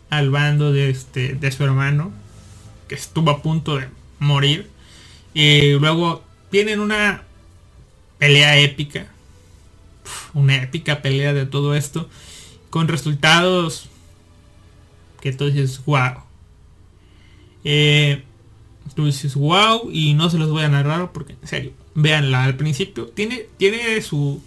al 0.09 0.29
bando 0.29 0.71
de 0.71 0.89
este 0.89 1.35
de 1.35 1.51
su 1.51 1.63
hermano 1.63 2.11
que 2.91 2.95
estuvo 2.95 3.31
a 3.31 3.41
punto 3.41 3.77
de 3.77 3.87
morir 4.19 4.69
y 5.33 5.71
luego 5.79 6.25
tienen 6.49 6.81
una 6.81 7.23
pelea 8.17 8.57
épica. 8.57 9.07
Una 10.33 10.61
épica 10.61 11.01
pelea 11.01 11.31
de 11.31 11.45
todo 11.45 11.73
esto. 11.73 12.09
Con 12.69 12.89
resultados 12.89 13.87
que 15.21 15.31
tú 15.31 15.49
dices, 15.49 15.81
wow. 15.85 16.23
Eh, 17.63 18.25
dices, 18.97 19.35
wow. 19.35 19.89
Y 19.89 20.13
no 20.13 20.29
se 20.29 20.37
los 20.37 20.49
voy 20.49 20.63
a 20.63 20.67
narrar 20.67 21.13
porque, 21.13 21.37
en 21.41 21.47
serio, 21.47 21.71
véanla 21.95 22.43
al 22.43 22.57
principio. 22.57 23.05
Tiene, 23.07 23.45
tiene 23.55 24.01
su, 24.01 24.43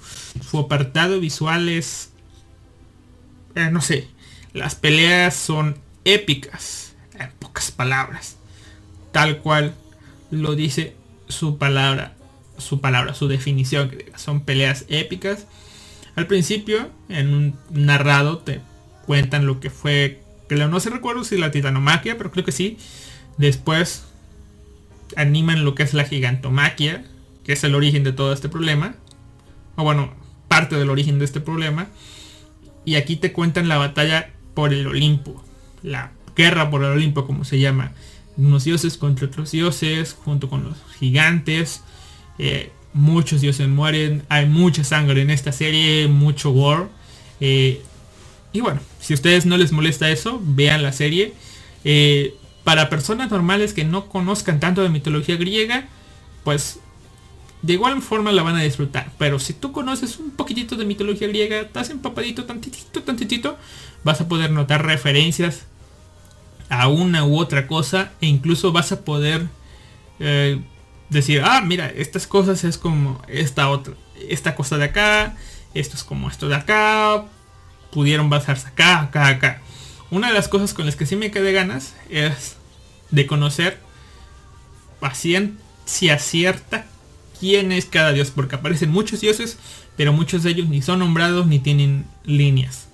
su 0.47 0.59
apartado 0.59 1.19
visual 1.19 1.71
es... 1.71 2.11
Eh, 3.55 3.71
no 3.73 3.81
sé. 3.81 4.09
Las 4.53 4.75
peleas 4.75 5.35
son 5.35 5.79
épicas. 6.05 6.84
En 7.19 7.31
pocas 7.39 7.71
palabras. 7.71 8.37
Tal 9.13 9.39
cual 9.39 9.75
lo 10.31 10.55
dice 10.55 10.97
su 11.29 11.59
palabra, 11.59 12.15
su 12.59 12.81
palabra, 12.81 13.15
su 13.15 13.29
definición, 13.29 13.93
son 14.17 14.41
peleas 14.41 14.85
épicas. 14.89 15.47
Al 16.17 16.27
principio, 16.27 16.91
en 17.09 17.35
un 17.35 17.59
narrado, 17.71 18.39
te 18.39 18.61
cuentan 19.07 19.47
lo 19.47 19.61
que 19.61 19.71
fue, 19.71 20.23
no 20.51 20.81
se 20.81 20.91
recuerdo 20.91 21.25
si 21.25 21.37
la 21.37 21.51
titanomaquia, 21.51 22.17
pero 22.17 22.31
creo 22.31 22.45
que 22.45 22.53
sí. 22.53 22.79
Después 23.37 24.05
animan 25.17 25.65
lo 25.65 25.75
que 25.75 25.83
es 25.83 25.95
la 25.95 26.05
gigantomaquia, 26.05 27.05
que 27.45 27.53
es 27.53 27.65
el 27.65 27.75
origen 27.75 28.05
de 28.05 28.13
todo 28.13 28.33
este 28.33 28.49
problema. 28.49 28.95
O 29.77 29.83
bueno, 29.83 30.15
parte 30.49 30.77
del 30.77 30.91
origen 30.91 31.19
de 31.19 31.25
este 31.25 31.41
problema. 31.41 31.89
Y 32.85 32.97
aquí 32.97 33.17
te 33.17 33.33
cuentan 33.33 33.69
la 33.69 33.79
batalla 33.79 34.31
por 34.55 34.73
el 34.73 34.87
Olimpo. 34.87 35.45
La 35.83 36.13
guerra 36.37 36.71
por 36.71 36.83
el 36.85 36.91
Olimpo, 36.91 37.27
como 37.27 37.45
se 37.45 37.59
llama 37.59 37.93
unos 38.37 38.65
dioses 38.65 38.97
contra 38.97 39.27
otros 39.27 39.51
dioses, 39.53 40.17
junto 40.25 40.49
con 40.49 40.65
los 40.65 40.77
gigantes. 40.99 41.83
Eh, 42.39 42.71
muchos 42.93 43.41
dioses 43.41 43.69
mueren, 43.69 44.25
hay 44.29 44.47
mucha 44.47 44.85
sangre 44.85 45.23
en 45.23 45.31
esta 45.31 45.53
serie, 45.53 46.09
mucho 46.09 46.51
war. 46.51 46.89
Eh, 47.41 47.83
y 48.53 48.61
bueno, 48.61 48.81
si 49.01 49.15
ustedes 49.15 49.47
no 49.47 49.57
les 49.57 49.73
molesta 49.73 50.11
eso, 50.11 50.41
vean 50.43 50.83
la 50.83 50.93
serie. 50.93 51.35
Eh, 51.85 52.35
para 52.63 52.89
personas 52.89 53.31
normales 53.31 53.75
que 53.75 53.85
no 53.85 54.07
conozcan 54.09 54.59
tanto 54.59 54.83
de 54.83 54.89
mitología 54.89 55.37
griega, 55.37 55.89
pues 56.45 56.79
de 57.63 57.73
igual 57.75 58.01
forma 58.03 58.33
la 58.33 58.43
van 58.43 58.57
a 58.57 58.63
disfrutar. 58.63 59.11
Pero 59.19 59.39
si 59.39 59.53
tú 59.53 59.73
conoces 59.73 60.19
un 60.19 60.31
poquitito 60.31 60.77
de 60.77 60.85
mitología 60.85 61.29
griega, 61.29 61.61
estás 61.61 61.91
empapadito 61.91 62.45
tantitito, 62.45 63.03
tantitito, 63.03 63.59
vas 64.03 64.21
a 64.21 64.29
poder 64.29 64.51
notar 64.51 64.85
referencias 64.85 65.67
a 66.81 66.89
una 66.89 67.25
u 67.25 67.39
otra 67.39 67.67
cosa 67.67 68.13
e 68.21 68.27
incluso 68.27 68.73
vas 68.73 68.93
a 68.93 69.05
poder 69.05 69.47
eh, 70.21 70.61
decir, 71.11 71.43
ah, 71.45 71.61
mira, 71.61 71.89
estas 71.89 72.27
cosas 72.27 72.65
es 72.65 72.79
como 72.79 73.23
esta 73.29 73.69
otra, 73.69 73.95
esta 74.29 74.55
cosa 74.55 74.79
de 74.79 74.85
acá, 74.85 75.37
esto 75.75 75.97
es 75.97 76.05
como 76.05 76.29
esto 76.29 76.49
de 76.49 76.57
acá, 76.57 77.25
pudieron 77.93 78.31
basarse 78.31 78.69
acá, 78.69 79.03
acá, 79.03 79.29
acá. 79.29 79.63
Una 80.11 80.29
de 80.29 80.35
las 80.35 80.49
cosas 80.49 80.75
con 80.75 80.87
las 80.87 80.97
que 80.97 81.07
sí 81.07 81.17
me 81.17 81.31
quedé 81.31 81.53
ganas 81.53 81.95
es 82.09 82.57
de 83.11 83.27
conocer 83.27 83.79
paciencia 85.01 86.19
cierta 86.19 86.87
quién 87.39 87.73
es 87.73 87.87
cada 87.87 88.13
dios, 88.13 88.31
porque 88.31 88.57
aparecen 88.57 88.91
muchos 88.91 89.21
dioses, 89.21 89.59
pero 89.97 90.13
muchos 90.13 90.43
de 90.43 90.51
ellos 90.51 90.69
ni 90.69 90.83
son 90.83 91.01
nombrados 91.01 91.47
ni 91.47 91.59
tienen 91.59 92.07
líneas. 92.25 92.89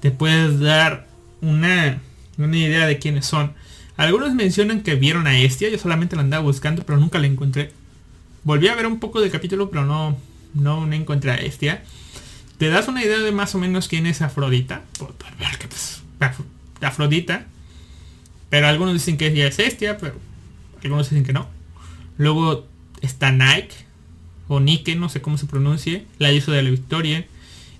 Te 0.00 0.10
puedes 0.10 0.58
dar 0.60 1.06
una, 1.40 2.00
una 2.38 2.56
idea 2.56 2.86
de 2.86 2.98
quiénes 2.98 3.26
son. 3.26 3.52
Algunos 3.96 4.34
mencionan 4.34 4.82
que 4.82 4.96
vieron 4.96 5.26
a 5.26 5.38
Estia, 5.38 5.68
yo 5.68 5.78
solamente 5.78 6.16
la 6.16 6.22
andaba 6.22 6.42
buscando, 6.42 6.84
pero 6.84 6.98
nunca 6.98 7.18
la 7.18 7.26
encontré. 7.26 7.72
Volví 8.42 8.68
a 8.68 8.74
ver 8.74 8.86
un 8.86 8.98
poco 8.98 9.20
del 9.20 9.30
capítulo, 9.30 9.70
pero 9.70 9.84
no, 9.84 10.16
no, 10.54 10.92
encontré 10.92 11.30
a 11.30 11.36
Estia. 11.36 11.82
Te 12.58 12.68
das 12.68 12.88
una 12.88 13.02
idea 13.04 13.18
de 13.18 13.32
más 13.32 13.54
o 13.54 13.58
menos 13.58 13.88
quién 13.88 14.06
es 14.06 14.22
Afrodita. 14.22 14.82
Pues, 14.98 16.02
Afrodita. 16.80 17.46
Pero 18.50 18.68
algunos 18.68 18.94
dicen 18.94 19.16
que 19.16 19.28
ella 19.28 19.46
es 19.46 19.58
Estia, 19.58 19.98
pero 19.98 20.14
algunos 20.82 21.10
dicen 21.10 21.24
que 21.24 21.32
no. 21.32 21.48
Luego 22.18 22.66
está 23.00 23.32
Nike, 23.32 23.74
o 24.48 24.60
Nike, 24.60 24.94
no 24.96 25.08
sé 25.08 25.20
cómo 25.20 25.38
se 25.38 25.46
pronuncie, 25.46 26.06
la 26.18 26.32
hizo 26.32 26.52
de 26.52 26.62
la 26.62 26.70
Victoria. 26.70 27.26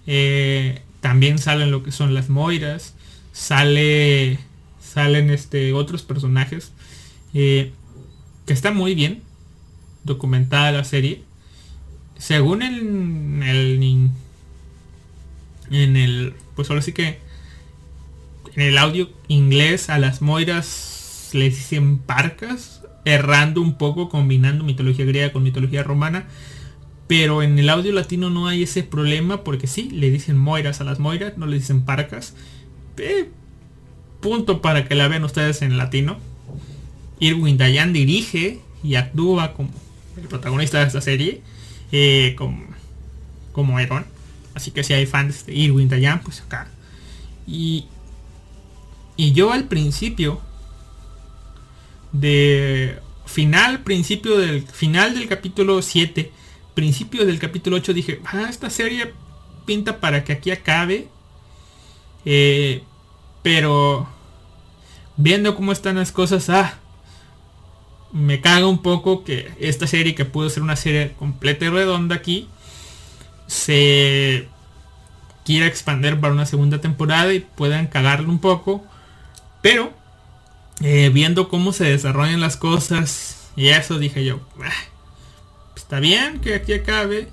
Eh, 0.07 0.82
también 1.00 1.38
salen 1.38 1.70
lo 1.70 1.82
que 1.82 1.92
son 1.92 2.14
las 2.14 2.28
Moiras. 2.28 2.93
Sale 3.35 4.39
salen 4.80 5.28
este, 5.30 5.72
otros 5.72 6.03
personajes. 6.03 6.72
Eh, 7.35 7.72
que 8.47 8.53
está 8.53 8.70
muy 8.70 8.95
bien 8.95 9.22
documentada 10.05 10.70
la 10.72 10.85
serie. 10.85 11.22
Según 12.16 12.62
el, 12.62 13.43
el, 13.43 14.11
en 15.70 15.97
el, 15.97 16.35
pues 16.55 16.70
ahora 16.70 16.82
sí 16.82 16.93
que 16.93 17.18
en 18.55 18.62
el 18.62 18.78
audio 18.78 19.11
inglés 19.26 19.91
a 19.91 19.99
las 19.99 20.22
moiras 20.22 21.30
les 21.32 21.57
dicen 21.57 21.99
parcas, 21.99 22.82
errando 23.05 23.61
un 23.61 23.76
poco, 23.76 24.09
combinando 24.09 24.62
mitología 24.62 25.05
griega 25.05 25.32
con 25.32 25.43
mitología 25.43 25.82
romana. 25.82 26.28
Pero 27.09 27.43
en 27.43 27.59
el 27.59 27.68
audio 27.68 27.93
latino 27.93 28.30
no 28.30 28.47
hay 28.47 28.62
ese 28.62 28.82
problema 28.82 29.43
porque 29.43 29.66
sí, 29.66 29.91
le 29.91 30.11
dicen 30.11 30.39
moiras 30.39 30.80
a 30.80 30.85
las 30.85 31.01
moiras, 31.01 31.37
no 31.37 31.47
le 31.47 31.59
dicen 31.59 31.85
parcas. 31.85 32.35
Punto 34.20 34.62
para 34.62 34.86
que 34.86 34.95
la 34.95 35.09
vean 35.09 35.24
ustedes 35.24 35.62
en 35.62 35.76
latino. 35.76 36.18
Irwin 37.20 37.57
Dayan 37.57 37.92
dirige 37.92 38.61
y 38.82 38.97
actúa 38.97 39.55
como 39.55 39.70
el 40.16 40.28
protagonista 40.28 40.80
de 40.80 40.86
esta 40.86 41.01
serie, 41.01 41.40
eh, 41.92 42.34
como, 42.36 42.66
como. 43.53 43.76
Así 44.55 44.70
que 44.70 44.84
si 44.84 44.92
hay 44.92 45.07
fans 45.07 45.47
de 45.47 45.55
Irwin 45.55 45.88
Dayan, 45.88 46.22
pues 46.22 46.40
acá. 46.40 46.68
Y, 47.47 47.86
y 49.16 49.32
yo 49.32 49.53
al 49.53 49.64
principio 49.64 50.40
de 52.12 52.99
final, 53.26 53.80
principio 53.80 54.38
del 54.38 54.62
final 54.62 55.14
del 55.14 55.28
capítulo 55.28 55.82
7, 55.82 56.30
principio 56.74 57.26
del 57.26 57.38
capítulo 57.38 57.76
8 57.76 57.92
dije, 57.95 58.20
ah, 58.24 58.47
esta 58.49 58.70
serie 58.70 59.12
pinta 59.66 60.01
para 60.01 60.24
que 60.24 60.32
aquí 60.32 60.51
acabe. 60.51 61.09
Eh, 62.25 62.83
pero 63.43 64.09
viendo 65.16 65.55
cómo 65.55 65.72
están 65.72 65.97
las 65.97 66.12
cosas, 66.12 66.49
ah, 66.51 66.79
me 68.12 68.41
caga 68.41 68.66
un 68.66 68.81
poco 68.81 69.25
que 69.25 69.53
esta 69.59 69.87
serie 69.87 70.14
que 70.14 70.25
pudo 70.25 70.49
ser 70.49 70.62
una 70.62 70.77
serie 70.77 71.12
completa 71.18 71.64
y 71.64 71.68
redonda 71.68 72.14
aquí, 72.14 72.49
se 73.47 74.49
quiera 75.45 75.66
expandir 75.66 76.18
para 76.20 76.33
una 76.33 76.47
segunda 76.47 76.81
temporada 76.81 77.35
y 77.35 77.41
puedan 77.41 77.87
cagarlo 77.87 78.31
un 78.31 78.39
poco. 78.39 78.85
Pero, 79.62 79.93
eh, 80.81 81.11
viendo 81.12 81.49
cómo 81.49 81.72
se 81.72 81.85
desarrollan 81.85 82.41
las 82.41 82.57
cosas 82.57 83.51
y 83.57 83.68
eso 83.68 83.99
dije 83.99 84.25
yo, 84.25 84.41
ah, 84.62 84.70
está 85.77 86.01
bien 86.01 86.41
que 86.41 86.55
aquí 86.55 86.72
acabe. 86.72 87.29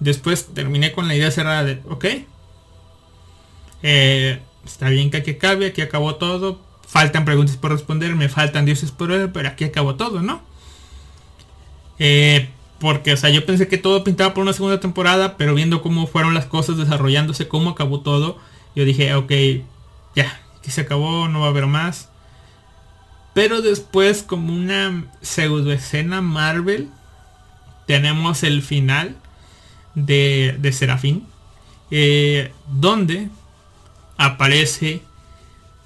Después 0.00 0.48
terminé 0.54 0.92
con 0.92 1.08
la 1.08 1.14
idea 1.14 1.30
cerrada 1.30 1.64
de, 1.64 1.80
ok, 1.88 2.04
eh, 3.82 4.40
está 4.64 4.88
bien 4.88 5.10
que 5.10 5.18
aquí 5.18 5.32
acabe, 5.32 5.66
aquí 5.66 5.82
acabó 5.82 6.16
todo, 6.16 6.60
faltan 6.86 7.24
preguntas 7.24 7.56
por 7.56 7.72
responder, 7.72 8.14
me 8.14 8.28
faltan 8.28 8.64
dioses 8.64 8.90
por 8.90 9.08
ver, 9.08 9.32
pero 9.32 9.48
aquí 9.48 9.64
acabó 9.64 9.94
todo, 9.94 10.22
¿no? 10.22 10.42
Eh, 11.98 12.48
porque, 12.78 13.12
o 13.12 13.16
sea, 13.16 13.30
yo 13.30 13.44
pensé 13.44 13.68
que 13.68 13.78
todo 13.78 14.04
pintaba 14.04 14.32
por 14.32 14.42
una 14.42 14.54
segunda 14.54 14.80
temporada, 14.80 15.36
pero 15.36 15.54
viendo 15.54 15.82
cómo 15.82 16.06
fueron 16.06 16.34
las 16.34 16.46
cosas 16.46 16.78
desarrollándose, 16.78 17.46
cómo 17.46 17.70
acabó 17.70 18.00
todo, 18.00 18.38
yo 18.74 18.84
dije, 18.84 19.14
ok, 19.14 19.32
ya, 20.16 20.40
aquí 20.58 20.70
se 20.70 20.80
acabó, 20.82 21.28
no 21.28 21.40
va 21.40 21.46
a 21.46 21.50
haber 21.50 21.66
más. 21.66 22.08
Pero 23.34 23.60
después, 23.60 24.22
como 24.22 24.52
una 24.52 25.04
pseudo 25.20 25.72
escena 25.72 26.20
Marvel, 26.20 26.88
tenemos 27.86 28.42
el 28.42 28.62
final 28.62 29.16
de, 29.94 30.56
de 30.58 30.72
Serafín, 30.72 31.26
eh, 31.90 32.52
donde 32.68 33.28
aparece 34.20 35.00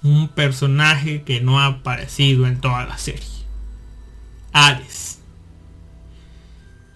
un 0.03 0.27
personaje 0.27 1.23
que 1.23 1.41
no 1.41 1.61
ha 1.61 1.67
aparecido 1.67 2.49
en 2.49 2.61
toda 2.61 2.85
la 2.85 2.99
serie. 2.99 3.23
Hades. 4.53 5.21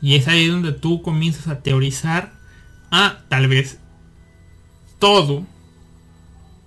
Y 0.03 0.17
es 0.17 0.27
ahí 0.27 0.49
donde 0.49 0.73
tú 0.73 1.01
comienzas 1.01 1.47
a 1.47 1.61
teorizar, 1.61 2.33
ah, 2.91 3.19
tal 3.29 3.47
vez 3.47 3.79
todo 4.99 5.47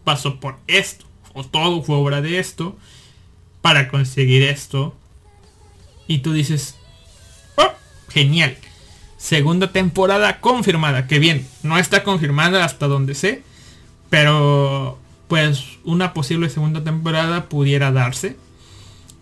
pasó 0.05 0.39
por 0.39 0.57
esto, 0.67 1.05
o 1.33 1.43
todo 1.43 1.83
fue 1.83 1.97
obra 1.97 2.21
de 2.21 2.39
esto, 2.39 2.77
para 3.61 3.89
conseguir 3.89 4.41
esto. 4.43 4.95
Y 6.07 6.19
tú 6.19 6.31
dices, 6.31 6.77
oh, 7.57 7.73
genial. 8.07 8.57
Segunda 9.17 9.73
temporada 9.73 10.39
confirmada, 10.39 11.07
que 11.07 11.19
bien, 11.19 11.45
no 11.61 11.77
está 11.77 12.03
confirmada 12.03 12.63
hasta 12.63 12.87
donde 12.87 13.15
sé, 13.15 13.43
pero 14.11 14.99
pues 15.29 15.63
una 15.85 16.13
posible 16.13 16.49
segunda 16.49 16.83
temporada 16.83 17.47
pudiera 17.47 17.93
darse. 17.93 18.35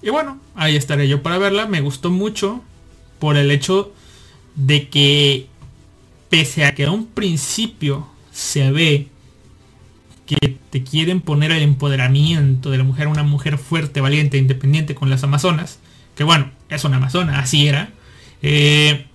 Y 0.01 0.09
bueno, 0.09 0.39
ahí 0.55 0.75
estaré 0.75 1.07
yo 1.07 1.21
para 1.21 1.37
verla. 1.37 1.67
Me 1.67 1.79
gustó 1.79 2.09
mucho 2.09 2.63
por 3.19 3.37
el 3.37 3.51
hecho 3.51 3.93
de 4.55 4.89
que 4.89 5.47
pese 6.29 6.65
a 6.65 6.73
que 6.73 6.85
a 6.85 6.91
un 6.91 7.05
principio 7.05 8.07
se 8.31 8.71
ve 8.71 9.09
que 10.25 10.57
te 10.71 10.83
quieren 10.83 11.21
poner 11.21 11.51
el 11.51 11.61
empoderamiento 11.61 12.71
de 12.71 12.79
la 12.79 12.83
mujer, 12.83 13.07
una 13.07 13.23
mujer 13.23 13.59
fuerte, 13.59 14.01
valiente, 14.01 14.39
independiente 14.39 14.95
con 14.95 15.11
las 15.11 15.23
amazonas, 15.23 15.77
que 16.15 16.23
bueno, 16.23 16.49
es 16.69 16.83
una 16.83 16.97
amazona, 16.97 17.39
así 17.39 17.67
era. 17.67 17.91
Eh, 18.41 19.05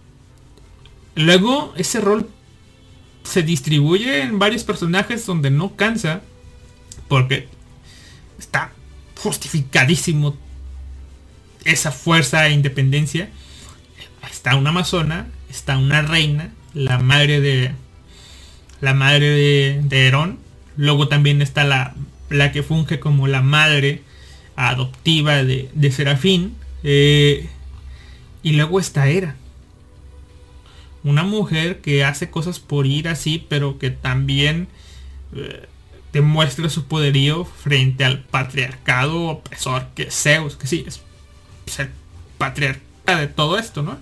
luego 1.16 1.74
ese 1.76 2.00
rol 2.00 2.28
se 3.24 3.42
distribuye 3.42 4.22
en 4.22 4.38
varios 4.38 4.64
personajes 4.64 5.26
donde 5.26 5.50
no 5.50 5.76
cansa 5.76 6.22
porque 7.08 7.48
está 8.38 8.72
justificadísimo 9.16 10.36
esa 11.64 11.90
fuerza 11.90 12.46
e 12.46 12.52
independencia. 12.52 13.30
Está 14.30 14.56
una 14.56 14.70
amazona, 14.70 15.26
está 15.50 15.78
una 15.78 16.02
reina, 16.02 16.52
la 16.74 16.98
madre 16.98 17.40
de 17.40 17.72
la 18.80 18.94
madre 18.94 19.30
de, 19.30 19.80
de 19.82 20.06
Herón. 20.06 20.38
Luego 20.76 21.08
también 21.08 21.40
está 21.40 21.64
la, 21.64 21.94
la 22.28 22.52
que 22.52 22.62
funge 22.62 23.00
como 23.00 23.26
la 23.26 23.42
madre 23.42 24.02
adoptiva 24.56 25.42
de, 25.42 25.70
de 25.74 25.90
Serafín. 25.90 26.56
Eh, 26.82 27.48
y 28.42 28.52
luego 28.52 28.78
está 28.78 29.08
Hera. 29.08 29.36
Una 31.04 31.22
mujer 31.22 31.80
que 31.82 32.04
hace 32.04 32.30
cosas 32.30 32.58
por 32.58 32.86
ir 32.86 33.08
así, 33.08 33.46
pero 33.48 33.78
que 33.78 33.90
también 33.90 34.68
eh, 35.36 35.68
demuestra 36.14 36.70
su 36.70 36.86
poderío 36.86 37.44
frente 37.44 38.04
al 38.04 38.20
patriarcado 38.20 39.24
opresor 39.24 39.88
que 39.94 40.04
es 40.04 40.14
Zeus, 40.14 40.56
que 40.56 40.66
sí, 40.66 40.84
es, 40.86 41.02
el 41.78 41.90
patriarca 42.38 43.18
de 43.18 43.26
todo 43.26 43.58
esto, 43.58 43.82
¿no? 43.82 43.98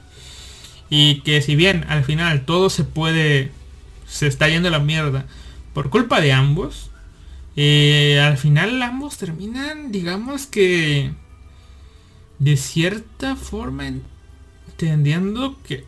Y 0.90 1.22
que 1.22 1.42
si 1.42 1.56
bien 1.56 1.84
al 1.88 2.04
final 2.04 2.44
todo 2.44 2.70
se 2.70 2.84
puede, 2.84 3.50
se 4.06 4.26
está 4.26 4.48
yendo 4.48 4.68
a 4.68 4.72
la 4.72 4.78
mierda 4.78 5.24
por 5.72 5.90
culpa 5.90 6.20
de 6.20 6.32
ambos, 6.32 6.90
eh, 7.56 8.20
al 8.22 8.36
final 8.36 8.80
ambos 8.82 9.16
terminan, 9.16 9.90
digamos 9.90 10.46
que, 10.46 11.12
de 12.38 12.56
cierta 12.56 13.36
forma 13.36 13.86
entendiendo 13.86 15.58
que 15.62 15.84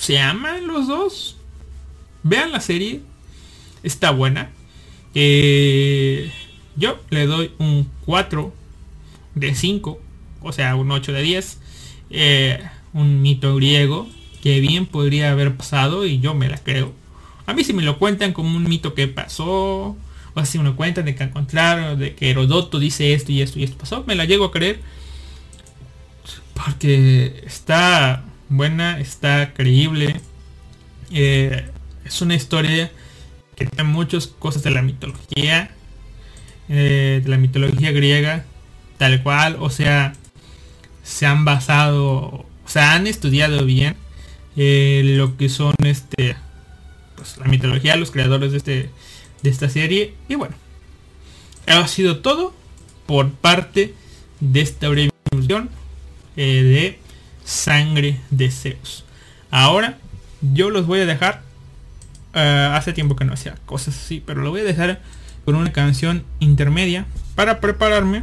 se 0.00 0.18
aman 0.18 0.66
los 0.66 0.88
dos. 0.88 1.36
Vean 2.22 2.52
la 2.52 2.60
serie, 2.60 3.02
está 3.82 4.10
buena. 4.10 4.50
Eh, 5.14 6.32
yo 6.74 6.98
le 7.10 7.26
doy 7.26 7.52
un 7.58 7.86
4 8.06 8.52
de 9.34 9.54
5, 9.54 10.00
o 10.40 10.52
sea, 10.52 10.74
un 10.74 10.90
8 10.90 11.12
de 11.12 11.22
10. 11.22 11.58
Eh, 12.08 12.62
un 12.94 13.20
mito 13.20 13.54
griego 13.54 14.08
que 14.42 14.60
bien 14.60 14.86
podría 14.86 15.32
haber 15.32 15.54
pasado 15.54 16.06
y 16.06 16.18
yo 16.18 16.34
me 16.34 16.48
la 16.48 16.56
creo. 16.56 16.94
A 17.44 17.52
mí 17.52 17.62
si 17.62 17.74
me 17.74 17.82
lo 17.82 17.98
cuentan 17.98 18.32
como 18.32 18.56
un 18.56 18.64
mito 18.64 18.94
que 18.94 19.06
pasó, 19.06 19.98
o 20.32 20.44
si 20.44 20.58
me 20.58 20.72
cuentan 20.72 21.04
de 21.04 21.14
que 21.14 21.24
encontraron, 21.24 21.98
de 21.98 22.14
que 22.14 22.30
Herodoto 22.30 22.78
dice 22.78 23.12
esto 23.12 23.32
y 23.32 23.42
esto 23.42 23.58
y 23.58 23.64
esto 23.64 23.76
pasó, 23.76 24.02
me 24.06 24.14
la 24.14 24.24
llego 24.24 24.46
a 24.46 24.50
creer. 24.50 24.80
Porque 26.54 27.42
está 27.46 28.24
buena, 28.50 29.00
está 29.00 29.54
creíble. 29.54 30.20
Eh, 31.10 31.66
es 32.04 32.20
una 32.20 32.34
historia 32.34 32.90
que 33.56 33.64
tiene 33.64 33.84
muchas 33.84 34.26
cosas 34.26 34.62
de 34.62 34.70
la 34.70 34.82
mitología, 34.82 35.70
eh, 36.68 37.20
de 37.22 37.28
la 37.28 37.38
mitología 37.38 37.92
griega, 37.92 38.44
tal 38.98 39.22
cual, 39.22 39.56
o 39.60 39.70
sea, 39.70 40.12
se 41.02 41.26
han 41.26 41.44
basado, 41.44 42.10
o 42.20 42.46
sea, 42.66 42.94
han 42.94 43.06
estudiado 43.06 43.64
bien 43.64 43.96
eh, 44.56 45.02
lo 45.04 45.36
que 45.36 45.48
son 45.48 45.74
este, 45.84 46.36
pues, 47.16 47.38
la 47.38 47.46
mitología, 47.46 47.96
los 47.96 48.10
creadores 48.10 48.52
de 48.52 48.58
este, 48.58 48.90
de 49.42 49.50
esta 49.50 49.68
serie, 49.68 50.14
y 50.28 50.34
bueno, 50.34 50.54
ha 51.66 51.86
sido 51.88 52.18
todo 52.18 52.54
por 53.06 53.30
parte 53.30 53.94
de 54.40 54.60
esta 54.60 54.88
breve 54.88 55.10
eh, 56.36 56.62
de 56.62 56.98
sangre 57.50 58.20
de 58.30 58.50
Zeus. 58.50 59.04
Ahora 59.50 59.98
yo 60.40 60.70
los 60.70 60.86
voy 60.86 61.00
a 61.00 61.06
dejar 61.06 61.42
eh, 62.32 62.70
hace 62.72 62.92
tiempo 62.92 63.16
que 63.16 63.24
no 63.24 63.32
hacía 63.32 63.56
cosas 63.66 63.96
así, 63.96 64.22
pero 64.24 64.42
lo 64.42 64.50
voy 64.50 64.60
a 64.60 64.64
dejar 64.64 65.02
con 65.44 65.56
una 65.56 65.72
canción 65.72 66.24
intermedia 66.38 67.06
para 67.34 67.60
prepararme 67.60 68.22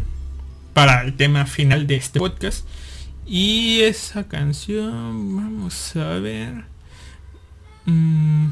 para 0.74 1.02
el 1.02 1.16
tema 1.16 1.46
final 1.46 1.88
de 1.88 1.96
este 1.96 2.20
podcast. 2.20 2.66
Y 3.26 3.82
esa 3.82 4.30
canción, 4.30 5.36
vamos 5.36 5.96
a 5.98 6.20
ver. 6.20 6.64
Mm, 7.86 8.48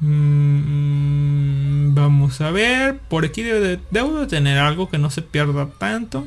mm, 0.00 1.94
vamos 1.94 2.40
a 2.40 2.50
ver. 2.50 2.98
Por 2.98 3.24
aquí 3.24 3.42
debo 3.42 4.26
tener 4.26 4.58
algo 4.58 4.90
que 4.90 4.98
no 4.98 5.08
se 5.10 5.22
pierda 5.22 5.68
tanto. 5.78 6.26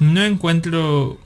No 0.00 0.24
encuentro 0.24 1.18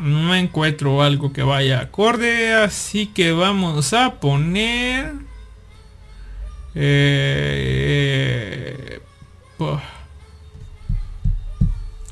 no 0.00 0.34
encuentro 0.34 1.02
algo 1.02 1.32
que 1.32 1.42
vaya 1.42 1.80
acorde, 1.80 2.54
así 2.54 3.06
que 3.06 3.32
vamos 3.32 3.92
a 3.92 4.18
poner... 4.18 5.12
Eh, 6.74 9.00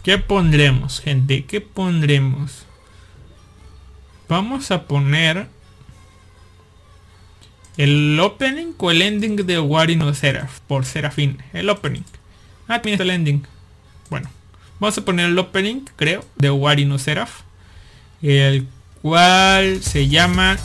¿Qué 0.02 0.18
pondremos, 0.18 1.00
gente? 1.00 1.44
¿Qué 1.44 1.60
pondremos? 1.60 2.66
Vamos 4.28 4.70
a 4.70 4.84
poner 4.84 5.46
el 7.78 8.18
opening 8.20 8.74
o 8.76 8.90
el 8.90 9.00
ending 9.00 9.36
de 9.36 9.60
Warino 9.60 10.12
Seraph 10.12 10.58
por 10.66 10.84
Serafín. 10.84 11.42
El 11.52 11.70
opening. 11.70 12.02
Ah, 12.68 12.76
está 12.84 13.02
el 13.02 13.10
ending. 13.10 13.42
Bueno, 14.10 14.30
vamos 14.78 14.96
a 14.96 15.04
poner 15.04 15.26
el 15.26 15.38
opening, 15.38 15.86
creo, 15.96 16.24
de 16.36 16.50
Warino 16.50 16.98
Seraph 16.98 17.48
el 18.22 18.66
cual 19.02 19.82
se 19.82 20.08
llama 20.08 20.58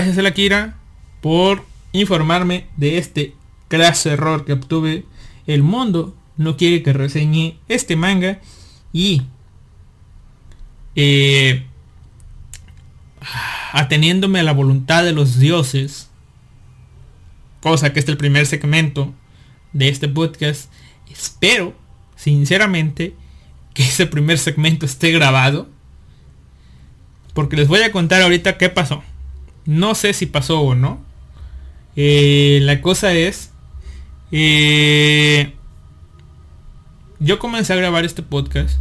Gracias 0.00 0.16
a 0.16 0.22
la 0.22 0.32
Kira 0.32 0.78
por 1.20 1.62
informarme 1.92 2.68
de 2.78 2.96
este 2.96 3.34
clase 3.68 4.08
error 4.08 4.46
que 4.46 4.54
obtuve. 4.54 5.04
El 5.46 5.62
mundo 5.62 6.16
no 6.38 6.56
quiere 6.56 6.82
que 6.82 6.94
reseñe 6.94 7.58
este 7.68 7.96
manga 7.96 8.40
y 8.94 9.24
eh, 10.96 11.66
ateniéndome 13.72 14.40
a 14.40 14.42
la 14.42 14.54
voluntad 14.54 15.04
de 15.04 15.12
los 15.12 15.38
dioses, 15.38 16.08
cosa 17.60 17.92
que 17.92 18.00
es 18.00 18.08
el 18.08 18.16
primer 18.16 18.46
segmento 18.46 19.12
de 19.74 19.90
este 19.90 20.08
podcast, 20.08 20.72
espero 21.12 21.76
sinceramente 22.16 23.14
que 23.74 23.82
ese 23.82 24.06
primer 24.06 24.38
segmento 24.38 24.86
esté 24.86 25.12
grabado. 25.12 25.68
Porque 27.34 27.56
les 27.56 27.68
voy 27.68 27.82
a 27.82 27.92
contar 27.92 28.22
ahorita 28.22 28.56
qué 28.56 28.70
pasó. 28.70 29.02
No 29.70 29.94
sé 29.94 30.14
si 30.14 30.26
pasó 30.26 30.62
o 30.62 30.74
no. 30.74 31.00
Eh, 31.94 32.58
la 32.62 32.82
cosa 32.82 33.14
es... 33.14 33.52
Eh, 34.32 35.54
yo 37.20 37.38
comencé 37.38 37.72
a 37.72 37.76
grabar 37.76 38.04
este 38.04 38.24
podcast. 38.24 38.80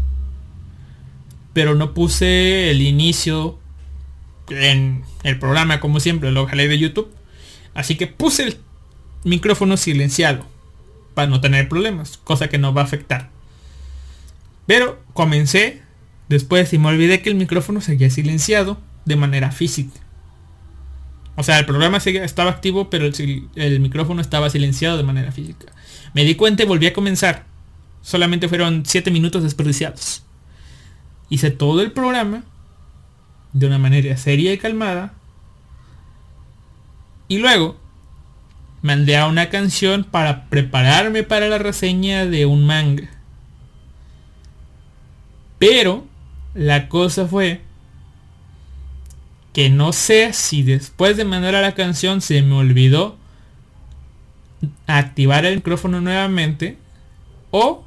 Pero 1.54 1.76
no 1.76 1.94
puse 1.94 2.72
el 2.72 2.82
inicio 2.82 3.60
en 4.50 5.04
el 5.22 5.38
programa 5.38 5.80
como 5.80 6.00
siempre, 6.00 6.32
lo 6.32 6.48
jalé 6.48 6.68
de 6.68 6.80
YouTube. 6.80 7.14
Así 7.76 7.96
que 7.96 8.08
puse 8.08 8.46
el 8.46 8.58
micrófono 9.24 9.78
silenciado 9.78 10.44
para 11.14 11.30
no 11.30 11.40
tener 11.40 11.70
problemas, 11.70 12.18
cosa 12.18 12.50
que 12.50 12.58
no 12.58 12.74
va 12.74 12.82
a 12.82 12.86
afectar. 12.86 13.30
Pero 14.66 15.00
comencé 15.14 15.84
después 16.30 16.74
y 16.74 16.80
me 16.80 16.88
olvidé 16.88 17.22
que 17.22 17.30
el 17.30 17.36
micrófono 17.36 17.80
seguía 17.80 18.10
silenciado 18.10 18.80
de 19.06 19.18
manera 19.18 19.52
física. 19.52 20.09
O 21.40 21.44
sea, 21.44 21.58
el 21.58 21.66
programa 21.66 22.00
estaba 22.00 22.52
activo, 22.52 22.90
pero 22.90 23.06
el, 23.06 23.48
el, 23.56 23.80
micrófono 23.80 24.20
estaba 24.20 24.50
silenciado 24.50 24.98
de 24.98 25.04
manera 25.04 25.32
física. 25.32 25.72
Me 26.14 26.26
di 26.26 26.36
cuenta 26.36 26.64
y 26.64 26.66
volví 26.66 26.86
a 26.86 26.92
comenzar. 26.92 27.46
Solamente 28.02 28.50
fueron 28.50 28.84
7 28.86 29.10
minutos 29.10 29.44
desperdiciados. 29.44 30.26
Hice 31.30 31.50
todo 31.50 31.82
el 31.82 31.94
programa 31.94 32.44
de 33.54 33.68
una 33.68 33.78
manera 33.78 34.18
seria 34.18 34.52
y 34.52 34.58
calmada. 34.58 35.14
Y 37.30 37.38
luego 37.38 37.80
mandé 38.82 39.16
a 39.16 39.28
una 39.28 39.48
canción 39.48 40.04
para 40.04 40.50
prepararme 40.50 41.24
para 41.24 41.48
la 41.48 41.58
reseña 41.58 42.26
de 42.26 42.48
un 42.48 42.66
manga. 42.66 43.10
Pero 45.58 46.06
la 46.54 46.90
cosa 46.90 47.28
fue 47.28 47.62
que 49.54 49.70
no 49.70 49.94
sé 49.94 50.34
si 50.34 50.64
después 50.64 51.18
de 51.18 51.26
mandar 51.26 51.56
a 51.56 51.62
la 51.62 51.74
canción 51.74 52.22
se 52.22 52.42
me 52.42 52.56
olvidó 52.56 53.18
activar 54.88 55.46
el 55.46 55.56
micrófono 55.56 56.02
nuevamente 56.02 56.78
o 57.52 57.84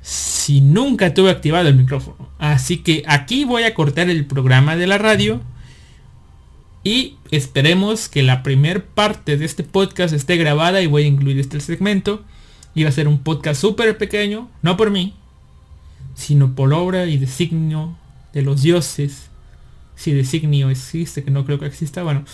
si 0.00 0.60
nunca 0.60 1.14
tuve 1.14 1.30
activado 1.30 1.68
el 1.68 1.76
micrófono. 1.76 2.28
Así 2.38 2.78
que 2.78 3.02
aquí 3.06 3.44
voy 3.44 3.62
a 3.62 3.74
cortar 3.74 4.10
el 4.10 4.26
programa 4.26 4.76
de 4.76 4.86
la 4.86 4.98
radio 4.98 5.40
y 6.82 7.16
esperemos 7.30 8.10
que 8.10 8.22
la 8.22 8.42
primer 8.42 8.84
parte 8.84 9.38
de 9.38 9.46
este 9.46 9.62
podcast 9.64 10.12
esté 10.12 10.36
grabada 10.36 10.82
y 10.82 10.86
voy 10.86 11.04
a 11.04 11.06
incluir 11.06 11.38
este 11.40 11.60
segmento. 11.60 12.22
Va 12.78 12.88
a 12.88 12.92
ser 12.92 13.08
un 13.08 13.20
podcast 13.20 13.60
súper 13.60 13.96
pequeño, 13.96 14.50
no 14.60 14.76
por 14.76 14.90
mí, 14.90 15.14
sino 16.14 16.54
por 16.54 16.74
obra 16.74 17.06
y 17.06 17.16
designio 17.16 17.96
de 18.34 18.42
los 18.42 18.62
dioses. 18.62 19.30
Si 19.96 20.12
designio 20.12 20.70
existe, 20.70 21.24
que 21.24 21.30
no 21.30 21.44
creo 21.44 21.58
que 21.58 21.66
exista, 21.66 22.02
bueno, 22.02 22.24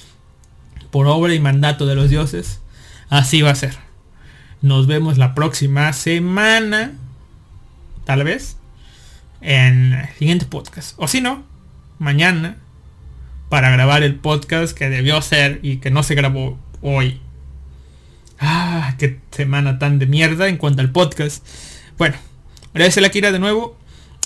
por 0.91 1.07
obra 1.07 1.35
y 1.35 1.41
mandato 1.41 1.87
de 1.87 1.95
los 1.95 2.11
dioses, 2.11 2.61
así 3.09 3.43
va 3.43 3.51
a 3.51 3.55
ser. 3.55 3.77
Nos 4.63 4.87
vemos 4.87 5.19
la 5.19 5.35
próxima 5.35 5.93
semana, 5.93 6.93
tal 8.05 8.25
vez, 8.25 8.57
en 9.41 9.93
el 9.95 10.09
siguiente 10.19 10.47
podcast. 10.47 10.95
O 10.97 11.09
si 11.09 11.21
no, 11.21 11.45
mañana 11.99 12.57
para 13.51 13.71
grabar 13.71 14.05
el 14.05 14.15
podcast 14.15 14.77
que 14.77 14.89
debió 14.89 15.21
ser 15.21 15.59
y 15.63 15.79
que 15.79 15.91
no 15.91 16.03
se 16.05 16.15
grabó 16.15 16.59
hoy. 16.83 17.21
Ah, 18.39 18.95
qué 18.97 19.19
semana 19.33 19.79
tan 19.79 19.99
de 19.99 20.07
mierda 20.07 20.49
en 20.49 20.57
cuanto 20.57 20.81
al 20.81 20.93
podcast. 20.93 21.45
Bueno, 21.99 22.17
gracias 22.73 22.99
a 22.99 23.01
la 23.03 23.11
Kira 23.11 23.33
de 23.33 23.41
nuevo. 23.41 23.77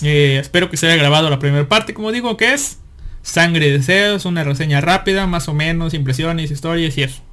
Eh, 0.03 0.37
espero 0.39 0.69
que 0.69 0.77
se 0.77 0.85
haya 0.85 0.95
grabado 0.95 1.29
la 1.29 1.39
primera 1.39 1.67
parte, 1.67 1.95
como 1.95 2.11
digo, 2.11 2.37
que 2.37 2.53
es 2.53 2.77
Sangre 3.25 3.65
de 3.65 3.79
Deseos, 3.79 4.25
una 4.25 4.43
reseña 4.43 4.81
rápida, 4.81 5.25
más 5.25 5.49
o 5.49 5.53
menos, 5.53 5.95
impresiones, 5.95 6.51
historias 6.51 6.95
y 6.97 7.03
eso. 7.03 7.23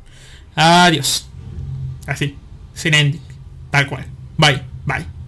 Adiós. 0.56 1.28
Así, 2.06 2.36
sin 2.74 2.94
ending, 2.94 3.20
tal 3.70 3.86
cual. 3.86 4.06
Bye, 4.38 4.62
bye. 4.86 5.21